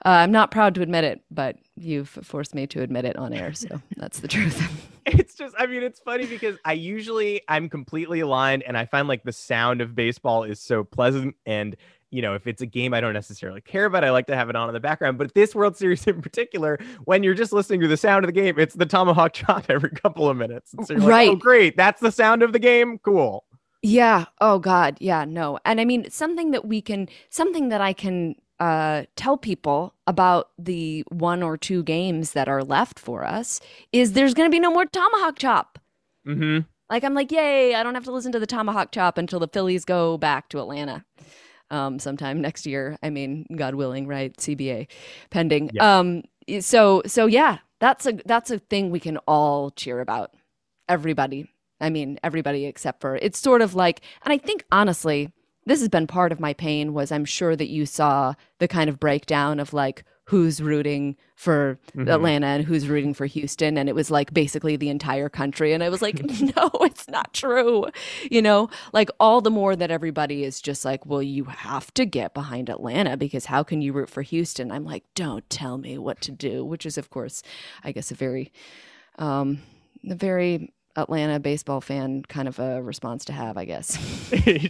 Uh, 0.06 0.10
I'm 0.10 0.30
not 0.30 0.52
proud 0.52 0.76
to 0.76 0.82
admit 0.82 1.02
it, 1.02 1.20
but 1.32 1.56
you've 1.74 2.08
forced 2.08 2.54
me 2.54 2.68
to 2.68 2.80
admit 2.80 3.04
it 3.04 3.16
on 3.16 3.32
air, 3.34 3.52
so 3.52 3.82
that's 3.96 4.20
the 4.20 4.28
truth. 4.28 4.62
it's 5.04 5.34
just, 5.34 5.52
I 5.58 5.66
mean, 5.66 5.82
it's 5.82 5.98
funny 5.98 6.26
because 6.26 6.56
I 6.64 6.74
usually 6.74 7.42
I'm 7.48 7.68
completely 7.68 8.20
aligned, 8.20 8.62
and 8.62 8.78
I 8.78 8.86
find 8.86 9.08
like 9.08 9.24
the 9.24 9.32
sound 9.32 9.80
of 9.80 9.96
baseball 9.96 10.44
is 10.44 10.60
so 10.60 10.84
pleasant, 10.84 11.34
and 11.44 11.76
you 12.12 12.22
know, 12.22 12.36
if 12.36 12.46
it's 12.46 12.62
a 12.62 12.66
game 12.66 12.94
I 12.94 13.00
don't 13.00 13.14
necessarily 13.14 13.60
care 13.60 13.84
about, 13.84 14.04
I 14.04 14.12
like 14.12 14.28
to 14.28 14.36
have 14.36 14.48
it 14.48 14.54
on 14.54 14.68
in 14.68 14.74
the 14.74 14.80
background. 14.80 15.18
But 15.18 15.34
this 15.34 15.56
World 15.56 15.76
Series 15.76 16.06
in 16.06 16.22
particular, 16.22 16.78
when 17.04 17.24
you're 17.24 17.34
just 17.34 17.52
listening 17.52 17.80
to 17.80 17.88
the 17.88 17.96
sound 17.96 18.24
of 18.24 18.28
the 18.28 18.40
game, 18.40 18.60
it's 18.60 18.76
the 18.76 18.86
tomahawk 18.86 19.32
chop 19.34 19.64
every 19.68 19.90
couple 19.90 20.30
of 20.30 20.36
minutes. 20.36 20.72
So 20.84 20.94
you're 20.94 21.02
right. 21.02 21.30
Like, 21.30 21.36
oh, 21.36 21.40
great. 21.40 21.76
That's 21.76 22.00
the 22.00 22.12
sound 22.12 22.44
of 22.44 22.52
the 22.52 22.60
game. 22.60 22.98
Cool. 22.98 23.44
Yeah. 23.82 24.26
Oh 24.40 24.60
God. 24.60 24.98
Yeah. 25.00 25.24
No. 25.24 25.58
And 25.64 25.80
I 25.80 25.84
mean, 25.84 26.08
something 26.10 26.52
that 26.52 26.64
we 26.64 26.80
can, 26.80 27.08
something 27.28 27.70
that 27.70 27.80
I 27.80 27.92
can 27.92 28.36
uh, 28.58 29.04
tell 29.16 29.36
people 29.36 29.94
about 30.06 30.50
the 30.58 31.04
one 31.08 31.42
or 31.42 31.56
two 31.56 31.82
games 31.82 32.32
that 32.32 32.48
are 32.48 32.64
left 32.64 32.98
for 32.98 33.24
us 33.24 33.60
is 33.92 34.12
there's 34.12 34.34
going 34.34 34.48
to 34.48 34.54
be 34.54 34.60
no 34.60 34.70
more 34.70 34.86
tomahawk 34.86 35.38
chop. 35.38 35.78
Mm-hmm. 36.26 36.60
Like 36.88 37.04
I'm 37.04 37.14
like, 37.14 37.32
yay! 37.32 37.74
I 37.74 37.82
don't 37.82 37.94
have 37.94 38.04
to 38.04 38.12
listen 38.12 38.32
to 38.32 38.38
the 38.38 38.46
tomahawk 38.46 38.92
chop 38.92 39.18
until 39.18 39.40
the 39.40 39.48
Phillies 39.48 39.84
go 39.84 40.16
back 40.16 40.48
to 40.50 40.60
Atlanta 40.60 41.04
um, 41.70 41.98
sometime 41.98 42.40
next 42.40 42.66
year. 42.66 42.96
I 43.02 43.10
mean, 43.10 43.46
God 43.54 43.74
willing, 43.74 44.06
right? 44.06 44.34
CBA 44.36 44.88
pending. 45.30 45.70
Yeah. 45.72 45.98
Um, 45.98 46.22
so 46.60 47.02
so 47.06 47.26
yeah, 47.26 47.58
that's 47.80 48.06
a 48.06 48.12
that's 48.24 48.50
a 48.50 48.58
thing 48.58 48.90
we 48.90 49.00
can 49.00 49.16
all 49.26 49.70
cheer 49.72 50.00
about. 50.00 50.32
Everybody. 50.88 51.50
I 51.80 51.90
mean, 51.90 52.18
everybody 52.22 52.64
except 52.64 53.00
for 53.00 53.16
it's 53.16 53.38
sort 53.38 53.60
of 53.60 53.74
like, 53.74 54.00
and 54.24 54.32
I 54.32 54.38
think 54.38 54.64
honestly, 54.70 55.32
this 55.66 55.80
has 55.80 55.88
been 55.88 56.06
part 56.06 56.32
of 56.32 56.40
my 56.40 56.54
pain 56.54 56.94
was 56.94 57.12
I'm 57.12 57.24
sure 57.24 57.56
that 57.56 57.68
you 57.68 57.84
saw 57.84 58.34
the 58.58 58.68
kind 58.68 58.88
of 58.88 58.98
breakdown 59.00 59.60
of 59.60 59.72
like 59.72 60.04
who's 60.24 60.60
rooting 60.60 61.16
for 61.36 61.78
mm-hmm. 61.96 62.08
Atlanta 62.08 62.46
and 62.46 62.64
who's 62.64 62.88
rooting 62.88 63.14
for 63.14 63.26
Houston. 63.26 63.78
And 63.78 63.88
it 63.88 63.94
was 63.94 64.10
like 64.10 64.34
basically 64.34 64.74
the 64.74 64.88
entire 64.88 65.28
country. 65.28 65.72
And 65.72 65.84
I 65.84 65.88
was 65.88 66.02
like 66.02 66.20
no 66.40 66.70
it's 66.80 67.08
not 67.08 67.34
true. 67.34 67.86
You 68.30 68.42
know 68.42 68.70
like 68.92 69.10
all 69.20 69.40
the 69.40 69.50
more 69.50 69.76
that 69.76 69.90
everybody 69.90 70.44
is 70.44 70.60
just 70.60 70.84
like 70.84 71.04
well 71.04 71.22
you 71.22 71.44
have 71.44 71.92
to 71.94 72.04
get 72.04 72.32
behind 72.32 72.70
Atlanta 72.70 73.16
because 73.16 73.46
how 73.46 73.62
can 73.62 73.82
you 73.82 73.92
root 73.92 74.10
for 74.10 74.22
Houston? 74.22 74.70
I'm 74.70 74.84
like 74.84 75.04
don't 75.14 75.48
tell 75.50 75.78
me 75.78 75.98
what 75.98 76.20
to 76.22 76.32
do 76.32 76.64
which 76.64 76.86
is 76.86 76.96
of 76.96 77.10
course 77.10 77.42
I 77.84 77.92
guess 77.92 78.10
a 78.10 78.14
very 78.14 78.52
um 79.18 79.60
a 80.08 80.14
very 80.14 80.72
Atlanta 80.96 81.38
baseball 81.38 81.80
fan 81.80 82.22
kind 82.22 82.48
of 82.48 82.58
a 82.58 82.82
response 82.82 83.24
to 83.26 83.32
have, 83.32 83.56
I 83.56 83.64
guess. 83.64 83.96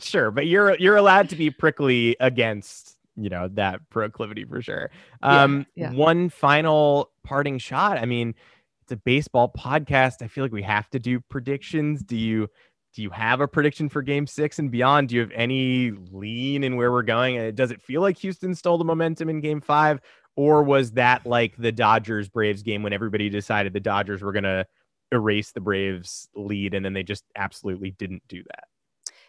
sure, 0.04 0.30
but 0.30 0.46
you're 0.46 0.76
you're 0.78 0.96
allowed 0.96 1.28
to 1.30 1.36
be 1.36 1.50
prickly 1.50 2.16
against 2.20 2.96
you 3.16 3.30
know 3.30 3.48
that 3.54 3.88
proclivity 3.90 4.44
for 4.44 4.60
sure. 4.60 4.90
Um, 5.22 5.66
yeah, 5.74 5.90
yeah. 5.90 5.96
One 5.96 6.28
final 6.28 7.10
parting 7.22 7.58
shot. 7.58 7.98
I 7.98 8.04
mean, 8.04 8.34
it's 8.82 8.92
a 8.92 8.96
baseball 8.96 9.52
podcast. 9.56 10.22
I 10.22 10.28
feel 10.28 10.44
like 10.44 10.52
we 10.52 10.62
have 10.62 10.90
to 10.90 10.98
do 10.98 11.20
predictions. 11.20 12.02
Do 12.02 12.16
you? 12.16 12.48
Do 12.94 13.02
you 13.02 13.10
have 13.10 13.42
a 13.42 13.48
prediction 13.48 13.90
for 13.90 14.00
game 14.00 14.26
six 14.26 14.58
and 14.58 14.70
beyond? 14.70 15.10
Do 15.10 15.16
you 15.16 15.20
have 15.20 15.32
any 15.34 15.90
lean 15.90 16.64
in 16.64 16.76
where 16.76 16.90
we're 16.90 17.02
going? 17.02 17.38
Uh, 17.38 17.50
does 17.50 17.70
it 17.70 17.82
feel 17.82 18.00
like 18.00 18.16
Houston 18.16 18.54
stole 18.54 18.78
the 18.78 18.86
momentum 18.86 19.28
in 19.28 19.42
game 19.42 19.60
five? 19.60 20.00
Or 20.34 20.62
was 20.62 20.92
that 20.92 21.26
like 21.26 21.54
the 21.58 21.72
Dodgers 21.72 22.30
Braves 22.30 22.62
game 22.62 22.82
when 22.82 22.94
everybody 22.94 23.28
decided 23.28 23.74
the 23.74 23.80
Dodgers 23.80 24.22
were 24.22 24.32
going 24.32 24.44
to 24.44 24.66
erase 25.12 25.52
the 25.52 25.60
Braves 25.60 26.28
lead 26.34 26.74
and 26.74 26.84
then 26.84 26.92
they 26.92 27.02
just 27.02 27.24
absolutely 27.36 27.92
didn't 27.92 28.22
do 28.28 28.42
that? 28.44 28.64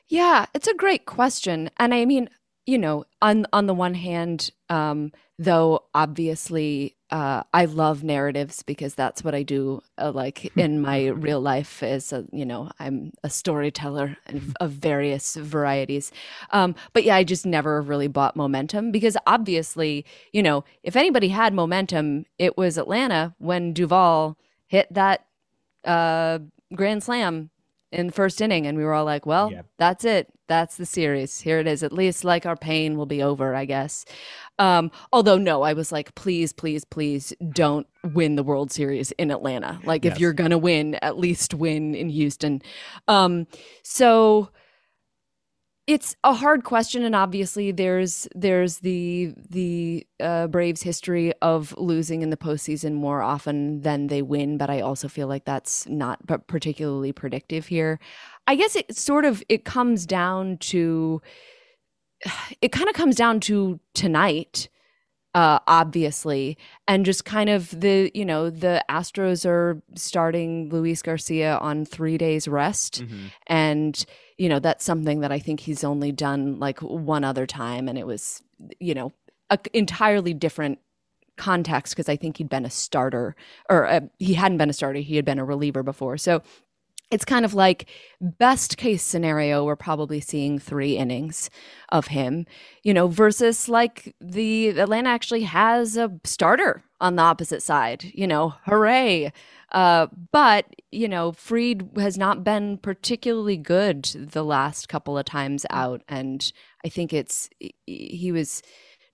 Yeah, 0.07 0.45
it's 0.53 0.67
a 0.67 0.73
great 0.73 1.05
question. 1.05 1.69
And 1.77 1.93
I 1.93 2.05
mean, 2.05 2.29
you 2.65 2.77
know, 2.77 3.05
on 3.21 3.45
on 3.53 3.65
the 3.65 3.73
one 3.73 3.93
hand, 3.93 4.51
um, 4.69 5.11
though 5.39 5.85
obviously 5.93 6.95
uh, 7.09 7.43
I 7.53 7.65
love 7.65 8.03
narratives 8.03 8.63
because 8.63 8.93
that's 8.93 9.23
what 9.23 9.33
I 9.33 9.43
do. 9.43 9.81
Uh, 9.97 10.11
like 10.11 10.51
in 10.57 10.81
my 10.81 11.07
real 11.07 11.39
life, 11.39 11.81
is 11.83 12.11
a, 12.11 12.25
you 12.31 12.45
know 12.45 12.69
I'm 12.79 13.13
a 13.23 13.29
storyteller 13.29 14.17
of 14.59 14.71
various 14.71 15.35
varieties. 15.35 16.11
Um, 16.51 16.75
but 16.93 17.03
yeah, 17.03 17.15
I 17.15 17.23
just 17.23 17.45
never 17.45 17.81
really 17.81 18.07
bought 18.07 18.35
momentum 18.35 18.91
because 18.91 19.17
obviously, 19.25 20.05
you 20.33 20.43
know, 20.43 20.65
if 20.83 20.95
anybody 20.95 21.29
had 21.29 21.53
momentum, 21.53 22.25
it 22.37 22.57
was 22.57 22.77
Atlanta 22.77 23.35
when 23.39 23.73
Duvall 23.73 24.37
hit 24.67 24.93
that 24.93 25.26
uh, 25.83 26.39
grand 26.73 27.03
slam 27.03 27.49
in 27.91 28.07
the 28.07 28.13
first 28.13 28.41
inning, 28.41 28.67
and 28.67 28.77
we 28.77 28.83
were 28.83 28.93
all 28.93 29.05
like, 29.05 29.25
"Well, 29.25 29.51
yeah. 29.51 29.61
that's 29.77 30.03
it. 30.03 30.27
That's 30.47 30.77
the 30.77 30.85
series. 30.85 31.41
Here 31.41 31.59
it 31.59 31.67
is. 31.67 31.83
At 31.83 31.91
least 31.91 32.23
like 32.23 32.45
our 32.45 32.55
pain 32.55 32.97
will 32.97 33.05
be 33.05 33.23
over, 33.23 33.55
I 33.55 33.65
guess." 33.65 34.05
Um, 34.59 34.91
although 35.13 35.37
no, 35.37 35.61
I 35.61 35.73
was 35.73 35.91
like, 35.91 36.15
"Please, 36.15 36.53
please, 36.53 36.83
please, 36.85 37.33
don't 37.51 37.87
win 38.03 38.35
the 38.35 38.43
World 38.43 38.71
Series 38.71 39.11
in 39.13 39.31
Atlanta. 39.31 39.79
Like, 39.83 40.03
yes. 40.03 40.13
if 40.13 40.19
you're 40.19 40.33
gonna 40.33 40.57
win, 40.57 40.95
at 40.95 41.17
least 41.17 41.53
win 41.53 41.95
in 41.95 42.09
Houston." 42.09 42.61
Um, 43.07 43.47
so 43.83 44.49
it's 45.87 46.17
a 46.25 46.33
hard 46.33 46.65
question 46.65 47.03
and 47.03 47.15
obviously 47.15 47.71
there's 47.71 48.27
there's 48.35 48.79
the 48.79 49.33
the 49.49 50.05
uh, 50.19 50.47
braves 50.47 50.83
history 50.83 51.33
of 51.41 51.73
losing 51.77 52.21
in 52.21 52.29
the 52.29 52.37
postseason 52.37 52.93
more 52.93 53.21
often 53.21 53.81
than 53.81 54.07
they 54.07 54.21
win 54.21 54.57
but 54.57 54.69
i 54.69 54.81
also 54.81 55.07
feel 55.07 55.27
like 55.27 55.45
that's 55.45 55.87
not 55.87 56.19
particularly 56.47 57.11
predictive 57.11 57.67
here. 57.67 57.99
I 58.47 58.55
guess 58.55 58.75
it 58.75 58.95
sort 58.95 59.25
of 59.25 59.43
it 59.49 59.65
comes 59.65 60.05
down 60.05 60.57
to 60.57 61.21
it 62.61 62.71
kind 62.71 62.89
of 62.89 62.95
comes 62.95 63.15
down 63.15 63.39
to 63.41 63.79
tonight 63.93 64.69
uh, 65.37 65.59
obviously, 65.67 66.57
and 66.87 67.05
just 67.05 67.23
kind 67.23 67.47
of 67.47 67.79
the 67.79 68.09
you 68.15 68.25
know 68.25 68.49
the 68.49 68.83
Astros 68.89 69.45
are 69.45 69.79
starting 69.93 70.69
Luis 70.69 71.03
Garcia 71.03 71.57
on 71.57 71.85
three 71.85 72.17
days 72.17 72.47
rest, 72.47 73.03
Mm-hmm. 73.03 73.25
and 73.45 74.05
you 74.39 74.49
know 74.49 74.59
that's 74.59 74.83
something 74.83 75.19
that 75.19 75.31
I 75.31 75.37
think 75.37 75.59
he's 75.59 75.83
only 75.83 76.11
done 76.11 76.57
like 76.59 76.79
one 76.81 77.23
other 77.23 77.45
time, 77.45 77.87
and 77.87 77.99
it 77.99 78.07
was 78.07 78.41
you 78.79 78.95
know 78.95 79.13
a 79.51 79.59
entirely 79.73 80.33
different 80.33 80.79
context 81.37 81.93
because 81.95 82.09
I 82.09 82.15
think 82.15 82.37
he'd 82.37 82.49
been 82.49 82.65
a 82.65 82.69
starter 82.71 83.35
or 83.69 83.85
uh, 83.85 83.99
he 84.17 84.33
hadn't 84.33 84.57
been 84.57 84.71
a 84.71 84.73
starter, 84.73 84.97
he 85.01 85.17
had 85.17 85.25
been 85.25 85.37
a 85.37 85.45
reliever 85.45 85.83
before, 85.83 86.17
so 86.17 86.41
it's 87.09 87.25
kind 87.25 87.45
of 87.45 87.53
like 87.53 87.89
best 88.19 88.77
case 88.77 89.03
scenario 89.03 89.63
we're 89.63 89.75
probably 89.75 90.19
seeing 90.19 90.59
three 90.59 90.97
innings 90.97 91.49
of 91.89 92.07
him 92.07 92.45
you 92.83 92.93
know 92.93 93.07
versus 93.07 93.69
like 93.69 94.15
the 94.19 94.69
atlanta 94.69 95.09
actually 95.09 95.43
has 95.43 95.97
a 95.97 96.11
starter 96.23 96.83
on 96.99 97.15
the 97.15 97.21
opposite 97.21 97.61
side 97.61 98.11
you 98.13 98.27
know 98.27 98.53
hooray. 98.65 99.31
Uh, 99.73 100.07
but 100.31 100.65
you 100.91 101.09
know 101.09 101.33
Fried 101.33 101.89
has 101.97 102.17
not 102.17 102.43
been 102.43 102.77
particularly 102.77 103.57
good 103.57 104.03
the 104.15 104.43
last 104.43 104.87
couple 104.87 105.17
of 105.17 105.25
times 105.25 105.65
out 105.69 106.03
and 106.07 106.53
i 106.85 106.89
think 106.89 107.11
it's 107.11 107.49
he 107.85 108.31
was 108.31 108.61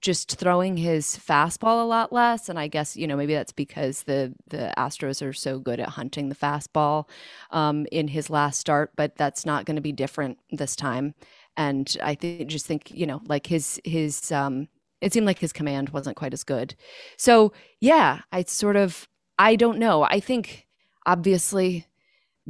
just 0.03 0.35
throwing 0.37 0.75
his 0.75 1.17
fastball 1.17 1.81
a 1.81 1.87
lot 1.87 2.11
less. 2.11 2.49
And 2.49 2.59
i 2.59 2.67
guess 2.67 2.95
you 2.95 3.07
know 3.07 3.15
maybe 3.15 3.33
that's 3.33 3.53
because 3.53 4.03
the 4.03 4.35
the 4.47 4.71
astros 4.77 5.25
are 5.25 5.33
so 5.33 5.57
good 5.59 5.79
at 5.79 5.89
hunting 5.89 6.29
the 6.29 6.35
fastball 6.35 7.07
um, 7.51 7.87
in 7.91 8.09
his 8.09 8.29
last 8.29 8.59
start 8.59 8.91
but 8.95 9.15
that's 9.15 9.45
not 9.45 9.65
going 9.65 9.77
to 9.77 9.81
be 9.81 9.93
different 9.93 10.37
this 10.51 10.75
time. 10.75 11.15
And 11.57 11.97
i 12.03 12.13
think 12.15 12.49
just 12.49 12.65
think 12.67 12.91
you 12.91 13.07
know 13.07 13.21
like 13.25 13.47
his 13.47 13.81
his 13.85 14.31
um 14.31 14.67
it 15.01 15.11
seemed 15.13 15.25
like 15.25 15.39
his 15.39 15.53
command 15.53 15.89
wasn't 15.89 16.17
quite 16.17 16.33
as 16.33 16.43
good. 16.43 16.75
So 17.17 17.53
yeah 17.79 18.21
i 18.31 18.43
sort 18.43 18.75
of 18.75 19.07
i 19.39 19.55
don't 19.55 19.79
know. 19.79 20.03
I 20.03 20.19
think 20.19 20.67
obviously 21.05 21.87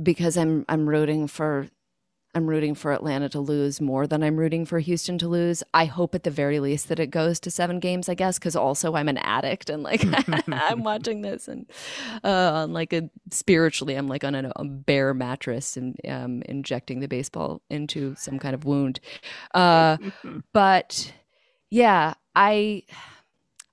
because 0.02 0.38
i'm 0.38 0.66
i'm 0.70 0.90
rooting 0.90 1.28
for 1.28 1.68
I'm 2.36 2.48
rooting 2.48 2.74
for 2.74 2.92
Atlanta 2.92 3.30
to 3.30 3.40
lose 3.40 3.80
more 3.80 4.08
than 4.08 4.24
I'm 4.24 4.38
rooting 4.38 4.66
for 4.66 4.80
Houston 4.80 5.20
to 5.20 5.28
lose. 5.28 5.62
I 5.74 5.86
hope 5.86 6.16
at 6.16 6.24
the 6.24 6.32
very 6.32 6.60
least 6.60 6.90
that 6.90 7.00
it 7.00 7.12
goes 7.12 7.40
to 7.42 7.52
seven 7.52 7.80
games, 7.80 8.10
I 8.10 8.16
guess, 8.16 8.40
because 8.40 8.56
also 8.56 8.96
I'm 8.96 9.08
an 9.08 9.20
addict 9.20 9.70
and 9.70 9.84
like 9.84 10.04
I'm 10.48 10.84
watching 10.84 11.22
this 11.22 11.48
and 11.48 11.70
uh, 12.24 12.54
on 12.54 12.74
like 12.74 12.92
a 12.92 13.10
spiritually, 13.30 13.94
I'm 13.94 14.08
like 14.08 14.24
on 14.24 14.34
a, 14.34 14.52
a 14.56 14.66
bare 14.66 15.14
mattress 15.14 15.78
and 15.78 15.96
um, 16.08 16.42
injecting 16.48 17.02
the 17.02 17.08
baseball 17.08 17.62
into 17.70 18.16
some 18.16 18.40
kind 18.40 18.56
of 18.56 18.66
wound. 18.66 19.00
Uh, 19.54 19.98
but 20.54 21.14
yeah, 21.70 22.16
I 22.36 22.84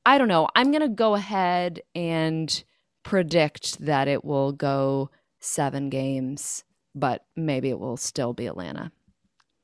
I 0.04 0.18
don't 0.18 0.28
know. 0.28 0.48
I'm 0.54 0.70
gonna 0.70 0.88
go 0.88 1.14
ahead 1.14 1.80
and 1.94 2.62
predict 3.04 3.78
that 3.80 4.06
it 4.06 4.22
will 4.22 4.52
go 4.52 5.10
seven 5.38 5.88
games 5.88 6.64
but 6.94 7.24
maybe 7.36 7.70
it 7.70 7.78
will 7.78 7.96
still 7.96 8.32
be 8.32 8.46
Atlanta. 8.46 8.92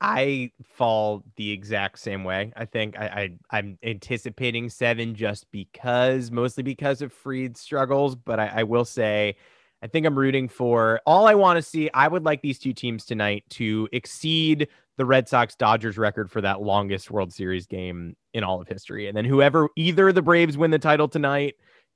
I 0.01 0.53
fall 0.62 1.24
the 1.37 1.51
exact 1.51 1.99
same 1.99 2.22
way. 2.22 2.53
I 2.55 2.66
think 2.66 2.99
I, 2.99 3.31
I 3.51 3.59
am 3.59 3.79
anticipating 3.83 4.68
seven 4.68 5.14
just 5.14 5.51
because, 5.51 6.31
mostly 6.31 6.62
because 6.62 7.01
of 7.01 7.12
Fried's 7.12 7.61
struggles. 7.61 8.14
But 8.14 8.39
I, 8.39 8.47
I 8.57 8.62
will 8.64 8.85
say, 8.85 9.37
I 9.83 9.87
think 9.87 10.05
I'm 10.05 10.18
rooting 10.18 10.49
for 10.49 11.01
all 11.07 11.27
I 11.27 11.35
want 11.35 11.57
to 11.57 11.62
see. 11.62 11.89
I 11.95 12.09
would 12.09 12.24
like 12.24 12.43
these 12.43 12.59
two 12.59 12.74
teams 12.74 13.07
tonight 13.07 13.45
to 13.51 13.89
exceed 13.93 14.68
the 14.99 15.07
Red 15.07 15.29
Sox 15.29 15.55
Dodgers 15.55 15.97
record 15.97 16.31
for 16.31 16.41
that 16.43 16.61
longest 16.61 17.11
World 17.11 17.33
Series 17.33 17.66
game 17.66 18.16
in 18.35 18.45
all 18.45 18.61
of 18.61 18.68
history. 18.68 19.09
And 19.09 19.16
then 19.16 19.24
whoever 19.24 19.68
either 19.77 20.12
the 20.12 20.22
Braves 20.22 20.59
win 20.59 20.70
the 20.70 20.79
title 20.79 21.09
tonight, 21.09 21.55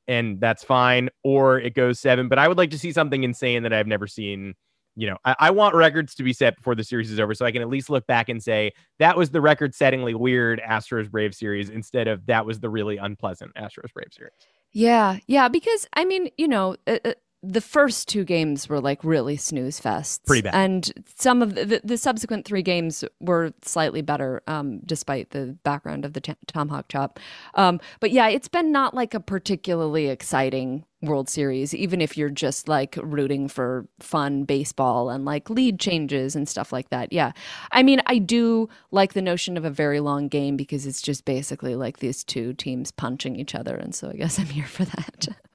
and 0.08 0.40
that's 0.40 0.64
fine, 0.64 1.10
or 1.22 1.60
it 1.60 1.74
goes 1.74 2.00
seven. 2.00 2.28
But 2.28 2.38
I 2.38 2.48
would 2.48 2.58
like 2.58 2.70
to 2.70 2.78
see 2.78 2.92
something 2.92 3.24
insane 3.24 3.62
that 3.62 3.72
I've 3.72 3.86
never 3.86 4.06
seen 4.06 4.54
you 5.00 5.08
know, 5.08 5.16
I, 5.24 5.34
I, 5.38 5.50
want 5.50 5.74
records 5.74 6.14
to 6.16 6.22
be 6.22 6.34
set 6.34 6.56
before 6.56 6.74
the 6.74 6.84
series 6.84 7.10
is 7.10 7.18
over 7.18 7.34
so 7.34 7.46
I 7.46 7.52
can 7.52 7.62
at 7.62 7.70
least 7.70 7.88
look 7.88 8.06
back 8.06 8.28
and 8.28 8.42
say 8.42 8.72
that 8.98 9.16
was 9.16 9.30
the 9.30 9.40
record 9.40 9.72
settingly 9.72 10.14
weird 10.14 10.60
Astros 10.60 11.10
Brave 11.10 11.34
series 11.34 11.70
instead 11.70 12.06
of 12.06 12.26
that 12.26 12.44
was 12.44 12.60
the 12.60 12.68
really 12.68 12.98
unpleasant 12.98 13.54
Astros 13.54 13.92
Brave 13.94 14.10
series. 14.12 14.34
Yeah. 14.72 15.18
Yeah. 15.26 15.48
Because, 15.48 15.88
I 15.94 16.04
mean, 16.04 16.28
you 16.36 16.46
know, 16.46 16.76
uh, 16.86 16.98
uh, 17.02 17.12
the 17.42 17.60
first 17.60 18.08
two 18.08 18.24
games 18.24 18.68
were 18.68 18.80
like 18.80 19.02
really 19.02 19.36
snooze 19.36 19.80
fests. 19.80 20.24
Pretty 20.26 20.42
bad. 20.42 20.54
And 20.54 20.92
some 21.16 21.40
of 21.40 21.54
the, 21.54 21.64
the, 21.64 21.80
the 21.82 21.96
subsequent 21.96 22.44
three 22.44 22.62
games 22.62 23.02
were 23.18 23.52
slightly 23.62 24.02
better, 24.02 24.42
um, 24.46 24.80
despite 24.80 25.30
the 25.30 25.56
background 25.64 26.04
of 26.04 26.12
the 26.12 26.20
t- 26.20 26.34
Tomahawk 26.46 26.88
chop. 26.88 27.18
Um, 27.54 27.80
but 27.98 28.10
yeah, 28.10 28.28
it's 28.28 28.48
been 28.48 28.72
not 28.72 28.94
like 28.94 29.14
a 29.14 29.20
particularly 29.20 30.08
exciting 30.08 30.84
World 31.02 31.30
Series, 31.30 31.74
even 31.74 32.02
if 32.02 32.18
you're 32.18 32.28
just 32.28 32.68
like 32.68 32.98
rooting 33.02 33.48
for 33.48 33.86
fun 34.00 34.44
baseball 34.44 35.08
and 35.08 35.24
like 35.24 35.48
lead 35.48 35.80
changes 35.80 36.36
and 36.36 36.46
stuff 36.46 36.74
like 36.74 36.90
that. 36.90 37.10
Yeah. 37.10 37.32
I 37.72 37.82
mean, 37.82 38.02
I 38.04 38.18
do 38.18 38.68
like 38.90 39.14
the 39.14 39.22
notion 39.22 39.56
of 39.56 39.64
a 39.64 39.70
very 39.70 40.00
long 40.00 40.28
game 40.28 40.58
because 40.58 40.84
it's 40.84 41.00
just 41.00 41.24
basically 41.24 41.74
like 41.74 42.00
these 42.00 42.22
two 42.22 42.52
teams 42.52 42.90
punching 42.90 43.36
each 43.36 43.54
other. 43.54 43.76
And 43.76 43.94
so 43.94 44.10
I 44.10 44.14
guess 44.14 44.38
I'm 44.38 44.46
here 44.46 44.66
for 44.66 44.84
that. 44.84 45.28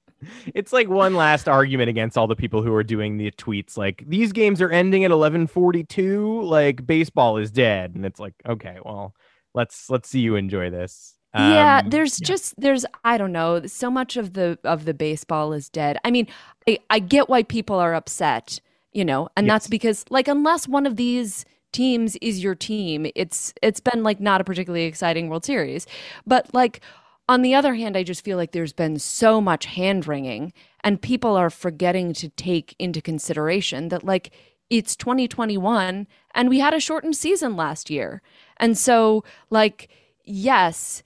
it's 0.53 0.73
like 0.73 0.89
one 0.89 1.15
last 1.15 1.47
argument 1.47 1.89
against 1.89 2.17
all 2.17 2.27
the 2.27 2.35
people 2.35 2.61
who 2.61 2.73
are 2.73 2.83
doing 2.83 3.17
the 3.17 3.31
tweets 3.31 3.77
like 3.77 4.03
these 4.07 4.31
games 4.31 4.61
are 4.61 4.69
ending 4.69 5.03
at 5.03 5.11
11:42 5.11 6.43
like 6.43 6.85
baseball 6.85 7.37
is 7.37 7.51
dead 7.51 7.95
and 7.95 8.05
it's 8.05 8.19
like 8.19 8.33
okay 8.47 8.77
well 8.83 9.13
let's 9.53 9.89
let's 9.89 10.09
see 10.09 10.19
you 10.19 10.35
enjoy 10.35 10.69
this 10.69 11.15
um, 11.33 11.51
yeah 11.51 11.81
there's 11.85 12.19
yeah. 12.19 12.27
just 12.27 12.59
there's 12.59 12.85
i 13.03 13.17
don't 13.17 13.31
know 13.31 13.65
so 13.65 13.89
much 13.89 14.17
of 14.17 14.33
the 14.33 14.57
of 14.63 14.85
the 14.85 14.93
baseball 14.93 15.53
is 15.53 15.69
dead 15.69 15.97
i 16.03 16.11
mean 16.11 16.27
i, 16.67 16.77
I 16.89 16.99
get 16.99 17.29
why 17.29 17.43
people 17.43 17.77
are 17.77 17.93
upset 17.93 18.59
you 18.91 19.05
know 19.05 19.29
and 19.35 19.47
yes. 19.47 19.53
that's 19.53 19.67
because 19.67 20.05
like 20.09 20.27
unless 20.27 20.67
one 20.67 20.85
of 20.85 20.95
these 20.95 21.45
teams 21.75 22.15
is 22.21 22.41
your 22.41 22.55
team 22.55 23.05
it's 23.15 23.53
it's 23.61 23.81
been 23.81 24.01
like 24.01 24.21
not 24.21 24.39
a 24.39 24.45
particularly 24.45 24.85
exciting 24.85 25.27
world 25.27 25.43
series 25.43 25.85
but 26.25 26.53
like 26.53 26.79
on 27.27 27.41
the 27.41 27.55
other 27.55 27.73
hand, 27.73 27.97
I 27.97 28.03
just 28.03 28.23
feel 28.23 28.37
like 28.37 28.51
there's 28.51 28.73
been 28.73 28.99
so 28.99 29.41
much 29.41 29.65
hand 29.65 30.07
wringing, 30.07 30.53
and 30.83 31.01
people 31.01 31.35
are 31.35 31.49
forgetting 31.49 32.13
to 32.13 32.29
take 32.29 32.75
into 32.77 33.01
consideration 33.01 33.89
that, 33.89 34.03
like, 34.03 34.31
it's 34.69 34.95
2021 34.95 36.07
and 36.33 36.49
we 36.49 36.59
had 36.59 36.73
a 36.73 36.79
shortened 36.79 37.15
season 37.15 37.55
last 37.55 37.89
year. 37.89 38.21
And 38.57 38.77
so, 38.77 39.23
like, 39.49 39.89
yes, 40.23 41.03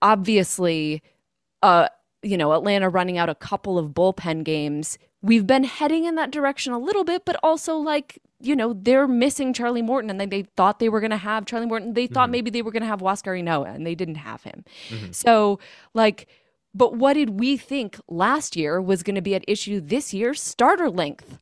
obviously, 0.00 1.02
uh, 1.62 1.88
you 2.22 2.36
know, 2.36 2.52
Atlanta 2.52 2.88
running 2.88 3.18
out 3.18 3.28
a 3.28 3.34
couple 3.34 3.78
of 3.78 3.90
bullpen 3.90 4.44
games. 4.44 4.98
We've 5.22 5.46
been 5.46 5.64
heading 5.64 6.04
in 6.04 6.14
that 6.16 6.30
direction 6.30 6.72
a 6.72 6.78
little 6.78 7.04
bit, 7.04 7.24
but 7.24 7.38
also 7.42 7.76
like 7.76 8.18
you 8.40 8.54
know, 8.54 8.74
they're 8.74 9.08
missing 9.08 9.52
Charlie 9.52 9.82
Morton 9.82 10.10
and 10.10 10.20
they, 10.20 10.26
they 10.26 10.42
thought 10.42 10.78
they 10.78 10.88
were 10.88 11.00
going 11.00 11.10
to 11.10 11.16
have 11.16 11.46
Charlie 11.46 11.66
Morton. 11.66 11.94
They 11.94 12.06
thought 12.06 12.24
mm-hmm. 12.24 12.32
maybe 12.32 12.50
they 12.50 12.62
were 12.62 12.70
going 12.70 12.82
to 12.82 12.88
have 12.88 13.00
Huascar 13.00 13.40
Ynoa 13.40 13.74
and 13.74 13.86
they 13.86 13.94
didn't 13.94 14.16
have 14.16 14.42
him. 14.42 14.64
Mm-hmm. 14.88 15.12
So, 15.12 15.58
like, 15.94 16.26
but 16.74 16.94
what 16.94 17.14
did 17.14 17.40
we 17.40 17.56
think 17.56 17.98
last 18.08 18.54
year 18.56 18.80
was 18.80 19.02
going 19.02 19.14
to 19.14 19.22
be 19.22 19.34
at 19.34 19.44
issue 19.48 19.80
this 19.80 20.12
year? 20.12 20.34
Starter 20.34 20.90
length 20.90 21.38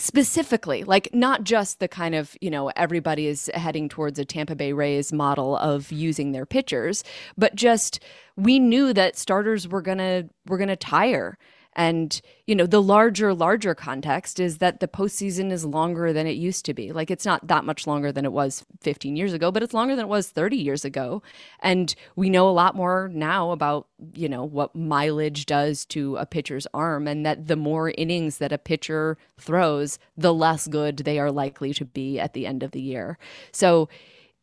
specifically 0.00 0.82
like 0.82 1.10
not 1.12 1.44
just 1.44 1.78
the 1.78 1.86
kind 1.86 2.14
of 2.14 2.34
you 2.40 2.50
know 2.50 2.68
everybody 2.74 3.26
is 3.26 3.50
heading 3.52 3.86
towards 3.86 4.18
a 4.18 4.24
tampa 4.24 4.56
bay 4.56 4.72
rays 4.72 5.12
model 5.12 5.58
of 5.58 5.92
using 5.92 6.32
their 6.32 6.46
pitchers 6.46 7.04
but 7.36 7.54
just 7.54 8.00
we 8.34 8.58
knew 8.58 8.94
that 8.94 9.18
starters 9.18 9.68
were 9.68 9.82
gonna 9.82 10.24
were 10.46 10.56
gonna 10.56 10.74
tire 10.74 11.36
and, 11.74 12.20
you 12.46 12.54
know, 12.56 12.66
the 12.66 12.82
larger, 12.82 13.32
larger 13.32 13.74
context 13.76 14.40
is 14.40 14.58
that 14.58 14.80
the 14.80 14.88
postseason 14.88 15.52
is 15.52 15.64
longer 15.64 16.12
than 16.12 16.26
it 16.26 16.32
used 16.32 16.64
to 16.64 16.74
be. 16.74 16.90
Like, 16.92 17.10
it's 17.10 17.24
not 17.24 17.46
that 17.46 17.64
much 17.64 17.86
longer 17.86 18.10
than 18.10 18.24
it 18.24 18.32
was 18.32 18.64
15 18.80 19.14
years 19.14 19.32
ago, 19.32 19.52
but 19.52 19.62
it's 19.62 19.72
longer 19.72 19.94
than 19.94 20.06
it 20.06 20.08
was 20.08 20.30
30 20.30 20.56
years 20.56 20.84
ago. 20.84 21.22
And 21.60 21.94
we 22.16 22.28
know 22.28 22.48
a 22.48 22.50
lot 22.50 22.74
more 22.74 23.08
now 23.12 23.52
about, 23.52 23.86
you 24.14 24.28
know, 24.28 24.44
what 24.44 24.74
mileage 24.74 25.46
does 25.46 25.84
to 25.86 26.16
a 26.16 26.26
pitcher's 26.26 26.66
arm, 26.74 27.06
and 27.06 27.24
that 27.24 27.46
the 27.46 27.56
more 27.56 27.90
innings 27.96 28.38
that 28.38 28.52
a 28.52 28.58
pitcher 28.58 29.16
throws, 29.38 29.98
the 30.16 30.34
less 30.34 30.66
good 30.66 30.98
they 30.98 31.20
are 31.20 31.30
likely 31.30 31.72
to 31.74 31.84
be 31.84 32.18
at 32.18 32.32
the 32.32 32.46
end 32.46 32.64
of 32.64 32.72
the 32.72 32.80
year. 32.80 33.16
So 33.52 33.88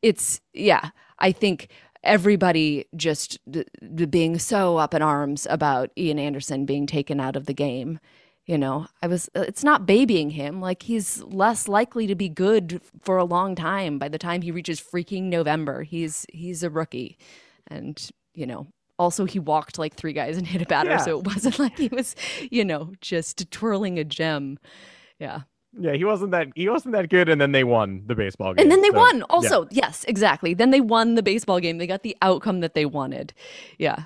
it's, 0.02 0.40
yeah, 0.54 0.92
I 1.20 1.32
think 1.32 1.68
everybody 2.08 2.86
just 2.96 3.40
d- 3.50 3.66
d- 3.96 4.06
being 4.06 4.40
so 4.40 4.78
up 4.78 4.94
in 4.94 5.02
arms 5.02 5.46
about 5.50 5.92
Ian 5.98 6.20
Anderson 6.20 6.66
being 6.66 6.88
taken 6.88 7.20
out 7.20 7.36
of 7.36 7.46
the 7.46 7.54
game. 7.54 8.00
You 8.46 8.58
know, 8.58 8.88
I 9.02 9.08
was, 9.08 9.30
uh, 9.36 9.42
it's 9.42 9.64
not 9.64 9.86
babying 9.86 10.30
him. 10.30 10.62
Like, 10.62 10.84
he's 10.84 11.22
less 11.24 11.68
likely 11.68 12.08
to 12.08 12.16
be 12.16 12.30
good 12.30 12.82
for 13.02 13.18
a 13.18 13.26
long 13.26 13.56
time 13.56 14.00
by 14.00 14.08
the 14.08 14.18
time 14.18 14.42
he 14.42 14.52
reaches 14.52 14.80
freaking 14.80 15.24
November. 15.24 15.84
He's, 15.84 16.26
he's 16.32 16.64
a 16.64 16.70
rookie. 16.70 17.18
And, 17.68 18.10
you 18.34 18.46
know, 18.46 18.68
also 18.98 19.26
he 19.26 19.40
walked 19.40 19.78
like 19.78 19.96
three 19.96 20.14
guys 20.14 20.38
and 20.38 20.48
hit 20.48 20.62
a 20.62 20.66
batter. 20.66 20.92
Yeah. 20.92 20.98
So 20.98 21.20
it 21.20 21.26
wasn't 21.26 21.60
like 21.60 21.78
he 21.78 21.90
was, 21.90 22.16
you 22.50 22.64
know, 22.64 22.94
just 23.02 23.52
twirling 23.52 24.00
a 24.00 24.04
gem. 24.04 24.60
Yeah. 25.20 25.42
Yeah, 25.80 25.94
he 25.94 26.04
wasn't 26.04 26.32
that 26.32 26.48
he 26.56 26.70
wasn't 26.70 26.94
that 26.94 27.10
good, 27.10 27.30
and 27.30 27.40
then 27.40 27.52
they 27.52 27.64
won 27.64 28.04
the 28.08 28.16
baseball 28.16 28.54
game. 28.54 28.64
And 28.64 28.72
then 28.72 28.82
they 28.82 28.90
so, 28.90 28.98
won. 28.98 29.18
yeah. 29.18 29.26
Also, 29.30 29.68
yes, 29.72 30.06
exactly. 30.08 30.54
Then 30.54 30.72
they 30.72 30.82
won 30.82 31.16
the 31.16 31.24
baseball 31.24 31.60
game. 31.60 31.78
They 31.78 31.88
got 31.88 32.04
the 32.04 32.18
outcome 32.22 32.62
that 32.62 32.74
they 32.74 32.86
wanted. 32.86 33.34
Yeah, 33.78 34.06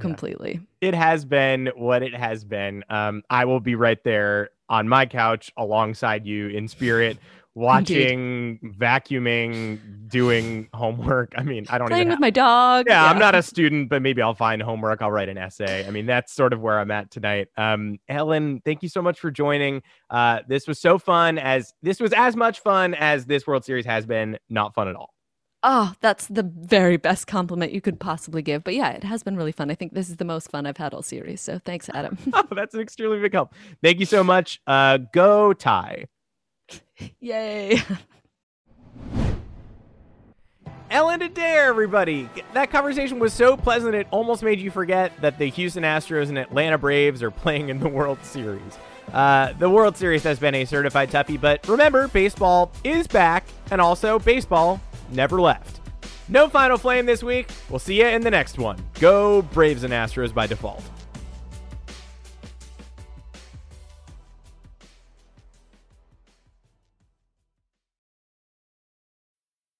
completely. 0.00 0.60
it 0.80 0.94
has 0.94 1.24
been 1.24 1.70
what 1.76 2.02
it 2.02 2.14
has 2.14 2.44
been. 2.44 2.84
Um, 2.90 3.22
I 3.30 3.44
will 3.44 3.60
be 3.60 3.74
right 3.74 4.02
there 4.04 4.50
on 4.68 4.88
my 4.88 5.06
couch 5.06 5.52
alongside 5.56 6.26
you 6.26 6.48
in 6.48 6.68
spirit, 6.68 7.18
watching, 7.58 8.58
vacuuming, 8.78 10.08
doing 10.08 10.68
homework. 10.72 11.32
I 11.36 11.42
mean, 11.42 11.66
I 11.68 11.78
don't 11.78 11.88
Playing 11.88 12.02
even. 12.02 12.08
with 12.08 12.14
have- 12.16 12.20
my 12.20 12.30
dog. 12.30 12.86
yeah, 12.88 13.04
I'm 13.04 13.18
not 13.18 13.34
a 13.34 13.42
student, 13.42 13.88
but 13.88 14.02
maybe 14.02 14.22
I'll 14.22 14.34
find 14.34 14.62
homework. 14.62 15.02
I'll 15.02 15.10
write 15.10 15.28
an 15.28 15.38
essay. 15.38 15.86
I 15.86 15.90
mean, 15.90 16.06
that's 16.06 16.32
sort 16.32 16.52
of 16.52 16.60
where 16.60 16.78
I'm 16.78 16.90
at 16.90 17.10
tonight. 17.10 17.48
Um, 17.56 17.98
Ellen, 18.08 18.60
thank 18.64 18.82
you 18.82 18.88
so 18.88 19.02
much 19.02 19.20
for 19.20 19.30
joining. 19.30 19.82
Uh, 20.10 20.40
this 20.48 20.66
was 20.66 20.78
so 20.78 20.98
fun. 20.98 21.38
As 21.38 21.74
this 21.82 22.00
was 22.00 22.12
as 22.16 22.36
much 22.36 22.60
fun 22.60 22.94
as 22.94 23.26
this 23.26 23.46
World 23.46 23.64
Series 23.64 23.86
has 23.86 24.06
been. 24.06 24.38
Not 24.48 24.74
fun 24.74 24.88
at 24.88 24.96
all. 24.96 25.14
Oh, 25.64 25.92
that's 26.00 26.28
the 26.28 26.48
very 26.56 26.96
best 26.96 27.26
compliment 27.26 27.72
you 27.72 27.80
could 27.80 27.98
possibly 27.98 28.42
give. 28.42 28.62
But 28.62 28.74
yeah, 28.74 28.90
it 28.90 29.02
has 29.02 29.24
been 29.24 29.36
really 29.36 29.50
fun. 29.50 29.72
I 29.72 29.74
think 29.74 29.92
this 29.92 30.08
is 30.08 30.16
the 30.16 30.24
most 30.24 30.50
fun 30.52 30.66
I've 30.66 30.76
had 30.76 30.94
all 30.94 31.02
series. 31.02 31.40
So 31.40 31.58
thanks, 31.58 31.88
Adam. 31.92 32.16
Oh, 32.32 32.44
that's 32.54 32.74
an 32.74 32.80
extremely 32.80 33.18
big 33.18 33.32
help. 33.32 33.52
Thank 33.82 33.98
you 33.98 34.06
so 34.06 34.22
much. 34.22 34.60
Uh, 34.68 34.98
go 35.12 35.52
tie. 35.52 36.04
Yay. 37.20 37.82
Ellen 40.90 41.20
Adair, 41.20 41.68
everybody. 41.68 42.30
That 42.54 42.70
conversation 42.70 43.18
was 43.18 43.34
so 43.34 43.56
pleasant 43.58 43.94
it 43.94 44.06
almost 44.10 44.42
made 44.42 44.58
you 44.58 44.70
forget 44.70 45.12
that 45.20 45.38
the 45.38 45.46
Houston 45.50 45.82
Astros 45.82 46.30
and 46.30 46.38
Atlanta 46.38 46.78
Braves 46.78 47.22
are 47.22 47.30
playing 47.30 47.68
in 47.68 47.78
the 47.78 47.88
World 47.88 48.18
Series. 48.22 48.78
Uh, 49.12 49.52
the 49.54 49.68
World 49.68 49.96
Series 49.96 50.22
has 50.22 50.38
been 50.38 50.54
a 50.54 50.64
certified 50.64 51.10
toughie, 51.10 51.40
but 51.40 51.66
remember, 51.68 52.08
baseball 52.08 52.72
is 52.84 53.06
back, 53.06 53.46
and 53.70 53.80
also 53.80 54.18
baseball 54.18 54.80
never 55.10 55.40
left. 55.40 55.80
No 56.28 56.48
final 56.48 56.76
flame 56.76 57.06
this 57.06 57.22
week. 57.22 57.50
We'll 57.70 57.78
see 57.78 57.98
you 58.00 58.06
in 58.06 58.22
the 58.22 58.30
next 58.30 58.58
one. 58.58 58.78
Go 59.00 59.42
Braves 59.42 59.82
and 59.82 59.92
Astros 59.92 60.32
by 60.32 60.46
default. 60.46 60.82